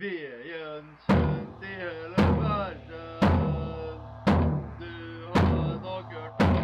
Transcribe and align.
Vi 0.00 0.06
er 0.06 0.42
gjenkjent 0.50 1.62
i 1.62 1.72
hele 1.80 2.24
verden. 2.40 3.18
Du 4.80 4.92
har 5.34 5.72
nok 5.86 6.12
hørt 6.16 6.42
om. 6.44 6.54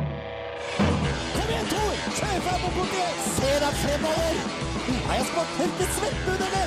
Kom 1.34 1.48
igjen, 1.50 1.66
Tor! 1.72 1.94
Kjør 2.18 2.38
fram 2.46 2.62
og 2.68 2.72
bort 2.76 2.94
igjen! 2.98 3.18
Se 3.38 3.50
deg 3.64 3.74
fremover! 3.82 4.34
Nå 4.86 4.94
har 5.08 5.14
jeg 5.18 5.26
smakt 5.32 5.52
tørke 5.58 5.86
svette 5.96 6.28
under 6.34 6.48
det! 6.56 6.66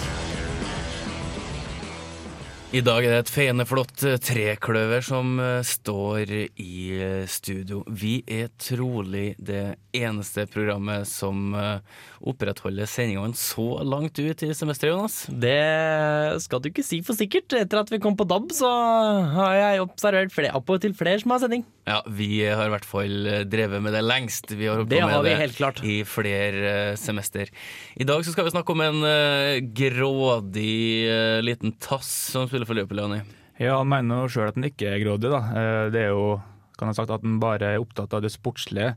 I 2.76 2.81
dag 2.84 3.05
er 3.05 3.14
det 3.14 3.20
et 3.22 3.30
feneflott 3.31 4.04
eh, 4.04 4.18
trekløver 4.20 5.05
som 5.08 5.38
eh, 5.40 5.62
står 5.64 6.34
i 6.59 6.73
eh, 7.00 7.23
studio. 7.31 7.86
Vi 7.88 8.17
er 8.28 8.50
trolig 8.59 9.38
det 9.40 9.78
eneste 10.06 10.46
programmet 10.52 11.08
som 11.10 11.54
eh, 11.58 11.80
opprettholder 12.28 12.88
sendingene 12.90 13.38
så 13.38 13.66
langt 13.86 14.18
ut 14.20 14.44
i 14.46 14.52
semesteret, 14.58 14.94
Jonas. 14.94 15.18
Det 15.30 16.42
skal 16.44 16.62
du 16.64 16.70
ikke 16.72 16.86
si 16.86 17.00
for 17.06 17.18
sikkert. 17.18 17.54
Etter 17.58 17.82
at 17.82 17.92
vi 17.94 18.00
kom 18.04 18.18
på 18.20 18.26
DAB, 18.30 18.52
så 18.56 18.70
har 19.38 19.56
jeg 19.58 19.84
observert 19.86 20.34
flere, 20.36 20.54
opp 20.58 20.70
og 20.73 20.82
til 20.84 20.96
flere 20.98 21.22
som 21.22 21.34
har 21.36 21.44
sending. 21.46 21.66
Ja, 21.88 22.02
vi 22.12 22.42
har 22.46 22.68
i 22.68 22.73
hvert 22.73 22.88
fall 22.88 23.30
drevet 23.48 23.84
med 23.86 23.96
det 23.96 24.04
lengst. 24.04 24.52
Vi 24.52 24.68
har 24.68 24.82
holdt 24.82 24.92
Det 24.92 25.02
på 25.04 25.08
med 25.14 25.28
det 25.30 25.38
helt 25.40 25.56
klart. 25.60 25.84
i 25.88 26.02
flere 26.08 26.73
eh, 26.92 26.95
semester. 27.00 27.50
I 27.95 28.08
dag 28.08 28.26
så 28.28 28.34
skal 28.36 28.48
vi 28.50 28.56
snakke 28.56 28.76
om 28.76 28.84
en 28.84 29.02
eh, 29.08 29.62
grådig 29.64 31.08
liten 31.45 31.73
tass 31.80 32.09
som 32.34 32.48
spiller 32.50 32.67
for 32.67 32.78
Liverpool, 32.78 33.00
Jonny. 33.06 33.22
Ja, 33.58 33.78
han 33.80 33.89
mener 33.89 34.26
jo 34.26 34.30
sjøl 34.36 34.52
at 34.52 34.58
han 34.59 34.67
ikke 34.67 34.92
er 34.92 35.02
grådig. 35.02 35.32
da. 35.34 35.39
Det 35.94 36.04
er 36.08 36.11
jo, 36.14 36.36
kan 36.78 36.92
jeg 36.92 37.00
sagt, 37.00 37.09
at 37.16 37.23
han 37.26 37.39
bare 37.42 37.72
er 37.73 37.82
opptatt 37.82 38.14
av 38.14 38.22
det 38.22 38.30
sportslige. 38.36 38.92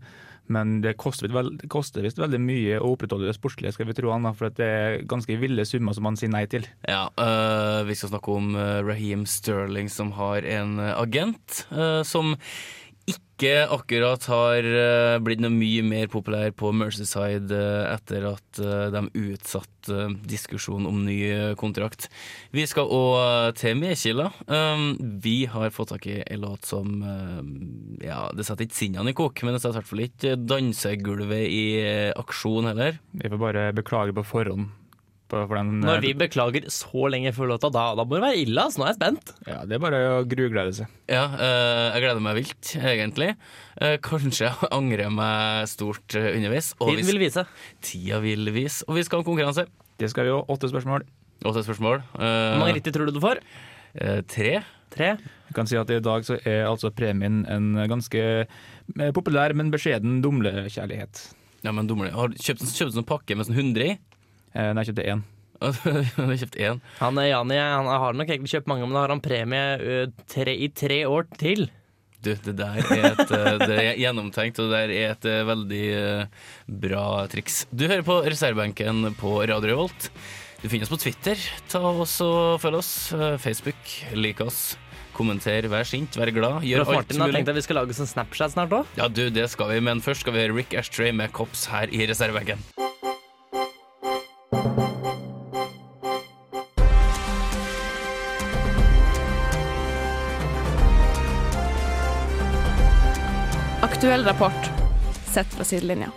Men 0.50 0.80
det 0.84 0.96
koster, 1.00 1.30
koster 1.70 2.04
visst 2.04 2.18
veldig 2.20 2.40
mye 2.42 2.80
å 2.80 2.92
opprettholde 2.94 3.28
det 3.28 3.36
sportslige, 3.36 3.74
skal 3.76 3.88
vi 3.90 3.96
tro 3.96 4.10
han 4.10 4.26
for 4.34 4.50
det 4.58 4.66
er 4.66 4.98
ganske 5.08 5.38
ville 5.40 5.64
summer 5.68 5.94
som 5.96 6.08
han 6.10 6.18
sier 6.18 6.32
nei 6.32 6.44
til. 6.50 6.66
Ja, 6.88 7.06
øh, 7.14 7.86
Vi 7.88 7.96
skal 7.96 8.12
snakke 8.12 8.34
om 8.34 8.54
øh, 8.58 8.80
Raheem 8.86 9.24
Sterling, 9.30 9.90
som 9.92 10.12
har 10.18 10.42
en 10.42 10.78
øh, 10.82 10.92
agent 10.98 11.64
øh, 11.70 12.02
som 12.04 12.34
ikke 13.08 13.64
akkurat 13.72 14.24
har 14.28 14.66
øh, 14.68 15.18
blitt 15.24 15.40
noe 15.40 15.52
mye 15.54 15.80
mer 15.86 16.10
populær 16.12 16.50
på 16.52 16.72
Mercyside 16.76 17.56
øh, 17.56 17.86
etter 17.94 18.26
at 18.34 18.60
øh, 18.60 18.90
de 18.92 19.02
utsatte 19.16 20.10
diskusjonen 20.28 20.88
om 20.90 20.98
ny 21.06 21.54
kontrakt. 21.56 22.10
Vi 22.52 22.66
skal 22.68 22.90
òg 22.92 23.56
til 23.56 23.78
Mekila. 23.80 24.28
Um, 24.44 24.92
vi 25.24 25.46
har 25.48 25.72
fått 25.72 25.94
tak 25.94 26.04
i 26.10 26.18
en 26.20 26.44
låt 26.44 26.68
som 26.68 27.00
Ja, 28.04 28.28
det 28.36 28.44
setter 28.44 28.66
ikke 28.66 28.76
sinnene 28.76 29.14
i 29.14 29.16
kok, 29.16 29.40
men 29.42 29.56
det 29.56 29.62
setter 29.62 29.78
i 29.78 29.80
hvert 29.80 29.90
fall 29.90 30.04
ikke 30.04 30.36
dansegulvet 30.36 31.46
i 31.48 31.64
aksjon 32.12 32.68
heller. 32.68 33.00
Vi 33.16 33.32
får 33.32 33.40
bare 33.40 33.64
beklage 33.76 34.14
på 34.16 34.26
forhånd. 34.34 34.68
For 35.30 35.54
den, 35.60 35.80
Når 35.84 36.00
vi 36.02 36.10
beklager 36.18 36.66
så 36.74 37.06
lenge 37.12 37.30
før 37.36 37.52
låta, 37.52 37.70
da, 37.72 37.84
da 37.94 38.04
må 38.04 38.16
det 38.18 38.22
være 38.24 38.40
ille. 38.42 38.64
Så 38.72 38.80
Nå 38.82 38.86
er 38.88 38.90
jeg 38.92 38.98
spent. 38.98 39.32
ja, 39.46 39.60
det 39.64 39.76
er 39.78 39.82
bare 39.84 40.00
å 40.16 40.24
gruglede 40.28 40.74
seg. 40.80 40.90
Ja, 41.10 41.22
eh, 41.38 41.84
jeg 41.94 42.02
gleder 42.04 42.24
meg 42.24 42.36
vilt, 42.40 42.72
egentlig. 42.94 43.30
Eh, 43.80 43.96
kanskje 44.02 44.48
jeg 44.48 44.70
angrer 44.74 45.10
meg 45.14 45.68
stort 45.70 46.16
eh, 46.18 46.32
underveis. 46.36 46.72
Tiden 46.82 47.06
vil 47.12 47.22
vise. 47.22 47.46
Tida 47.86 48.18
vil 48.24 48.50
vise. 48.54 48.82
Og 48.90 48.98
vi 48.98 49.06
skal 49.06 49.22
ha 49.22 49.28
konkurranse. 49.30 49.66
Det 50.00 50.10
skal 50.10 50.26
vi 50.26 50.34
jo. 50.34 50.42
Åtte 50.50 50.68
spørsmål. 50.72 51.06
Åtte 51.46 51.62
spørsmål. 51.64 52.02
Eh, 52.18 52.26
Hvor 52.54 52.60
mange 52.64 52.76
riktig 52.80 52.92
tror 52.96 53.06
du 53.08 53.14
du 53.16 53.22
får? 53.22 53.40
eh, 53.94 54.20
tre. 54.28 54.58
Tre? 54.90 55.12
Jeg 55.46 55.54
kan 55.54 55.68
si 55.70 55.76
at 55.78 55.90
i 55.94 56.00
dag 56.02 56.24
så 56.26 56.34
er 56.42 56.64
altså 56.66 56.90
premien 56.90 57.44
en 57.46 57.76
ganske 57.90 58.20
eh, 58.42 59.10
populær, 59.14 59.54
men 59.54 59.70
beskjeden 59.70 60.18
dumlekjærlighet. 60.24 61.20
Ja, 61.62 61.70
men 61.76 61.86
dumle. 61.86 62.10
Har 62.10 62.32
du 62.32 62.34
kjøpt, 62.40 62.64
kjøpt 62.74 62.96
en 62.98 63.06
pakke 63.06 63.36
med 63.38 63.46
sånn 63.46 63.58
100 63.58 63.84
i? 63.86 63.98
Eh, 64.54 64.70
Nei, 64.74 64.82
jeg 64.84 64.92
kjøpte 64.94 65.08
én. 65.14 65.26
Du 66.16 66.22
har 66.24 66.38
kjøpt 66.40 66.56
én. 66.56 66.80
Han 67.02 67.18
eh, 67.20 67.28
Jani 67.32 67.58
han 67.60 67.90
har 67.90 68.16
nok 68.16 68.30
egentlig 68.32 68.54
kjøpt 68.54 68.70
mange, 68.70 68.86
men 68.88 68.96
da 68.96 69.02
har 69.04 69.12
han 69.14 69.20
premie 69.24 70.08
tre, 70.30 70.54
i 70.56 70.70
tre 70.72 71.02
år 71.08 71.28
til. 71.40 71.68
Du, 72.20 72.34
det 72.44 72.52
der 72.58 72.76
er 72.84 73.06
et 73.14 73.30
eh, 73.32 73.54
Det 73.64 73.76
er 73.80 73.94
gjennomtenkt, 74.00 74.58
og 74.60 74.68
det 74.72 74.76
der 74.82 74.90
er 74.92 75.14
et 75.14 75.24
eh, 75.28 75.40
veldig 75.48 75.84
eh, 75.96 76.44
bra 76.84 77.04
triks. 77.32 77.62
Du 77.72 77.86
hører 77.88 78.04
på 78.04 78.18
reservebenken 78.26 79.14
på 79.20 79.38
Radio 79.40 79.70
Revolt. 79.72 80.10
Du 80.60 80.68
finner 80.68 80.84
oss 80.84 80.92
på 80.92 80.98
Twitter. 81.00 81.40
Ta 81.72 81.80
oss 81.88 82.18
og 82.20 82.58
Følg 82.60 82.80
oss. 82.82 82.90
Eh, 83.16 83.38
Facebook. 83.40 83.80
Lik 84.12 84.42
oss. 84.44 84.76
Kommenter. 85.16 85.64
Vær 85.72 85.88
sint, 85.88 86.16
vær 86.20 86.28
glad. 86.36 86.60
Gjør 86.68 86.84
Rolf 86.84 86.92
alt 86.92 87.00
Martin 87.00 87.20
har 87.24 87.28
mulig. 87.32 87.38
tenkt 87.40 87.52
at 87.54 87.60
vi 87.60 87.64
skal 87.64 87.80
lage 87.80 87.96
sånn 87.96 88.08
Snapchat 88.12 88.52
snart 88.56 88.76
òg. 88.82 88.92
Ja, 89.00 89.08
du, 89.08 89.26
det 89.32 89.48
skal 89.52 89.72
vi, 89.72 89.80
men 89.88 90.04
først 90.04 90.24
skal 90.26 90.36
vi 90.36 90.44
høre 90.44 90.56
Rick 90.60 90.76
Ashtray 90.76 91.12
med 91.16 91.32
Cops 91.36 91.64
her 91.72 91.88
i 91.92 92.04
reservebenken. 92.08 92.60
Rapport 104.26 104.70
sett 105.30 105.46
fra 105.54 105.64
sidelinja. 105.64 106.10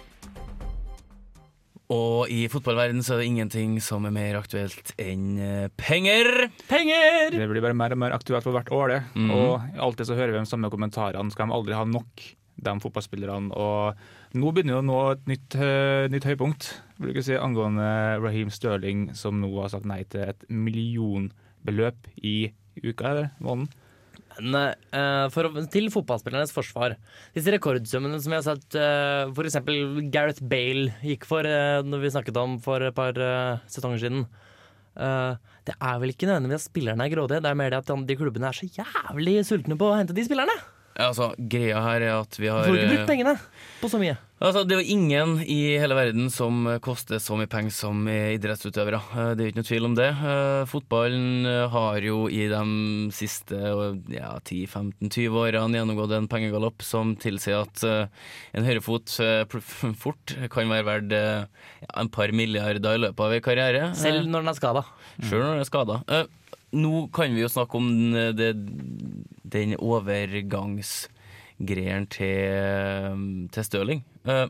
Og 1.93 2.29
i 2.31 2.45
fotballverden 2.49 3.03
så 3.05 3.15
er 3.15 3.21
det 3.21 3.27
ingenting 3.29 3.73
som 3.83 4.05
er 4.07 4.13
mer 4.15 4.37
aktuelt 4.39 4.93
enn 5.01 5.25
eh, 5.37 5.65
penger. 5.77 6.47
Penger! 6.69 7.33
Det 7.35 7.49
blir 7.51 7.61
bare 7.61 7.77
mer 7.77 7.93
og 7.93 7.99
mer 8.01 8.15
aktuelt 8.15 8.45
for 8.47 8.55
hvert 8.55 8.71
år, 8.73 8.93
det. 8.95 9.01
Mhm. 9.19 9.33
Og 9.35 9.75
alltid 9.89 10.09
så 10.09 10.17
hører 10.17 10.33
vi 10.33 10.39
de 10.41 10.49
samme 10.49 10.71
kommentarene. 10.73 11.29
Skal 11.35 11.51
de 11.51 11.57
aldri 11.59 11.75
ha 11.77 11.83
nok, 11.85 12.23
de 12.63 12.73
fotballspillerne? 12.85 13.51
Og 13.53 14.39
nå 14.39 14.53
begynner 14.55 14.77
jo 14.77 14.81
å 14.81 14.87
nå 14.87 14.97
et 15.11 15.27
nytt, 15.29 15.59
hø- 15.59 16.09
nytt 16.13 16.25
høypunkt, 16.31 16.71
vil 16.97 17.11
du 17.11 17.13
ikke 17.13 17.27
si, 17.27 17.37
angående 17.37 17.91
Raheem 18.23 18.49
Sterling, 18.53 19.09
som 19.19 19.37
nå 19.43 19.51
har 19.61 19.69
sagt 19.75 19.85
nei 19.89 20.01
til 20.09 20.25
et 20.31 20.47
millionbeløp 20.49 22.09
i 22.23 22.37
uka, 22.81 23.11
eller 23.11 23.29
måneden. 23.43 23.69
Men 24.39 24.79
uh, 24.95 25.27
for, 25.33 25.49
til 25.73 25.89
fotballspillernes 25.93 26.53
forsvar. 26.55 26.95
Disse 27.35 27.53
rekordsummene 27.53 28.21
som 28.23 28.33
vi 28.33 28.39
har 28.39 28.45
sett 28.45 28.77
uh, 28.79 29.33
f.eks. 29.33 29.59
Gareth 30.13 30.43
Bale 30.49 30.93
gikk 31.05 31.27
for 31.29 31.45
uh, 31.45 31.81
når 31.85 32.05
vi 32.05 32.13
snakket 32.15 32.39
om 32.41 32.57
for 32.63 32.83
et 32.87 32.97
par 32.97 33.17
uh, 33.19 33.61
sesonger 33.71 34.01
siden. 34.01 34.25
Uh, 34.93 35.35
det 35.65 35.73
er 35.79 35.99
vel 36.01 36.13
ikke 36.13 36.29
nødvendigvis 36.29 36.67
at 36.67 36.69
spillerne 36.69 37.05
er 37.05 37.13
grådige, 37.13 37.41
det 37.41 37.49
er 37.49 37.57
mer 37.57 37.73
det 37.73 37.81
at 37.81 38.07
de 38.09 38.17
klubbene 38.19 38.49
er 38.49 38.57
så 38.57 38.69
jævlig 38.69 39.39
sultne 39.47 39.77
på 39.79 39.89
å 39.89 39.97
hente 39.97 40.15
de 40.15 40.25
spillerne. 40.27 40.55
Altså, 40.99 41.31
greia 41.37 41.79
her 41.81 42.03
er 42.05 42.19
at 42.19 42.37
vi 42.37 42.49
har 42.51 42.67
Får 42.67 42.75
ikke 42.77 42.89
brukt 42.91 43.01
eh, 43.01 43.09
pengene 43.09 43.33
på 43.81 43.89
så 43.89 43.97
mye. 44.01 44.13
Altså, 44.43 44.61
Det 44.67 44.75
er 44.75 44.81
jo 44.83 44.93
ingen 44.93 45.37
i 45.41 45.77
hele 45.79 45.95
verden 45.95 46.27
som 46.29 46.67
koster 46.83 47.17
så 47.23 47.37
mye 47.39 47.47
penger 47.49 47.71
som 47.73 48.03
idrettsutøvere. 48.11 48.99
Eh, 49.15 49.31
Det 49.33 49.41
er 49.41 49.47
jo 49.47 49.51
ikke 49.53 49.61
noe 49.61 49.69
tvil 49.69 49.87
om 49.89 49.95
det. 49.97 50.09
Eh, 50.11 50.65
Fotballen 50.69 51.47
eh, 51.49 51.63
har 51.73 51.97
jo 52.05 52.27
i 52.29 52.43
de 52.51 52.61
siste 53.15 53.57
ja, 54.13 54.35
10-15-20 54.45 55.39
årene 55.45 55.79
gjennomgått 55.81 56.13
en 56.19 56.29
pengegalopp 56.29 56.85
som 56.85 57.15
tilsier 57.15 57.63
at 57.63 57.83
eh, 57.87 58.05
en 58.53 58.67
høyrefot 58.69 59.15
eh, 59.23 59.57
fort 60.03 60.35
kan 60.53 60.69
være 60.69 60.87
verdt 60.91 61.17
eh, 61.17 61.65
ja, 61.87 61.91
en 62.03 62.11
par 62.13 62.29
milliarder 62.35 62.99
i 62.99 63.03
løpet 63.07 63.25
av 63.25 63.33
en 63.39 63.45
karriere. 63.49 63.89
Selv 63.97 64.29
når 64.29 64.45
den 64.45 64.53
er 64.53 64.59
skada. 64.61 64.85
Selv 65.23 65.41
når 65.41 65.53
den 65.55 65.65
er 65.65 65.71
skada. 65.73 66.01
Nå 66.73 67.07
kan 67.13 67.35
vi 67.35 67.41
jo 67.43 67.49
snakke 67.51 67.77
om 67.77 68.13
den, 68.13 68.35
det, 68.37 68.53
den 69.55 69.75
overgangsgreien 69.77 72.07
til, 72.11 72.47
til 73.53 73.63
Støling. 73.67 73.99
Uh, 74.23 74.47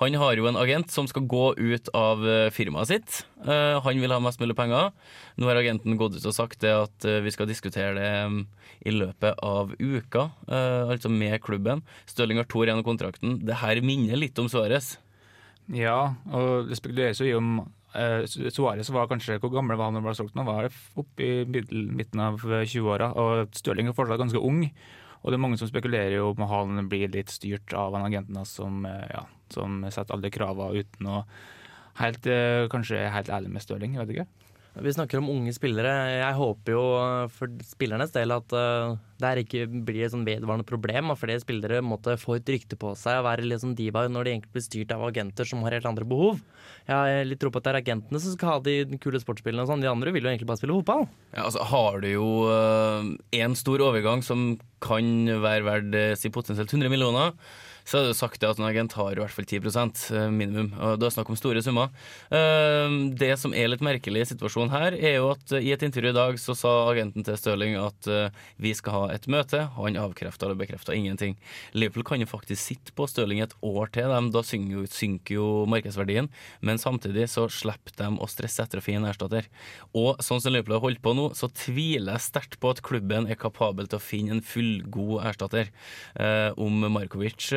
han 0.00 0.14
har 0.20 0.32
jo 0.38 0.48
en 0.48 0.60
agent 0.60 0.88
som 0.94 1.06
skal 1.10 1.26
gå 1.26 1.46
ut 1.58 1.88
av 1.98 2.22
eh, 2.22 2.52
firmaet 2.54 2.88
sitt. 2.92 3.26
Uh, 3.42 3.82
han 3.82 3.98
vil 3.98 4.12
ha 4.14 4.20
mest 4.22 4.40
mulig 4.40 4.56
penger. 4.56 4.92
Nå 5.36 5.44
har 5.50 5.56
agenten 5.58 5.98
gått 5.98 6.16
ut 6.16 6.28
og 6.30 6.34
sagt 6.36 6.62
det 6.62 6.72
at 6.72 7.04
uh, 7.04 7.22
vi 7.26 7.30
skal 7.34 7.50
diskutere 7.50 7.94
det 7.98 8.10
um, 8.30 8.46
i 8.86 8.94
løpet 8.94 9.40
av 9.42 9.74
uka, 9.78 10.30
eh, 10.48 10.92
altså 10.92 11.10
med 11.10 11.40
klubben. 11.42 11.82
Støling 12.06 12.40
har 12.40 12.48
to 12.50 12.62
igjen 12.64 12.80
av 12.80 12.86
kontrakten. 12.86 13.40
Det 13.46 13.58
her 13.62 13.82
minner 13.84 14.20
litt 14.20 14.38
om 14.38 14.50
Suárez. 14.52 14.96
Ja, 15.74 16.14
og 16.30 16.70
det 16.70 16.78
spekuleres 16.78 17.20
jo 17.20 17.26
i 17.26 17.34
om 17.34 17.58
eh, 17.58 17.66
Suárez 18.52 18.90
var 18.92 19.08
kanskje 19.08 19.38
Hvor 19.40 19.52
gammel 19.54 19.78
var 19.78 19.88
han 19.88 19.96
da 19.96 20.02
han 20.02 20.06
ble 20.06 20.14
solgt? 20.18 20.36
Han 20.36 20.48
var 20.48 20.68
oppe 21.00 21.24
i 21.24 21.44
midten 21.48 22.22
av 22.22 22.40
20-åra, 22.42 23.12
og 23.16 23.56
Stirling 23.56 23.90
er 23.90 23.96
fortsatt 23.96 24.20
ganske 24.20 24.42
ung. 24.42 24.64
Og 25.22 25.32
det 25.32 25.38
er 25.38 25.42
mange 25.42 25.58
som 25.58 25.70
spekulerer 25.70 26.18
jo 26.18 26.30
om 26.34 26.44
han 26.46 26.88
blir 26.90 27.10
litt 27.10 27.32
styrt 27.32 27.72
av 27.74 27.96
han 27.96 28.06
agenten 28.06 28.38
som, 28.46 28.84
eh, 28.86 29.06
ja, 29.10 29.24
som 29.50 29.82
setter 29.90 30.14
alle 30.14 30.30
kravene 30.30 30.84
uten 30.84 31.08
å 31.10 31.24
helt, 31.98 32.26
eh, 32.26 32.68
kanskje 32.70 33.10
helt 33.10 33.32
ærlig 33.32 33.50
med 33.50 33.62
Stirling. 33.62 33.96
Vet 33.98 34.12
ikke. 34.14 34.26
Vi 34.76 34.92
snakker 34.92 35.22
om 35.22 35.30
unge 35.32 35.52
spillere. 35.56 35.92
Jeg 36.18 36.36
håper 36.36 36.74
jo 36.74 36.82
eh, 37.00 37.28
for 37.32 37.52
spillernes 37.64 38.12
del 38.12 38.34
at 38.34 38.52
uh, 38.52 38.96
det 39.22 39.46
ikke 39.46 39.62
blir 39.72 40.04
et 40.04 40.12
sånn 40.12 40.26
vedvarende 40.26 40.66
problem. 40.68 41.12
At 41.14 41.20
flere 41.22 41.40
spillere 41.40 41.80
måtte 41.84 42.18
få 42.20 42.36
et 42.36 42.52
rykte 42.52 42.76
på 42.80 42.92
seg 42.98 43.22
og 43.22 43.28
være 43.28 43.46
litt 43.46 43.62
sånn 43.62 43.76
diva 43.78 44.04
når 44.12 44.26
de 44.26 44.34
egentlig 44.34 44.52
blir 44.52 44.66
styrt 44.66 44.92
av 44.92 45.06
agenter 45.08 45.48
som 45.48 45.64
har 45.64 45.78
helt 45.78 45.88
andre 45.88 46.04
behov. 46.08 46.42
Jeg 46.84 46.92
har 46.94 47.28
litt 47.28 47.40
tro 47.40 47.52
på 47.52 47.62
at 47.62 47.68
det 47.68 47.72
er 47.72 47.80
agentene 47.80 48.20
som 48.20 48.36
skal 48.36 48.52
ha 48.52 48.58
de 48.66 48.98
kule 49.00 49.22
sportsspillene 49.22 49.64
og 49.64 49.72
sånn. 49.72 49.84
De 49.84 49.92
andre 49.92 50.12
vil 50.12 50.28
jo 50.28 50.32
egentlig 50.32 50.50
bare 50.50 50.60
spille 50.60 50.76
fotball. 50.76 51.06
Ja, 51.32 51.46
altså, 51.46 51.64
har 51.72 52.02
du 52.04 52.10
jo 52.12 52.28
én 53.32 53.56
stor 53.56 53.86
overgang 53.88 54.24
som 54.26 54.50
kan 54.84 55.08
være 55.40 55.64
verdt 55.70 56.20
si 56.20 56.28
potensielt 56.34 56.76
100 56.76 56.92
millioner 56.92 57.32
så 57.86 58.00
er 58.00 58.06
det 58.06 58.10
jo 58.10 58.18
sagt 58.18 58.42
at 58.42 58.58
en 58.58 58.66
agent 58.66 58.96
har 58.98 59.14
i 59.14 59.20
hvert 59.22 59.32
fall 59.32 59.46
10 59.46 59.60
eh, 59.62 60.26
minimum. 60.34 60.72
og 60.74 60.98
Det 60.98 61.06
er 61.06 61.14
snakk 61.14 61.28
om 61.30 61.38
store 61.38 61.62
summer. 61.62 61.92
Eh, 62.34 62.94
det 63.14 63.30
som 63.38 63.54
er 63.54 63.70
litt 63.70 63.84
merkelig 63.84 64.24
i 64.24 64.28
situasjonen 64.32 64.72
her, 64.74 64.96
er 64.98 65.20
jo 65.20 65.30
at 65.36 65.54
i 65.60 65.70
et 65.70 65.84
intervju 65.86 66.10
i 66.10 66.16
dag 66.16 66.40
så 66.42 66.56
sa 66.58 66.72
agenten 66.90 67.22
til 67.26 67.38
Stirling 67.38 67.76
at 67.78 68.08
eh, 68.10 68.34
vi 68.58 68.72
skal 68.74 68.96
ha 68.96 69.02
et 69.14 69.28
møte. 69.30 69.60
Han 69.78 69.98
avkrefta 70.02 70.48
eller 70.48 70.58
bekrefta 70.58 70.96
ingenting. 70.96 71.36
Liverpool 71.78 72.06
kan 72.08 72.24
jo 72.24 72.30
faktisk 72.30 72.58
sitte 72.58 72.96
på 72.96 73.06
Stirling 73.06 73.44
et 73.44 73.54
år 73.62 73.92
til, 73.94 74.10
dem. 74.10 74.32
da 74.34 74.42
synker 74.42 75.36
jo, 75.36 75.46
markedsverdien. 75.70 76.30
Men 76.66 76.82
samtidig 76.82 77.28
så 77.30 77.46
slipper 77.46 77.94
de 78.00 78.10
å 78.18 78.30
stresse 78.30 78.66
etter 78.66 78.82
å 78.82 78.86
finne 78.86 79.14
erstatter. 79.14 79.46
Og 79.94 80.18
sånn 80.26 80.42
som 80.42 80.56
Liverpool 80.56 80.80
har 80.80 80.86
holdt 80.88 81.04
på 81.06 81.14
nå, 81.14 81.28
så 81.38 81.46
tviler 81.54 82.16
jeg 82.16 82.26
sterkt 82.26 82.58
på 82.58 82.74
at 82.74 82.82
klubben 82.82 83.30
er 83.30 83.38
kapabel 83.38 83.86
til 83.86 84.00
å 84.00 84.02
finne 84.02 84.34
en 84.34 84.42
fullgod 84.42 85.22
erstatter. 85.22 85.70
om 86.56 86.86
Markovic 86.90 87.52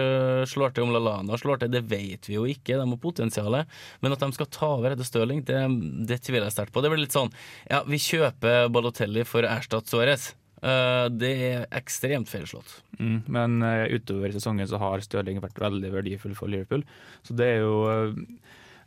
slår 0.49 0.75
til, 0.75 0.85
om 0.85 0.93
Lalana 0.95 1.37
slår 1.39 1.63
til, 1.63 1.71
det 1.73 1.85
vet 1.89 2.29
vi 2.29 2.37
jo 2.37 2.45
ikke. 2.49 2.77
De 2.77 2.85
har 2.85 3.01
potensialet. 3.01 3.79
Men 4.03 4.15
at 4.15 4.23
de 4.23 4.31
skal 4.35 4.51
ta 4.53 4.73
over 4.77 4.93
etter 4.93 5.07
Stirling, 5.07 5.43
det, 5.47 5.61
det 6.09 6.21
tviler 6.25 6.49
jeg 6.49 6.57
sterkt 6.57 6.75
på. 6.75 6.83
Det 6.83 6.91
blir 6.93 7.03
litt 7.03 7.15
sånn 7.15 7.31
ja, 7.69 7.83
vi 7.87 8.01
kjøper 8.01 8.69
Balotelli 8.73 9.25
for 9.27 9.45
å 9.45 9.51
erstatte 9.57 9.91
Suárez. 9.91 10.31
Uh, 10.59 11.07
det 11.07 11.31
er 11.47 11.67
ekstremt 11.77 12.27
feilslått. 12.27 12.81
Mm, 12.99 13.19
men 13.31 13.61
uh, 13.63 13.87
utover 13.95 14.33
sesongen 14.35 14.67
så 14.67 14.79
har 14.81 15.03
Stirling 15.05 15.39
vært 15.43 15.59
veldig 15.61 15.91
verdifull 15.93 16.35
for 16.35 16.51
Liverpool. 16.51 16.83
Så 17.23 17.35
det 17.39 17.53
er 17.53 17.61
jo 17.63 17.77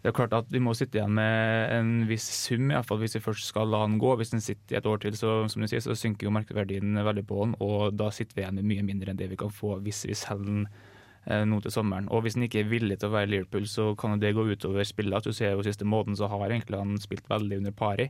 det 0.03 0.11
er 0.11 0.17
klart 0.17 0.33
at 0.35 0.49
Vi 0.51 0.59
må 0.59 0.75
sitte 0.75 0.99
igjen 0.99 1.15
med 1.15 1.73
en 1.77 1.91
viss 2.09 2.25
sum, 2.27 2.67
i 2.67 2.75
hvert 2.75 2.89
fall 2.89 2.99
hvis 2.99 3.15
vi 3.17 3.23
først 3.23 3.47
skal 3.53 3.71
la 3.71 3.85
han 3.85 4.01
gå. 4.03 4.17
Hvis 4.19 4.35
den 4.35 4.43
sitter 4.43 4.75
i 4.75 4.79
et 4.81 4.89
år 4.91 4.99
til, 5.05 5.17
så, 5.17 5.37
som 5.49 5.63
du 5.63 5.71
sier, 5.71 5.83
så 5.85 5.95
synker 5.97 6.27
jo 6.27 6.35
markedsverdien 6.35 6.99
veldig 7.07 7.25
på 7.29 7.39
han, 7.45 7.55
og 7.63 7.95
da 7.95 8.11
sitter 8.11 8.35
vi 8.35 8.43
igjen 8.43 8.59
med 8.59 8.69
mye 8.69 8.89
mindre 8.89 9.13
enn 9.15 9.21
det 9.21 9.31
vi 9.31 9.39
kan 9.39 9.55
få 9.55 9.79
hvis 9.87 10.03
vi 10.11 10.19
selger 10.19 10.67
Eh, 10.67 10.89
nå 11.27 11.61
til 11.63 11.71
sommeren. 11.71 12.09
Og 12.11 12.25
Hvis 12.25 12.35
han 12.35 12.47
ikke 12.49 12.65
er 12.65 12.71
villig 12.71 12.97
til 12.99 13.11
å 13.11 13.15
være 13.15 13.31
Liverpool, 13.31 13.67
så 13.71 13.93
kan 13.99 14.19
det 14.19 14.35
gå 14.35 14.43
utover 14.43 14.83
spillet. 14.83 15.25
Du 15.25 15.33
ser 15.33 15.53
jo 15.53 15.63
siste 15.63 15.87
måten 15.87 16.17
så 16.19 16.27
har 16.27 16.49
egentlig 16.49 16.81
han 16.81 16.97
spilt 16.99 17.29
veldig 17.31 17.61
under 17.63 17.75
pari. 17.79 18.09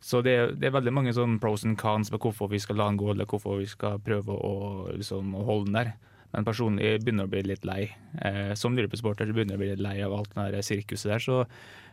Så 0.00 0.20
det 0.22 0.34
er, 0.36 0.52
det 0.54 0.68
er, 0.68 0.74
veldig 0.76 0.92
mange 0.94 1.14
sånn 1.16 1.38
pros 1.42 1.64
and 1.66 1.78
cons 1.80 2.12
på 2.12 2.20
hvorfor 2.26 2.50
vi 2.52 2.60
skal 2.62 2.78
la 2.78 2.90
han 2.90 2.98
gå, 3.00 3.08
eller 3.12 3.28
hvorfor 3.28 3.58
vi 3.62 3.68
skal 3.70 3.98
prøve 4.04 4.34
å, 4.34 4.52
liksom, 4.94 5.32
holde 5.48 5.72
han 5.72 5.78
der. 5.80 5.94
Men 6.34 6.44
personlig 6.44 6.98
begynner 7.00 7.28
å 7.28 7.32
bli 7.32 7.42
litt 7.46 7.64
lei. 7.64 7.86
Eh, 8.20 8.52
som 8.58 8.76
Liverpool-sporter 8.76 9.30
begynner 9.32 9.56
jeg 9.56 9.60
å 9.60 9.62
bli 9.62 9.70
litt 9.72 9.84
lei 9.84 9.96
av 10.04 10.14
alt 10.14 10.34
det 10.52 10.64
sirkuset 10.66 11.14
der. 11.14 11.22
Så 11.22 11.38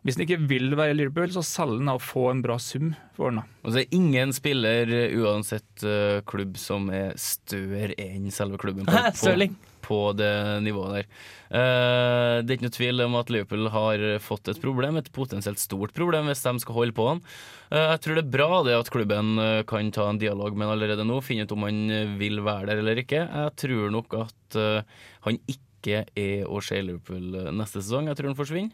hvis 0.04 0.18
han 0.18 0.26
ikke 0.26 0.44
vil 0.50 0.74
være 0.76 0.98
Liverpool, 0.98 1.32
så 1.32 1.42
selger 1.48 1.80
han 1.80 1.94
og 1.94 2.02
få 2.04 2.28
en 2.34 2.42
bra 2.44 2.58
sum 2.60 2.92
for 3.16 3.32
han. 3.32 3.46
Og 3.64 3.72
så 3.72 3.84
er 3.84 3.96
ingen 3.96 4.34
spiller, 4.36 4.90
uansett 5.16 5.86
uh, 5.88 6.20
klubb, 6.28 6.58
som 6.60 6.90
er 6.92 7.16
større 7.20 7.96
enn 8.04 8.28
selve 8.36 8.60
klubben. 8.60 8.84
På, 8.90 9.00
på, 9.24 9.48
på 9.88 10.02
det 10.20 10.34
nivået 10.66 10.98
der. 10.98 11.10
Uh, 11.54 12.36
det 12.44 12.52
er 12.52 12.56
ikke 12.58 12.68
noe 12.68 12.78
tvil 12.82 13.06
om 13.08 13.18
at 13.22 13.32
Liverpool 13.32 13.72
har 13.72 14.06
fått 14.28 14.52
et 14.52 14.60
problem, 14.64 15.00
et 15.00 15.12
potensielt 15.16 15.64
stort 15.64 15.96
problem, 15.96 16.28
hvis 16.28 16.44
de 16.44 16.58
skal 16.66 16.82
holde 16.82 17.00
på 17.00 17.08
han. 17.14 17.24
Uh, 17.72 17.94
jeg 17.94 18.04
tror 18.04 18.20
det 18.20 18.26
er 18.26 18.34
bra 18.36 18.64
det 18.68 18.80
at 18.82 18.92
klubben 18.92 19.38
kan 19.72 19.96
ta 19.96 20.12
en 20.12 20.20
dialog 20.20 20.52
med 20.52 20.68
han 20.68 20.76
allerede 20.76 21.08
nå, 21.08 21.24
finne 21.24 21.48
ut 21.48 21.56
om 21.56 21.64
han 21.70 21.84
vil 22.20 22.44
være 22.44 22.74
der 22.74 22.84
eller 22.84 23.06
ikke. 23.06 23.24
Jeg 23.24 23.60
tror 23.64 23.94
nok 23.96 24.20
at 24.26 24.60
uh, 24.60 25.06
han 25.30 25.40
ikke 25.48 25.70
er 25.92 26.48
å 26.48 26.62
se 26.64 26.80
Liverpool 26.80 27.52
neste 27.52 27.82
sesong. 27.82 28.08
Jeg 28.08 28.16
tror 28.20 28.32
han 28.32 28.40
forsvinner. 28.40 28.72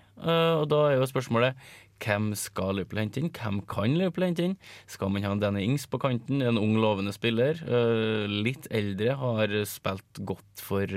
Og 0.61 0.65
da 0.69 0.79
er 0.89 0.99
jo 0.99 1.07
spørsmålet 1.09 1.57
hvem 1.99 2.29
skal 2.39 2.77
Liverpool 2.77 3.01
hente 3.01 3.19
inn? 3.19 3.31
Hvem 3.35 3.57
kan 3.67 3.95
Liverpool 3.97 4.23
hente 4.29 4.45
inn? 4.47 4.57
Skal 4.87 5.11
man 5.11 5.25
ha 5.27 5.33
en 5.35 5.41
Danny 5.41 5.65
Ings 5.67 5.83
på 5.91 5.99
kanten? 5.99 6.39
En 6.39 6.59
ung, 6.61 6.77
lovende 6.79 7.11
spiller. 7.11 7.59
Uh, 7.67 8.23
litt 8.29 8.69
eldre, 8.71 9.17
har 9.19 9.55
spilt 9.67 10.21
godt 10.23 10.63
for 10.63 10.87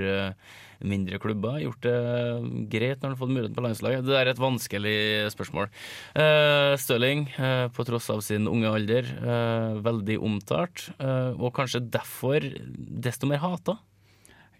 mindre 0.83 1.19
klubber. 1.23 1.59
Gjort 1.63 1.83
det 1.83 1.97
greit 2.71 2.99
når 2.99 3.09
han 3.09 3.13
har 3.13 3.19
fått 3.19 3.33
muligheten 3.35 3.57
på 3.57 3.63
landslaget. 3.67 4.07
Det 4.07 4.17
er 4.19 4.31
et 4.31 4.41
vanskelig 4.41 4.97
spørsmål. 5.31 5.69
Stirling, 6.79 7.27
på 7.75 7.85
tross 7.87 8.09
av 8.11 8.19
sin 8.25 8.49
unge 8.51 8.71
alder, 8.71 9.07
veldig 9.83 10.17
omtalt, 10.19 10.89
og 10.99 11.53
kanskje 11.55 11.85
derfor 11.87 12.43
desto 13.07 13.29
mer 13.31 13.43
hata. 13.43 13.77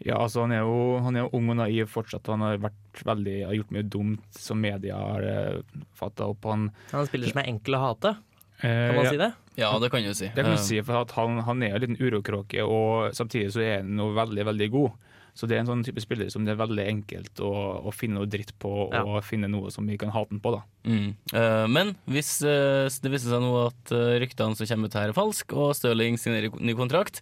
Ja, 0.03 0.17
altså 0.19 0.43
han 0.43 0.51
er, 0.51 0.65
jo, 0.67 0.99
han 1.03 1.15
er 1.15 1.25
jo 1.25 1.31
ung 1.39 1.47
og 1.53 1.57
naiv 1.61 1.87
fortsatt. 1.91 2.27
Han 2.31 2.43
har, 2.43 2.59
veldig, 2.59 3.37
har 3.47 3.55
gjort 3.55 3.71
mye 3.71 3.85
dumt 3.87 4.35
som 4.35 4.59
media 4.59 4.97
har 4.99 5.23
uh, 5.23 5.37
eh, 5.61 5.85
fatta 5.95 6.27
opp. 6.33 6.43
Han, 6.51 6.67
han 6.91 7.07
spiller 7.07 7.31
som 7.31 7.39
er 7.43 7.49
enkel 7.53 7.79
å 7.79 7.83
hate? 7.85 8.15
Kan 8.63 8.95
man 8.95 9.07
ja. 9.07 9.11
si 9.11 9.19
det? 9.19 9.31
Ja, 9.59 9.71
det 9.79 9.89
kan 9.91 10.03
du 10.03 10.13
si. 10.15 10.29
Det 10.33 10.43
kan 10.43 10.55
du 10.55 10.61
si, 10.61 10.77
for 10.85 11.15
han, 11.17 11.39
han, 11.47 11.63
er 11.63 11.75
en 11.75 11.83
liten 11.83 11.99
urokråke, 11.99 12.63
og 12.63 13.15
samtidig 13.15 13.51
så 13.53 13.63
er 13.63 13.81
han 13.81 13.99
veldig, 14.15 14.45
veldig 14.49 14.69
god. 14.73 15.09
Så 15.33 15.49
det 15.49 15.57
er 15.57 15.63
en 15.63 15.71
sånn 15.71 15.83
type 15.85 16.01
spiller 16.03 16.29
som 16.29 16.45
det 16.45 16.53
er 16.53 16.61
veldig 16.61 16.85
enkelt 16.85 17.41
å, 17.41 17.51
å 17.89 17.93
finne 17.95 18.19
noe 18.19 18.29
dritt 18.29 18.53
på, 18.61 18.71
ja. 18.93 19.01
og 19.01 19.23
finne 19.25 19.49
noe 19.49 19.71
som 19.73 19.87
vi 19.89 19.97
kan 19.99 20.13
hate 20.13 20.35
den 20.35 20.41
på. 20.43 20.53
da. 20.53 20.61
Mm. 20.83 21.13
Uh, 21.31 21.65
men 21.71 21.93
hvis 22.11 22.35
uh, 22.43 22.91
det 22.91 23.11
viser 23.13 23.31
seg 23.31 23.43
nå 23.43 23.51
at 23.69 23.93
uh, 23.95 24.15
ryktene 24.21 24.57
som 24.57 24.67
kommer 24.67 24.91
ut 24.91 24.97
her 24.99 25.11
er 25.11 25.15
falsk, 25.15 25.55
og 25.55 25.71
Stirling 25.77 26.17
signerer 26.19 26.53
ny 26.59 26.75
kontrakt, 26.77 27.21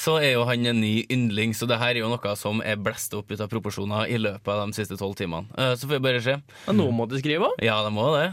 så 0.00 0.16
er 0.18 0.34
jo 0.34 0.46
han 0.48 0.64
en 0.66 0.80
ny 0.82 1.04
yndling. 1.12 1.52
Så 1.54 1.68
det 1.70 1.78
her 1.82 1.94
er 1.94 2.02
jo 2.02 2.10
noe 2.10 2.34
som 2.38 2.62
er 2.64 2.80
blæst 2.80 3.14
opp 3.14 3.30
ut 3.30 3.42
av 3.44 3.50
proporsjoner 3.52 4.10
i 4.10 4.18
løpet 4.18 4.50
av 4.50 4.64
de 4.64 4.76
siste 4.76 4.98
tolv 4.98 5.14
timene. 5.18 5.46
så 5.54 5.86
får 5.86 5.98
vi 5.98 6.02
bare 6.02 6.22
se. 6.24 6.34
Nå 6.74 6.88
må 6.96 7.06
du 7.06 7.14
skrive? 7.20 7.52
Ja, 7.62 7.76
de 7.84 7.92
må 7.94 8.08
det. 8.16 8.26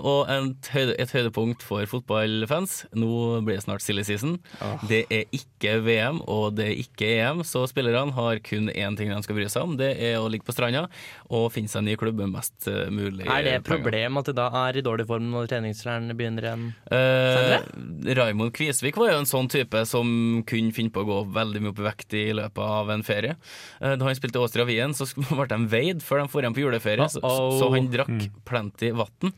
og 0.00 0.30
et, 0.32 0.70
høyde, 0.72 0.94
et, 0.96 1.12
høydepunkt 1.12 1.66
for 1.66 1.84
fotballfans. 1.90 2.86
Nå 2.96 3.42
blir 3.44 3.58
det 3.58 3.66
snart 3.66 3.84
silly 3.84 4.06
season. 4.08 4.38
Oh. 4.64 4.80
Det 4.88 5.02
er 5.12 5.28
ikke 5.36 5.76
VM, 5.84 6.22
og 6.30 6.56
det 6.56 6.70
er 6.70 6.80
ikke 6.80 7.10
EM, 7.18 7.44
så 7.44 7.66
spillerne 7.68 8.16
har 8.16 8.40
kun 8.46 8.72
én 8.72 8.96
ting 8.96 9.12
de 9.12 9.20
skal 9.26 9.36
bry 9.36 9.50
seg 9.52 9.68
om. 9.68 9.76
Det 9.80 9.92
er 10.00 10.16
å 10.16 10.30
ligge 10.32 10.48
på 10.48 10.56
stranda 10.56 10.86
og 11.28 11.50
finne 11.52 11.68
seg 11.68 11.82
en 11.82 11.90
ny 11.90 11.98
klubb 12.00 12.20
med 12.20 12.32
mest 12.32 12.68
eh, 12.70 12.88
mulig 12.92 13.28
Er 13.28 13.44
det 13.46 13.54
et 13.60 13.68
problem 13.84 14.20
at 14.20 14.30
de 14.30 14.34
da 14.36 14.46
er 14.66 14.78
i 14.78 14.84
dårlig 14.84 15.06
form 15.08 15.30
når 15.32 15.50
treningsleiren 15.50 16.12
begynner 16.16 16.46
igjen 16.46 16.66
eh, 16.92 18.14
Raymond 18.18 18.54
Kvisvik 18.56 18.98
var 19.00 19.12
jo 19.12 19.20
en 19.22 19.28
sånn 19.28 19.50
type 19.52 19.84
som 19.88 20.08
kunne 20.48 20.74
finne 20.76 20.92
på 20.94 21.04
å 21.04 21.08
gå 21.08 21.18
veldig 21.36 21.64
mye 21.64 21.74
opp 21.74 21.82
i 21.82 21.86
vekt 21.88 22.16
i 22.18 22.24
løpet 22.36 22.62
av 22.80 22.92
en 22.94 23.04
ferie. 23.06 23.36
Eh, 23.80 23.96
da 23.96 24.06
han 24.06 24.18
spilte 24.18 24.42
Åstra 24.42 24.66
Wien, 24.68 24.94
så 24.96 25.08
ble 25.30 25.48
de 25.50 25.60
veid 25.72 26.04
før 26.04 26.24
de 26.24 26.30
dro 26.32 26.44
hjem 26.46 26.56
på 26.56 26.64
juleferie, 26.64 27.06
uh 27.06 27.10
-oh. 27.10 27.20
så, 27.20 27.58
så, 27.58 27.70
han 27.74 27.90
drakk 27.92 28.16
mm. 28.16 28.40
plenty 28.48 28.92
vann 28.92 29.34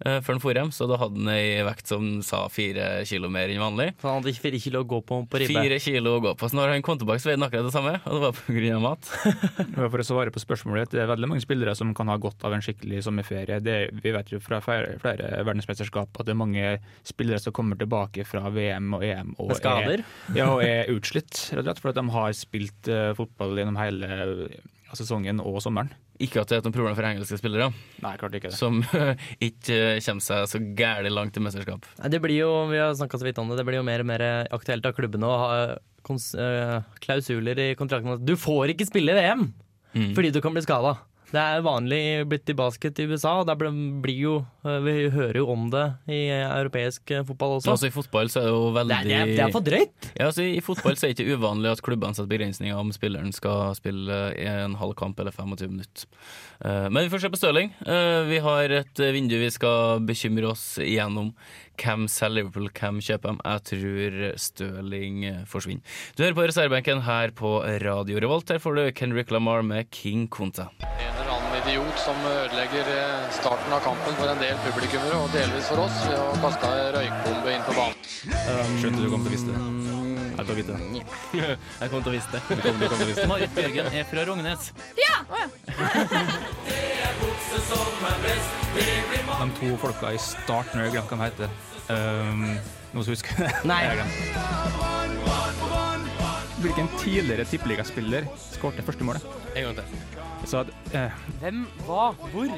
før 0.00 0.34
han 0.34 0.42
for 0.42 0.58
hjem. 0.58 0.72
Så 0.74 0.88
da 0.90 0.98
hadde 1.00 1.20
han 1.20 1.32
ei 1.32 1.62
vekt 1.66 1.92
som 1.92 2.08
sa 2.26 2.44
fire 2.52 3.04
kilo 3.08 3.30
mer 3.32 3.52
enn 3.52 3.62
vanlig. 3.62 3.92
Så 4.00 4.10
han 4.10 4.20
hadde 4.20 4.34
ikke 4.34 4.46
fire 4.48 4.60
kilo 4.62 4.82
å 4.84 4.88
gå 4.88 5.00
på 5.06 5.20
på 5.30 5.40
ribbe? 5.42 5.62
Fire 5.66 5.78
kilo 5.82 6.16
å 6.18 6.22
gå 6.24 6.34
på. 6.38 6.50
Så 6.50 6.58
når 6.58 6.74
han 6.74 6.84
kom 6.86 6.98
tilbake, 7.00 7.22
så 7.22 7.30
veide 7.30 7.40
han 7.40 7.48
akkurat 7.48 7.68
det 7.68 7.74
samme. 7.74 7.94
Og 8.04 8.16
det 8.16 8.22
var 8.24 8.38
pga. 8.38 8.80
mat. 8.82 9.10
For 9.94 10.02
å 10.02 10.06
svare 10.06 10.34
på 10.34 10.42
spørsmålet, 10.42 10.92
det 10.94 11.02
er 11.04 11.10
veldig 11.10 11.30
mange 11.32 11.44
spillere 11.44 11.76
som 11.78 11.94
kan 11.96 12.10
ha 12.12 12.18
godt 12.20 12.44
av 12.46 12.56
en 12.56 12.64
skikkelig 12.64 13.04
sommerferie. 13.06 13.60
Det, 13.64 13.76
vi 14.02 14.14
vet 14.14 14.32
jo 14.32 14.40
fra 14.42 14.60
flere, 14.64 14.96
flere, 15.02 15.30
verdensmesterskap 15.46 16.20
at 16.20 16.28
det 16.28 16.34
er 16.34 16.40
mange 16.40 16.76
spillere 17.06 17.40
som 17.42 17.54
kommer 17.56 17.78
tilbake 17.80 18.26
fra 18.28 18.46
VM 18.52 18.96
og 18.96 19.04
EM 19.06 19.34
og, 19.42 19.52
er, 19.56 20.02
ja, 20.36 20.48
og 20.50 20.62
er, 20.64 20.90
utslitt, 20.92 21.48
rett 21.52 21.62
og 21.62 21.68
slett, 21.68 21.82
fordi 21.82 22.00
de 22.00 22.16
har 22.16 22.34
spilt 22.36 22.90
uh, 22.92 23.12
fotball 23.18 23.56
gjennom 23.58 23.78
hele 23.80 24.10
sesongen 24.96 25.42
og 25.42 25.60
sommeren. 25.64 25.92
Ikke 26.22 26.40
at 26.40 26.48
det 26.48 26.60
er 26.60 26.64
noe 26.64 26.72
problem 26.72 26.94
for 26.96 27.04
engelske 27.08 27.36
spillere, 27.40 27.72
Nei, 28.00 28.14
klart 28.20 28.36
ikke 28.38 28.48
det. 28.52 28.56
som 28.56 28.78
ikke 29.48 29.98
kommer 30.06 30.24
seg 30.24 30.46
så 30.48 30.62
gærent 30.78 31.12
langt 31.12 31.36
i 31.36 31.42
mesterskap. 31.44 31.84
Det 32.08 32.22
blir 32.24 32.40
jo, 32.40 32.52
vi 32.70 32.80
har 32.80 32.94
så 32.96 33.08
vidt 33.24 33.42
om 33.42 33.52
det, 33.52 33.60
det 33.60 33.66
blir 33.68 33.82
jo 33.82 33.86
mer 33.86 34.04
og 34.04 34.08
mer 34.08 34.24
aktuelt 34.54 34.88
av 34.88 34.96
klubbene 34.96 35.28
å 35.28 35.42
ha 35.42 35.52
Eh, 36.06 36.82
klausuler 37.02 37.58
i 37.58 37.74
kontrakten 37.78 38.14
at 38.14 38.22
du 38.22 38.36
får 38.38 38.70
ikke 38.74 38.86
spille 38.86 39.10
i 39.10 39.18
VM 39.18 39.48
mm. 39.94 40.12
fordi 40.14 40.30
du 40.30 40.40
kan 40.44 40.54
bli 40.54 40.62
skada. 40.62 40.96
Det 41.26 41.42
er 41.42 41.62
vanlig 41.64 42.00
blitt 42.30 42.50
i 42.52 42.54
basket 42.56 43.00
i 43.02 43.06
USA. 43.10 43.40
og 43.40 43.48
blir 44.02 44.18
jo, 44.20 44.34
eh, 44.64 44.78
Vi 44.80 45.10
hører 45.10 45.36
jo 45.40 45.46
om 45.50 45.68
det 45.70 45.84
i 46.08 46.28
europeisk 46.30 47.10
eh, 47.10 47.24
fotball 47.24 47.56
også. 47.58 47.70
Altså 47.70 47.86
I 47.88 47.94
fotball 47.94 48.30
så 48.30 48.40
er 48.40 48.44
det 48.46 48.52
jo 48.52 48.70
veldig 48.76 48.98
Det 49.02 49.16
er, 49.16 49.26
det 49.26 49.44
er 49.46 49.52
for 49.52 49.60
drøyt! 49.66 50.10
Ja, 50.14 50.26
altså 50.26 50.46
I 50.46 50.60
fotball 50.60 50.96
så 50.96 51.06
er 51.06 51.14
det 51.14 51.18
ikke 51.18 51.36
uvanlig 51.36 51.72
at 51.72 51.82
klubbene 51.82 52.14
setter 52.14 52.30
begrensninger 52.30 52.78
om 52.78 52.92
spilleren 52.94 53.32
skal 53.34 53.74
spille 53.74 54.20
en 54.46 54.78
halv 54.78 54.94
kamp 54.94 55.18
eller 55.18 55.34
25 55.34 55.70
minutter. 55.70 56.06
Men 56.62 57.02
vi 57.04 57.10
får 57.12 57.20
se 57.20 57.28
på 57.28 57.36
Stirling. 57.36 57.72
Vi 58.30 58.38
har 58.40 58.72
et 58.72 59.02
vindu 59.12 59.36
vi 59.36 59.50
skal 59.52 60.00
bekymre 60.06 60.48
oss 60.54 60.78
igjennom. 60.80 61.34
Hvem 61.76 62.06
selger 62.10 62.40
Liverpool, 62.40 62.68
hvem 62.76 63.00
kjøper 63.04 63.32
dem? 63.32 63.40
Jeg 63.44 63.64
tror 63.70 64.16
Stirling 64.46 65.24
forsvinner. 65.50 65.96
Du 66.16 66.24
hører 66.24 66.36
på 66.38 66.46
reservebenken 66.50 67.02
her 67.06 67.32
på 67.36 67.52
Radio 67.84 68.20
Revolt. 68.22 68.50
Her 68.52 68.62
får 68.62 68.78
du 68.78 68.82
Kendrick 68.96 69.30
Lamar 69.34 69.62
med 69.66 69.90
King 69.94 70.26
Conta. 70.28 70.68
En 70.86 71.12
eller 71.12 71.32
annen 71.36 71.58
idiot 71.62 72.00
som 72.02 72.18
ødelegger 72.30 72.90
eh, 72.96 73.28
starten 73.36 73.72
av 73.76 73.84
kampen 73.86 74.16
for 74.18 74.30
en 74.32 74.40
del 74.42 74.58
publikummere, 74.66 75.20
og 75.24 75.32
delvis 75.34 75.70
for 75.72 75.84
oss, 75.86 76.02
ved 76.08 76.18
å 76.20 76.32
kaste 76.44 76.72
ei 76.72 76.88
røykbombe 76.96 77.56
inn 77.56 77.66
på 77.66 77.76
banen. 77.78 78.10
Skjønte 78.80 79.02
du 79.04 79.10
kom 79.12 79.26
til 79.26 79.32
å 79.32 79.36
vise 79.36 79.52
det. 79.52 80.04
Jeg 80.36 80.44
kom 80.46 80.52
til 80.52 80.52
å 80.52 80.56
vite 80.60 80.74
det. 80.76 80.80
Jeg 81.80 81.90
kom 81.90 82.02
til 82.04 82.10
å 82.12 82.14
vise 82.14 83.14
det. 83.16 83.26
Marit 83.30 83.54
Bjørgen 83.56 83.86
er 83.88 84.04
fra 84.06 84.24
Rognes. 84.28 84.68
De 89.46 89.52
to 89.60 89.76
folka 89.78 90.08
i 90.10 90.18
starten, 90.18 90.80
jeg 90.82 90.90
glemte 90.90 91.14
hva 91.14 91.26
de 91.28 91.30
heter. 91.30 91.50
Um, 91.86 92.40
noen 92.90 93.04
som 93.06 93.12
husker 93.12 93.44
det? 93.44 93.50
Nei. 93.70 93.78
Jeg. 93.86 94.06
Hvilken 96.64 96.90
tidligere 96.98 97.44
tippeligaspiller 97.46 98.26
skårte 98.42 98.82
første 98.82 99.06
målet? 99.06 99.22
En 99.54 99.68
gang 99.68 99.78
til. 99.78 99.86
Så 100.50 100.64
at, 100.64 100.72
eh, 100.90 101.14
Hvem, 101.44 101.62
hva, 101.86 102.08
hvor? 102.32 102.50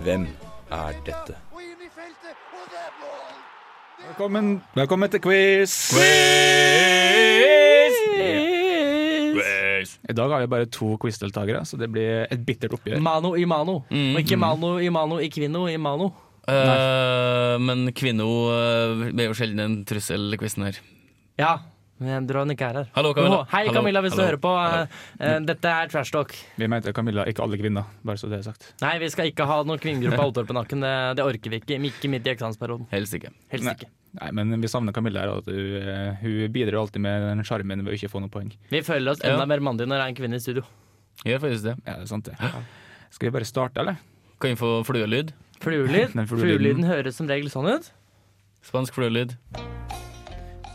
Hvem 0.00 0.26
er 0.72 0.96
dette? 1.04 1.36
velkommen, 4.06 4.62
velkommen 4.74 5.10
til 5.10 5.20
quiz! 5.20 5.92
I 10.08 10.16
dag 10.16 10.32
har 10.32 10.44
vi 10.44 10.50
bare 10.52 10.68
to 10.72 10.94
quizdeltakere, 11.00 11.64
så 11.68 11.78
det 11.80 11.90
blir 11.92 12.24
et 12.26 12.44
bittert 12.46 12.74
oppgjør. 12.76 13.02
Mano 13.04 13.34
i 13.38 13.46
mano. 13.48 13.80
Og 13.90 14.20
ikke 14.20 14.38
mano 14.40 14.76
i 14.82 14.90
mano 14.92 15.20
i 15.22 15.30
kvinno 15.32 15.66
i 15.70 15.78
mano. 15.80 16.12
Uh, 16.44 17.56
men 17.56 17.86
Kvinno 17.96 18.26
uh, 18.52 19.06
blir 19.08 19.30
jo 19.30 19.36
sjelden 19.38 19.62
en 19.64 19.76
trussel 19.88 20.34
i 20.36 20.38
quizen 20.40 20.66
her. 20.66 20.80
Ja, 21.40 21.54
men 22.00 22.50
ikke 22.50 22.66
er 22.68 22.74
her. 22.80 22.88
Hallo, 22.94 23.12
Camilla. 23.14 23.36
Oh, 23.40 23.44
Hei, 23.52 23.64
Hallo, 23.66 23.72
Camilla, 23.78 24.00
hvis 24.02 24.12
hallo, 24.12 24.22
du 24.22 24.26
hører 24.28 24.40
på. 24.42 24.52
hallo. 24.58 24.86
eh, 25.20 25.38
dette 25.46 25.64
er 25.64 25.88
Trash 25.88 26.10
Talk. 26.12 26.34
Vi 26.58 26.66
mente 26.66 26.92
Camilla, 26.92 27.24
ikke 27.30 27.42
alle 27.44 27.56
kvinner, 27.60 27.84
bare 28.04 28.16
så 28.18 28.28
det 28.28 28.38
er 28.40 28.42
sagt. 28.42 28.74
Nei, 28.82 28.98
vi 28.98 29.08
skal 29.14 29.30
ikke 29.30 29.46
ha 29.46 29.62
noen 29.62 29.78
kvinnegruppe 29.78 30.18
av 30.18 30.24
Altorp 30.32 30.50
i 30.50 30.56
nakken. 30.58 30.80
Det, 30.82 30.94
det 31.16 31.24
orker 31.24 31.50
vi 31.54 31.60
ikke. 31.62 31.78
Ikke 31.78 32.10
midt 32.10 32.26
i 32.26 32.32
eksamensperioden. 32.34 32.88
Helst 32.90 33.14
ikke. 33.14 33.30
Helst 33.54 33.70
ikke. 33.76 33.90
Nei, 34.20 34.30
men 34.30 34.60
vi 34.62 34.68
savner 34.70 34.92
Camilla 34.94 35.20
her. 35.24 35.36
At 35.38 35.46
hun, 35.46 35.76
eh, 35.82 36.16
hun 36.22 36.52
bidrar 36.54 36.80
alltid 36.82 37.00
med 37.02 37.28
den 37.30 37.44
sjarmen 37.46 37.84
ved 37.84 37.94
å 37.94 37.96
ikke 37.98 38.10
få 38.10 38.20
noen 38.22 38.30
poeng. 38.30 38.50
Vi 38.70 38.80
føler 38.82 39.10
oss 39.14 39.22
Ja. 39.22 39.34
enda 39.34 39.46
mer 39.46 39.60
mandige 39.60 39.86
når 39.86 39.96
det 39.98 40.04
er 40.04 40.08
en 40.08 40.18
kvinne 40.18 40.34
i 40.34 40.42
studio. 40.42 40.64
Gjør 41.24 41.38
faktisk 41.46 41.62
det. 41.62 41.76
Ja, 41.86 41.94
det 41.94 42.02
er 42.02 42.06
sant 42.10 42.24
det. 42.24 42.34
Skal 43.14 43.30
vi 43.30 43.34
bare 43.38 43.44
starte, 43.46 43.78
eller? 43.80 43.96
Kan 44.42 44.50
vi 44.50 44.56
få 44.58 44.82
fluelyd? 44.84 45.30
Fluelyd. 45.62 46.10
Fluelyden 46.28 46.84
høres 46.84 47.14
som 47.16 47.28
regel 47.30 47.48
sånn 47.54 47.70
ut. 47.70 47.90
Spansk 48.66 48.94
fluelyd. 48.98 49.36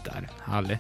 Der, 0.06 0.28
herlig. 0.48 0.80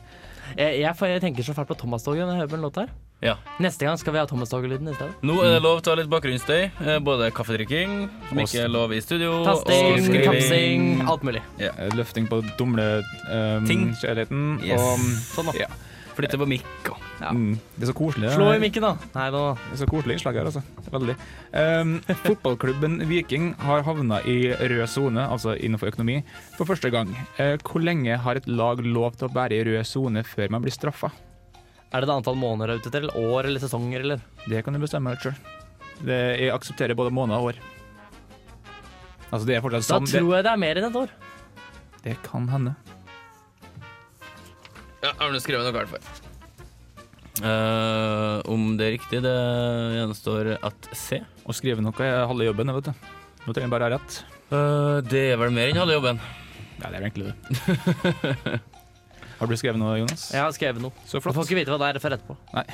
Jeg, 0.57 0.79
jeg, 0.81 0.95
jeg 1.13 1.21
tenker 1.21 1.43
så 1.45 1.53
fælt 1.57 1.67
på 1.69 1.77
Thomas-toget 1.77 2.25
når 2.25 2.33
jeg 2.33 2.41
hører 2.43 2.51
på 2.53 2.57
en 2.59 2.65
låt 2.65 2.79
her. 2.81 2.89
Ja. 3.21 3.33
Neste 3.59 3.83
gang 3.83 3.97
skal 3.99 4.13
vi 4.15 4.19
ha 4.21 4.25
Thomas-toget-lyden 4.29 4.87
i 4.87 4.93
stedet. 4.95 5.13
Nå 5.27 5.35
er 5.43 5.57
det 5.57 5.61
lov 5.65 5.81
til 5.83 5.91
å 5.91 5.95
ha 5.95 5.99
litt 6.01 6.09
bakgrunnsstøy. 6.11 6.61
eh, 6.87 6.99
Både 7.03 7.27
kaffedrikking, 7.35 8.09
som 8.29 8.39
ikke 8.45 8.63
er 8.63 8.71
lov 8.71 8.93
i 8.95 9.01
studio, 9.03 9.43
Tasting, 9.43 9.91
og 9.91 9.99
skriving. 10.05 10.23
Kapsing, 10.29 10.87
alt 11.09 11.23
mulig. 11.27 11.41
Ja. 11.59 11.73
Løfting 11.99 12.29
på 12.31 12.39
dumle 12.57 12.87
um, 13.27 13.67
Ting. 13.67 13.89
kjærligheten. 13.99 14.61
Yes. 14.63 14.79
Og 14.79 15.03
Sånn, 15.35 15.51
da. 15.51 15.57
ja. 15.65 15.67
Flytte 16.19 16.39
på 16.41 16.47
mikk 16.51 16.89
og 16.91 16.97
Ja. 17.19 17.29
mm, 17.35 17.53
det 17.75 17.83
er 17.83 17.89
så 17.91 17.95
koselig. 17.97 18.29
Slå 18.35 18.49
i 18.55 18.59
mikken, 18.61 18.83
da. 18.85 18.91
Nei, 19.15 19.25
da. 19.35 19.41
Det 19.69 19.73
er 19.75 19.79
så 19.81 19.87
koselig 19.89 20.15
innslag 20.17 20.37
her, 20.39 20.47
altså. 20.51 20.61
Veldig. 20.93 21.15
Um, 21.53 21.93
fotballklubben 22.25 22.99
Viking 23.09 23.53
har 23.63 23.83
havna 23.87 24.19
i 24.27 24.37
rød 24.55 24.85
sone, 24.91 25.25
altså 25.27 25.55
innenfor 25.57 25.91
økonomi, 25.91 26.19
for 26.57 26.69
første 26.69 26.91
gang. 26.93 27.11
Uh, 27.39 27.55
hvor 27.63 27.83
lenge 27.83 28.15
har 28.23 28.39
et 28.39 28.47
lag 28.47 28.79
lov 28.85 29.17
til 29.19 29.27
å 29.27 29.33
være 29.35 29.57
i 29.59 29.63
rød 29.67 29.83
sone 29.89 30.23
før 30.27 30.51
man 30.55 30.63
blir 30.63 30.75
straffa? 30.75 31.11
Er 31.91 32.03
det 32.03 32.09
et 32.09 32.13
antall 32.13 32.37
måneder 32.37 32.77
ute 32.77 32.91
til? 32.93 33.07
Eller 33.07 33.17
år 33.33 33.47
eller 33.49 33.59
sesonger, 33.63 34.03
eller? 34.05 34.19
Det 34.47 34.63
kan 34.63 34.75
du 34.75 34.79
bestemme 34.83 35.15
sjøl. 35.19 35.33
Jeg 36.05 36.51
aksepterer 36.53 36.95
både 36.95 37.11
måneder 37.11 37.41
og 37.41 37.49
år. 37.51 37.57
Altså, 39.31 39.45
det 39.49 39.57
er 39.57 39.61
fortsatt 39.65 39.83
Da 39.87 39.97
sånn. 39.97 40.07
Tror 40.09 40.35
jeg 40.37 40.45
det 40.47 40.51
er 40.53 40.61
mer 40.61 40.79
enn 40.79 40.87
et 40.89 40.95
år. 41.03 41.09
det 42.05 42.15
kan 42.23 42.47
hende. 42.49 42.75
Ja, 45.03 45.13
har 45.19 45.31
du 45.31 45.39
skrevet 45.39 45.63
noe 45.67 45.75
galt 45.75 45.91
for? 45.93 45.99
Eh, 47.39 48.39
om 48.51 48.73
det 48.79 48.87
er 48.89 48.95
riktig, 48.97 49.21
det 49.23 49.35
gjenstår 49.95 50.51
at 50.59 50.89
se. 50.97 51.21
Å 51.47 51.55
skrive 51.55 51.83
noe 51.85 52.03
er 52.03 52.25
halve 52.27 52.49
jobben, 52.49 52.67
det, 52.67 52.75
vet 52.79 52.89
du. 52.89 53.13
Nå 53.45 53.53
trenger 53.55 53.69
jeg 53.69 53.73
bare 53.75 53.85
å 53.85 53.89
ha 53.89 53.93
rett. 53.95 54.17
Eh, 54.49 54.97
det 55.07 55.23
er 55.33 55.39
vel 55.39 55.55
mer 55.55 55.71
enn 55.71 55.79
halve 55.79 55.95
jobben. 55.95 56.19
Ja, 56.81 56.89
det 56.91 56.99
er 56.99 57.07
egentlig 57.07 57.31
det. 57.31 58.59
Har 59.39 59.47
du 59.47 59.55
skrevet 59.55 59.79
noe, 59.79 59.93
Jonas? 60.01 60.25
Jeg 60.35 60.43
har 60.43 60.51
skrevet 60.51 60.83
noe. 60.83 60.91
Så 61.07 61.19
Du 61.19 61.23
flott. 61.23 61.37
får 61.37 61.45
ikke 61.47 61.59
vite 61.61 61.71
hva 61.71 61.79
det 61.79 61.89
er 61.95 62.01
før 62.03 62.17
etterpå. 62.17 62.35
Nei. 62.57 62.65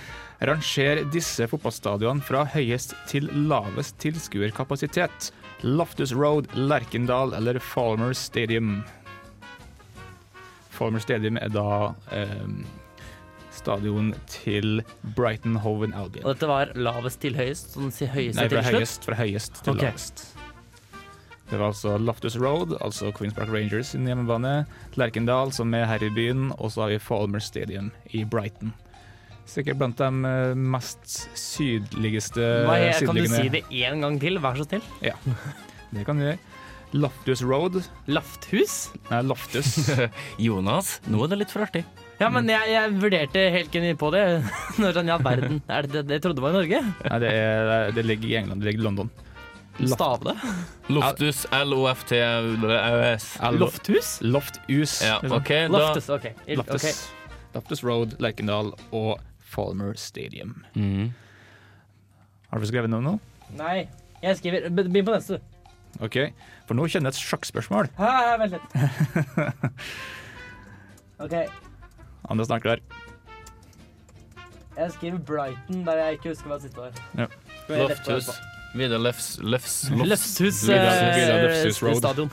Ranger 0.48 1.02
disse 1.12 1.44
fotballstadionene 1.52 2.24
fra 2.24 2.46
høyest 2.54 2.94
til 3.10 3.28
lavest 3.50 3.98
tilskuerkapasitet. 4.00 5.28
Loftus 5.68 6.14
Road, 6.16 6.48
Lerkendal 6.56 7.36
eller 7.36 7.60
Falmer 7.60 8.16
Stadium. 8.16 8.78
Falmer 10.74 11.02
Stadium 11.02 11.38
er 11.40 11.52
da 11.54 11.94
eh, 12.14 12.48
stadion 13.54 14.12
til 14.30 14.82
Brighton 15.16 15.56
Hove 15.62 15.88
and 15.88 15.94
Albion. 15.94 16.24
Og 16.24 16.34
dette 16.34 16.50
var 16.50 16.72
lavest 16.74 17.22
til 17.22 17.36
høyest, 17.38 17.74
sånn 17.76 17.92
si 17.94 18.08
høyeste 18.10 18.42
Nei, 18.42 18.48
fra 18.50 18.62
til 18.64 18.80
høyest, 18.80 19.06
fra 19.06 19.18
høyest 19.20 19.60
til 19.62 19.76
okay. 19.76 19.92
lavest. 19.92 20.24
Det 21.50 21.58
var 21.60 21.68
altså 21.70 21.98
Loftus 22.00 22.38
Road, 22.40 22.72
altså 22.80 23.12
Queens 23.14 23.34
Park 23.36 23.52
Rangers 23.52 23.92
sin 23.92 24.08
hjemmebane. 24.08 24.64
Lerkendal, 24.98 25.52
som 25.52 25.74
er 25.76 25.84
her 25.86 26.02
i 26.02 26.08
byen. 26.14 26.48
Og 26.56 26.72
så 26.72 26.86
har 26.86 26.94
vi 26.94 27.02
Falmer 27.02 27.44
Stadium 27.44 27.92
i 28.16 28.24
Brighton. 28.24 28.72
Sikkert 29.46 29.76
blant 29.78 30.00
de 30.00 30.08
eh, 30.08 30.56
mest 30.56 31.18
sydligste 31.36 32.46
Hva 32.64 32.78
kan 32.96 33.18
du 33.18 33.26
si 33.28 33.50
det 33.52 33.66
én 33.68 34.00
gang 34.00 34.16
til, 34.22 34.40
vær 34.40 34.56
så 34.56 34.64
snill? 34.66 34.84
Det 35.94 36.02
kan 36.08 36.18
du 36.18 36.24
gjøre. 36.24 36.40
Loftus 36.94 37.42
Road. 37.42 37.80
Lafthus? 38.06 38.74
Nei, 39.10 39.20
Loftus. 39.26 39.72
Jonas, 40.46 41.00
nå 41.10 41.24
er 41.24 41.32
det 41.32 41.38
litt 41.42 41.50
for 41.54 41.64
artig. 41.66 41.82
Ja, 42.20 42.28
men 42.30 42.46
jeg, 42.46 42.68
jeg 42.70 42.92
vurderte 43.02 43.42
helt 43.50 43.72
genuint 43.74 43.98
på 43.98 44.12
det. 44.14 44.22
Når 44.80 44.94
sånn, 45.00 45.10
ja, 45.10 45.16
verden, 45.18 45.58
er 45.66 45.88
det 45.90 46.04
det 46.06 46.20
jeg 46.20 46.24
trodde 46.28 46.44
var 46.44 46.54
i 46.54 46.58
Norge? 46.60 46.82
Nei, 47.08 47.18
det, 47.24 47.32
er, 47.34 47.90
det 47.96 48.04
ligger 48.06 48.30
i 48.30 48.36
England. 48.44 48.62
Det 48.62 48.68
ligger 48.70 48.84
i 48.84 48.86
London. 48.86 49.10
Loft- 49.82 49.96
Stav 49.96 50.22
det? 50.22 50.36
Loftus, 50.94 51.40
L-O-F-T-U-S. 51.50 53.26
Lofthus? 53.58 54.12
Lofthus. 54.22 54.94
Ja, 55.02 55.16
liksom. 55.18 55.34
OK, 55.40 55.50
da 55.50 55.74
Loftus, 55.74 56.08
OK. 56.14 56.28
Loftus. 56.60 56.84
ok. 56.86 57.50
Loftus 57.56 57.82
Road, 57.86 58.14
Lerkendal 58.22 58.70
og 58.94 59.18
Falmer 59.54 59.98
Stadium. 59.98 60.60
mm. 60.78 61.10
Har 62.54 62.62
du 62.62 62.68
skrevet 62.70 62.86
noe 62.92 63.02
nå? 63.02 63.16
Nei, 63.58 63.88
jeg 64.22 64.38
skriver 64.38 64.68
Begynn 64.70 65.08
på 65.08 65.14
neste. 65.16 65.40
OK. 66.02 66.16
For 66.66 66.74
nå 66.78 66.86
kjenner 66.90 67.12
jeg 67.12 67.18
et 67.18 67.28
sjakkspørsmål. 67.28 67.90
Hæ, 67.98 68.10
vent 68.40 68.56
litt. 68.56 68.66
OK, 71.24 71.34
Anders 72.30 72.48
er 72.48 72.54
der. 72.56 72.60
klar. 72.64 72.78
jeg 74.76 74.92
skriver 74.92 75.18
Brighton 75.18 75.84
der 75.86 75.96
jeg 76.00 76.12
ikke 76.18 76.28
husker 76.32 76.50
hva 76.50 76.58
siste 76.62 76.80
var. 76.80 76.90
Ja. 77.18 77.26
Lofthus. 77.68 78.30
Vidar 78.74 78.98
Løfshus 78.98 80.56
stadion. 81.98 82.30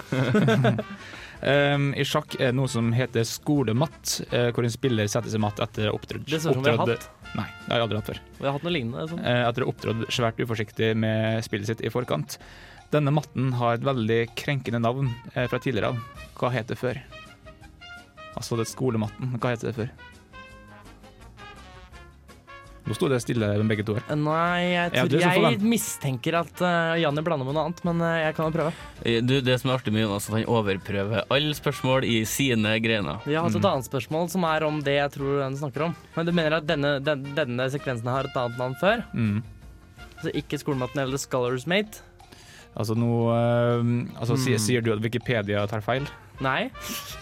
Um, 1.41 1.87
I 1.97 2.03
sjakk 2.05 2.35
er 2.37 2.51
det 2.51 2.57
noe 2.59 2.69
som 2.69 2.91
heter 2.93 3.25
skolematt, 3.25 4.19
uh, 4.29 4.51
hvor 4.53 4.67
en 4.67 4.73
spiller 4.73 5.07
setter 5.09 5.33
seg 5.33 5.41
matt 5.41 5.61
etter 5.63 5.89
å 5.89 5.95
opptrådt 5.97 6.27
Det 6.29 6.37
ser 6.37 6.53
ut 6.53 6.59
som 6.59 6.67
vi 6.67 6.73
har 6.75 6.83
hatt. 6.83 7.07
Nei, 7.33 7.47
det 7.63 7.71
har 7.71 7.79
jeg 7.79 7.87
aldri 7.87 8.01
hatt 8.01 8.11
før. 8.11 8.19
Vi 8.37 8.45
har 8.45 8.57
hatt 8.57 8.67
noe 8.67 8.75
lignende. 8.75 9.07
Sånn. 9.09 9.23
Uh, 9.25 9.41
etter 9.47 9.65
å 9.65 9.69
ha 9.69 9.73
opptrådt 9.73 10.05
svært 10.13 10.43
uforsiktig 10.43 10.91
med 11.01 11.41
spillet 11.47 11.71
sitt 11.71 11.81
i 11.81 11.93
forkant. 11.93 12.37
Denne 12.93 13.13
matten 13.15 13.55
har 13.57 13.79
et 13.79 13.87
veldig 13.87 14.21
krenkende 14.37 14.83
navn 14.83 15.09
uh, 15.33 15.47
fra 15.47 15.57
tidligere 15.57 15.95
av. 15.95 16.27
Hva 16.37 16.53
het 16.53 16.69
det 16.69 16.77
før? 16.77 17.01
Altså 18.37 18.59
det 18.59 18.69
skolematten. 18.69 19.33
Hva 19.41 19.55
het 19.55 19.65
det 19.65 19.73
før? 19.79 19.89
Nå 22.81 22.95
sto 22.97 23.05
det 23.11 23.19
stille 23.21 23.45
med 23.61 23.67
begge 23.69 23.83
to 23.85 23.93
her. 23.93 24.15
Nei, 24.17 24.73
jeg, 24.73 24.91
tror, 24.95 25.21
ja, 25.21 25.31
jeg 25.51 25.59
mistenker 25.61 26.39
at 26.39 26.63
uh, 26.65 26.95
Janni 26.97 27.21
blander 27.21 27.45
med 27.45 27.53
noe 27.53 27.65
annet, 27.69 27.81
men 27.85 28.01
uh, 28.01 28.15
jeg 28.23 28.33
kan 28.35 28.47
jo 28.49 28.55
prøve. 28.55 28.71
Eh, 29.05 29.19
Du, 29.21 29.35
det 29.45 29.59
som 29.61 29.69
er 29.69 29.77
artig 29.77 29.93
med 29.93 30.01
Jonas, 30.01 30.25
at 30.31 30.33
han 30.39 30.47
overprøver 30.49 31.27
alle 31.29 31.53
spørsmål 31.53 32.07
i 32.09 32.23
sine 32.25 32.73
greiner. 32.81 33.21
Vi 33.27 33.37
har 33.37 33.45
hatt 33.45 33.59
et 33.59 33.67
annet 33.69 33.85
spørsmål 33.85 34.31
som 34.33 34.47
er 34.49 34.65
om 34.65 34.81
det 34.81 34.97
jeg 34.97 35.13
tror 35.13 35.43
han 35.45 35.57
snakker 35.61 35.85
om. 35.91 35.95
Men 36.17 36.25
du 36.25 36.33
mener 36.33 36.57
at 36.57 36.65
denne, 36.69 36.95
den, 37.05 37.27
denne 37.37 37.69
sekvensen 37.69 38.09
har 38.09 38.25
et 38.31 38.39
annet 38.41 38.57
navn 38.57 38.73
før? 38.81 39.05
Mm. 39.13 39.43
Altså 40.17 40.33
ikke 40.41 40.57
skolematten 40.61 41.03
eller 41.05 41.21
Scholars 41.21 41.67
Mate? 41.69 42.01
Altså 42.71 42.95
nå 42.97 43.11
uh, 43.29 44.17
altså, 44.17 44.37
sier, 44.39 44.57
Hmm. 44.57 44.65
sier 44.65 44.81
du 44.85 44.93
at 44.93 45.01
Wikipedia 45.05 45.67
tar 45.69 45.81
feil? 45.85 46.05
Nei, 46.41 46.71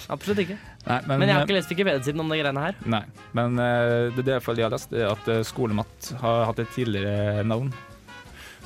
absolutt 0.10 0.40
ikke. 0.46 0.56
Nei, 0.88 1.00
men, 1.10 1.20
Men 1.20 1.28
jeg 1.28 1.36
har 1.36 1.42
eh, 1.44 1.48
ikke 1.50 1.58
lest 1.58 1.72
Wikipedia-siden 1.74 2.22
om 2.24 2.30
de 2.32 2.38
greiene 2.40 2.62
her. 2.64 2.78
Nei, 2.90 3.02
men 3.36 3.60
uh, 3.60 4.08
det, 4.16 4.24
det 4.26 4.38
jeg 4.40 4.64
har 4.64 4.72
lest, 4.74 4.94
er 4.96 5.10
at 5.12 5.28
eh, 5.30 5.42
skolematt 5.46 6.14
har 6.22 6.46
hatt 6.50 6.62
et 6.64 6.72
tidligere 6.74 7.44
navn. 7.46 7.70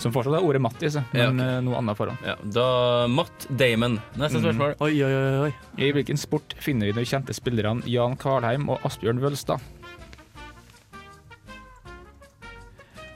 Som 0.02 0.14
fortsatt 0.14 0.38
er 0.40 0.46
ordet 0.46 0.62
matt 0.62 0.82
i 0.86 0.90
seg, 0.90 1.06
Ja, 1.14 1.28
men 1.32 1.42
ok. 1.42 1.50
eh, 1.50 1.60
noe 1.66 1.78
annet 1.82 1.98
foran. 2.00 2.18
Ja, 2.26 2.34
da 2.56 2.68
Matt 3.10 3.46
Damon. 3.50 4.00
Neste 4.18 4.40
Mm. 4.40 4.46
spørsmål. 4.48 4.76
Oi, 4.82 4.94
oi, 5.06 5.12
oi, 5.14 5.38
oi. 5.48 5.52
I 5.86 5.92
hvilken 5.94 6.18
sport 6.18 6.56
finner 6.62 6.90
vi 6.90 6.96
de 6.98 7.06
kjente 7.06 7.34
spillerne 7.38 7.86
Jan 7.90 8.16
Karlheim 8.18 8.70
og 8.74 8.82
Asbjørn 8.90 9.22
Vølstad? 9.22 9.62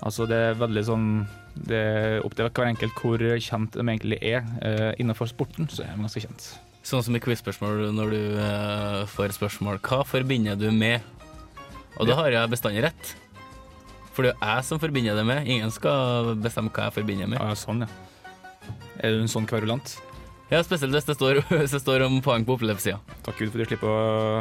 Altså 0.06 0.28
Det 0.30 0.38
er 0.38 0.54
veldig 0.60 0.84
sånn 0.88 1.08
Det 1.58 1.78
er 1.82 2.22
opp 2.26 2.36
til 2.38 2.48
hver 2.54 2.70
enkelt 2.70 3.00
hvor 3.02 3.18
kjent 3.42 3.74
de 3.74 3.82
egentlig 3.82 4.20
er. 4.22 4.44
Uh, 4.62 4.92
innenfor 5.02 5.26
sporten 5.32 5.66
så 5.74 5.84
er 5.84 5.96
de 5.96 6.06
ganske 6.06 6.22
kjent. 6.22 6.52
Sånn 6.88 7.04
som 7.04 7.16
i 7.18 7.20
quiz-spørsmål 7.20 7.90
når 7.92 8.14
du 8.14 8.20
uh, 8.40 9.02
får 9.12 9.34
spørsmål 9.36 9.82
Hva 9.84 10.06
forbinder 10.08 10.56
du 10.56 10.70
med? 10.72 11.04
Og 11.98 12.08
da 12.08 12.16
har 12.22 12.32
jeg 12.32 12.52
bestandig 12.54 12.86
rett. 12.86 13.10
For 14.14 14.24
det 14.24 14.30
er 14.32 14.38
jo 14.38 14.46
jeg 14.54 14.68
som 14.70 14.80
forbinder 14.80 15.18
det 15.18 15.26
med. 15.28 15.50
Ingen 15.52 15.74
skal 15.74 16.32
bestemme 16.40 16.72
hva 16.72 16.88
jeg 16.88 16.96
forbinder 17.02 17.28
med. 17.28 17.42
Ja, 17.42 17.58
sånn, 17.60 17.84
ja. 17.84 17.90
Er 19.02 19.18
du 19.18 19.24
en 19.26 19.32
sånn 19.32 19.48
kverulant? 19.50 19.98
Ja, 20.48 20.62
Spesielt 20.64 20.96
hvis 20.96 21.10
det 21.10 21.18
står, 21.18 21.42
hvis 21.60 21.76
det 21.76 21.82
står 21.84 22.06
om 22.06 22.22
poeng 22.24 22.46
på 22.48 22.56
opplevelsessida. 22.56 23.02
Takk 23.26 23.42
Gud 23.42 23.52
for 23.52 23.60
at 23.60 23.68
du 23.68 23.74
slipper 23.74 23.92
å 23.92 23.98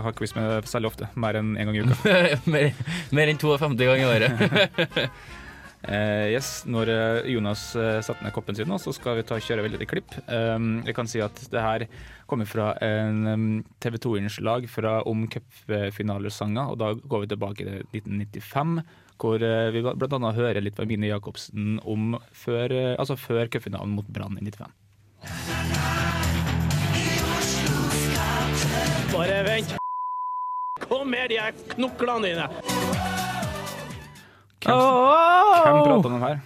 ha 0.07 0.12
quiz 0.15 0.37
med 0.37 0.71
særlig 0.71 0.93
ofte. 0.93 1.11
Mer 1.19 1.41
enn 1.41 1.57
én 1.57 1.67
en 1.67 1.73
gang 1.73 1.81
i 1.81 1.83
uka. 1.83 2.15
mer, 2.55 2.71
mer 3.17 3.33
enn 3.33 3.43
52 3.43 3.91
ganger 3.91 4.07
i 4.07 4.11
året. 4.12 5.11
Eh, 5.85 6.33
yes, 6.35 6.64
Når 6.66 6.90
eh, 6.90 7.28
Jonas 7.35 7.68
eh, 7.78 8.00
setter 8.02 8.25
ned 8.25 8.35
koppen 8.35 8.56
sin, 8.59 8.68
nå, 8.71 8.78
så 8.83 8.92
skal 8.97 9.18
vi 9.18 9.26
ta 9.26 9.38
kjøre 9.38 9.66
veldig 9.66 9.78
lite 9.78 9.90
klipp. 9.90 10.14
Um, 10.26 10.80
jeg 10.87 10.97
kan 10.97 11.11
si 11.11 11.21
at 11.23 11.38
det 11.52 11.62
her 11.62 11.87
kommer 12.26 12.49
fra 12.49 12.73
en 12.83 13.26
um, 13.28 13.47
TV 13.83 14.00
2-innslag 14.02 14.66
fra 14.71 14.99
om 15.06 15.26
cupfinalesanger. 15.30 16.73
Og 16.73 16.80
da 16.83 16.92
går 16.97 17.25
vi 17.25 17.30
tilbake 17.35 17.66
til 17.68 17.85
1995, 17.92 18.80
hvor 19.16 19.40
vi 19.73 19.80
bl.a. 19.85 20.33
hører 20.37 20.61
litt 20.64 20.76
fra 20.76 20.88
Mine 20.88 21.09
Jacobsen 21.09 21.78
om 21.88 22.18
før, 22.37 22.75
altså 22.99 23.16
før 23.16 23.49
cupfinalen 23.52 23.95
mot 23.97 24.09
Brann 24.12 24.37
i 24.40 24.45
95. 24.45 24.75
Bare 29.14 29.42
vent. 29.47 29.76
Kom 30.87 31.09
med 31.09 31.30
de 31.33 31.40
her 31.40 31.56
knoklene 31.73 32.35
dine. 32.35 33.15
Hvem, 34.66 35.73
hvem 35.73 35.82
prater 35.87 36.14
om 36.16 36.23
her? 36.26 36.40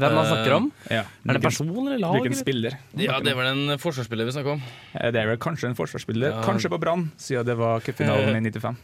Hvem 0.00 0.14
man 0.16 0.26
snakker 0.30 0.54
om? 0.56 0.66
Ja. 0.88 1.02
Er 1.28 1.36
det 1.36 1.42
person 1.44 1.70
eller 1.74 1.98
lag? 2.00 2.14
Hvilken 2.16 2.36
spiller? 2.38 2.76
Ja, 2.96 3.18
det 3.20 3.32
er 3.34 3.36
vel 3.36 3.48
en 3.50 3.78
forsvarsspiller 3.80 4.28
vi 4.28 4.32
snakker 4.36 4.54
om. 4.56 4.62
Eh, 4.94 5.10
Det 5.12 5.20
er 5.20 5.26
vel 5.28 5.40
kanskje 5.42 5.68
en 5.68 5.76
forsvarsspiller. 5.76 6.30
Ja. 6.38 6.42
Kanskje 6.46 6.70
på 6.72 6.78
Brann, 6.80 7.10
siden 7.20 7.44
det 7.48 7.56
var 7.60 7.80
cupfinalen 7.84 8.36
i 8.38 8.50
95. 8.52 8.78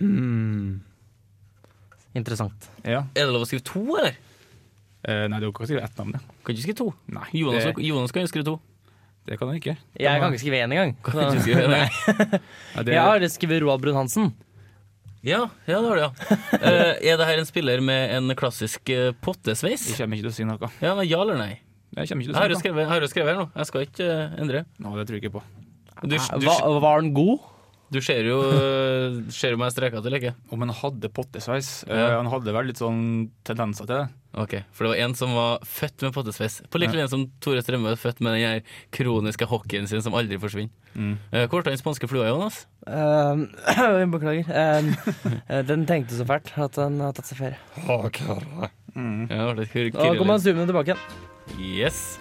Hmm. 0.00 0.80
Interessant. 2.18 2.70
Ja. 2.86 3.04
Er 3.14 3.26
det 3.28 3.34
lov 3.34 3.44
å 3.44 3.50
skrive 3.50 3.62
to, 3.68 3.84
eller? 3.98 4.16
Eh, 5.06 5.26
nei, 5.30 5.38
du 5.38 5.50
kan 5.52 5.62
ikke 5.62 5.70
skrive 5.70 5.84
ett 5.86 6.00
navn. 6.00 6.16
Ja. 6.16 6.20
Kan 6.42 6.54
ikke 6.56 6.64
skrive 6.66 6.80
to. 6.80 6.88
Nei, 7.14 7.28
Jonas, 7.38 7.68
det, 7.68 7.86
Jonas 7.86 8.14
kan 8.14 8.24
jo 8.24 8.30
skrive 8.32 8.48
to. 8.48 8.56
det 9.28 9.38
kan 9.38 9.50
han 9.52 9.60
ikke. 9.60 9.76
Jeg 10.00 10.20
kan 10.22 10.32
ikke 10.32 10.42
skrive 10.42 10.62
én 10.64 10.72
engang. 10.74 10.96
Kan 11.04 11.20
ikke 11.28 11.44
skrive 11.44 11.68
det. 11.68 11.84
Ja, 12.74 12.82
det, 12.82 12.92
Jeg 12.96 13.02
har 13.04 13.28
skrevet 13.30 13.62
Roald 13.62 13.82
Brun-Hansen. 13.84 14.32
Ja, 15.26 15.48
ja, 15.66 15.80
det 15.82 15.88
har 15.88 15.96
du, 15.98 16.02
ja. 16.04 16.10
Eh, 16.58 17.10
er 17.10 17.16
det 17.18 17.26
her 17.26 17.40
en 17.40 17.46
spiller 17.48 17.80
med 17.84 18.12
en 18.16 18.30
klassisk 18.38 18.90
uh, 18.94 19.10
pottesveis? 19.24 19.88
Jeg 19.90 19.98
kommer 20.02 20.18
ikke 20.18 20.28
til 20.28 20.32
å 20.32 20.36
si 20.36 20.46
noe. 20.46 20.70
Ja, 20.82 20.92
men 20.98 21.08
ja 21.10 21.18
eller 21.24 21.38
nei? 21.40 21.50
Jeg 21.96 22.10
kommer 22.10 22.22
ikke 22.22 22.30
Jeg 22.30 22.34
til 22.34 22.38
har 22.38 22.48
å 22.48 22.52
jo 22.52 22.54
si 22.54 22.58
noe. 22.58 22.62
skrevet, 22.62 22.82
jeg 22.84 22.90
har 22.92 23.02
jo 23.06 23.10
skrevet 23.12 23.32
her 23.32 23.38
nå. 23.40 23.46
Jeg 23.58 23.70
skal 23.70 23.86
ikke 23.88 24.08
eh, 24.14 24.36
endre. 24.44 24.64
Nå, 24.78 24.92
det 24.98 25.06
tror 25.08 25.18
jeg 25.18 25.24
ikke 25.24 25.34
på. 25.38 25.44
Du, 26.04 26.14
du, 26.14 26.46
Var, 26.46 26.66
var 26.84 27.02
den 27.02 27.10
god? 27.16 27.46
Du 27.92 28.00
ser 28.04 28.26
jo 28.28 28.38
eh, 28.44 29.18
Ser 29.32 29.54
jo 29.54 29.60
meg 29.60 29.72
streka 29.72 30.02
til 30.02 30.10
eller 30.10 30.20
ikke? 30.20 30.34
Om 30.52 30.64
han 30.66 30.72
hadde 30.82 31.10
pottesveis 31.14 31.70
eh, 31.88 31.96
Ja. 31.96 32.18
Han 32.18 32.30
hadde 32.32 32.54
vel 32.54 32.68
litt 32.70 32.80
sånn 32.80 33.02
tendenser 33.48 33.88
til 33.88 33.94
det. 33.96 34.06
Ok, 34.38 34.54
For 34.76 34.84
det 34.84 34.92
var 34.92 35.02
en 35.06 35.14
som 35.16 35.32
var 35.34 35.64
født 35.66 36.04
med 36.04 36.12
pottesveis. 36.14 36.60
På 36.68 36.80
lik 36.80 36.92
Ja. 36.94 37.06
som 37.08 37.26
Tore 37.40 37.62
Strømme 37.64 37.94
er 37.94 38.00
født 38.00 38.20
med 38.20 38.36
den 38.36 38.44
her 38.44 38.60
kroniske 38.94 39.48
hockeyen 39.48 39.88
sin 39.88 40.04
som 40.04 40.14
aldri 40.14 40.38
forsvinner. 40.38 40.70
Mm. 40.94 41.16
Uh, 41.32 41.46
Hvor 41.48 41.62
ble 41.62 41.72
den 41.72 41.80
spanske 41.80 42.08
flua, 42.10 42.28
Jonas? 42.28 42.66
Um, 42.88 43.48
beklager. 44.14 44.48
Um, 44.48 44.94
eh, 45.48 45.62
den 45.70 45.84
tenkte 45.86 46.16
så 46.16 46.24
fælt 46.24 46.54
at 46.56 46.76
den 46.78 47.00
har 47.04 47.12
tatt 47.12 47.28
seg 47.28 47.42
ferie. 47.42 48.70
Mm. 48.94 49.28
Ja, 49.28 49.36
det 49.36 49.44
var 49.44 49.60
litt 49.60 49.92
Da 49.92 50.08
kommer 50.16 50.38
han 50.38 50.40
zoomende 50.44 50.72
tilbake 50.72 50.94
igjen. 50.94 51.60
Yes. 51.60 52.18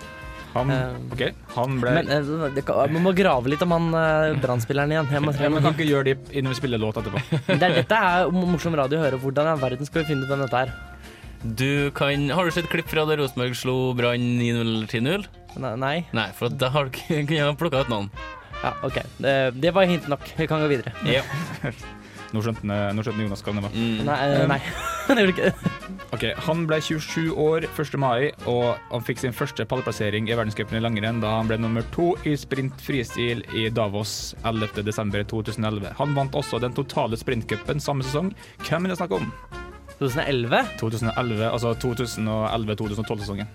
Han, 0.57 0.73
Eh, 0.73 0.97
ok, 1.13 1.23
han 1.55 1.77
ble 1.81 1.93
Men 1.99 2.11
eh, 2.13 2.31
det 2.55 2.63
kan, 2.67 2.91
man 2.93 3.05
må 3.05 3.13
grave 3.17 3.51
litt 3.53 3.63
om 3.65 3.73
han 3.75 3.87
uh, 3.93 4.35
brannspilleren 4.41 4.93
igjen. 4.93 5.09
Jeg 5.13 5.23
må, 5.23 5.33
ja, 5.37 5.49
men 5.53 5.63
Kan 5.65 5.77
ikke 5.77 5.87
gjøre 5.89 6.09
det 6.11 6.17
innen 6.33 6.53
vi 6.53 6.59
spiller 6.59 6.81
låt 6.81 6.99
etterpå. 7.01 7.21
det 7.47 7.57
er, 7.61 7.79
dette 7.81 8.01
er 8.11 8.31
morsom 8.35 8.77
radio 8.77 8.99
å 8.99 9.05
høre. 9.05 9.21
Hvordan 9.21 9.49
i 9.49 9.55
all 9.55 9.63
verden 9.63 9.89
skal 9.89 10.03
vi 10.03 10.11
finne 10.13 10.25
ut 10.27 10.31
hvem 10.33 10.45
dette 10.45 10.63
er? 10.65 10.73
Du 11.43 11.91
kan, 11.97 12.29
har 12.33 12.47
du 12.47 12.51
sett 12.55 12.69
klipp 12.71 12.89
fra 12.89 13.05
da 13.07 13.15
Rosenborg 13.19 13.53
slo 13.55 13.77
Brann 13.97 14.23
9-0 14.41 14.63
eller 14.63 14.89
10-0? 14.89 15.27
Nei? 15.77 15.97
Nei, 16.13 16.27
for 16.37 16.49
da 16.53 16.71
har 16.73 16.89
du 16.89 16.97
ikke- 16.97 17.53
plukka 17.61 17.85
ut 17.85 17.93
noen. 17.93 18.09
Ja, 18.63 18.73
OK. 18.83 18.97
Det, 19.21 19.35
det 19.61 19.71
var 19.73 19.85
hint 19.85 20.07
nok. 20.09 20.25
Vi 20.37 20.47
kan 20.49 20.63
gå 20.63 20.67
videre. 20.71 20.93
Ja. 21.05 21.21
Nå 22.35 22.41
skjønte, 22.43 22.65
nå 22.67 23.03
skjønte 23.05 23.23
Jonas 23.23 23.43
hva 23.45 23.53
det 23.55 23.63
var. 23.63 23.75
Mm. 23.75 23.99
Nei. 24.07 24.17
eh, 24.27 24.45
nei. 24.51 24.59
det 25.07 25.23
gjorde 25.23 25.33
ikke 25.35 25.49
det. 25.51 25.73
Ok, 26.15 26.23
Han 26.47 26.65
ble 26.69 26.79
27 26.83 27.31
år 27.43 27.67
1. 27.69 27.97
mai, 27.99 28.29
og 28.47 28.77
han 28.91 29.05
fikk 29.07 29.21
sin 29.23 29.35
første 29.35 29.65
pallplassering 29.67 30.29
i 30.29 30.35
verdenscupen 30.37 30.79
i 30.79 30.83
langrenn 30.83 31.21
da 31.23 31.33
han 31.37 31.49
ble 31.49 31.57
nummer 31.61 31.85
to 31.95 32.13
i 32.27 32.35
sprint 32.39 32.79
fristil 32.83 33.43
i 33.55 33.67
Davos 33.73 34.33
11. 34.43 34.83
desember 34.87 35.23
2011. 35.27 35.93
Han 35.99 36.15
vant 36.17 36.35
også 36.35 36.59
den 36.63 36.75
totale 36.77 37.19
sprintcupen 37.19 37.79
samme 37.83 38.03
sesong. 38.07 38.33
Hvem 38.67 38.87
er 38.87 38.93
det 38.95 38.99
snakk 39.01 39.17
om? 39.19 39.31
2011? 39.97 40.63
2011, 40.79 41.43
altså 41.49 41.73
2011-2012-sesongen. 41.81 43.47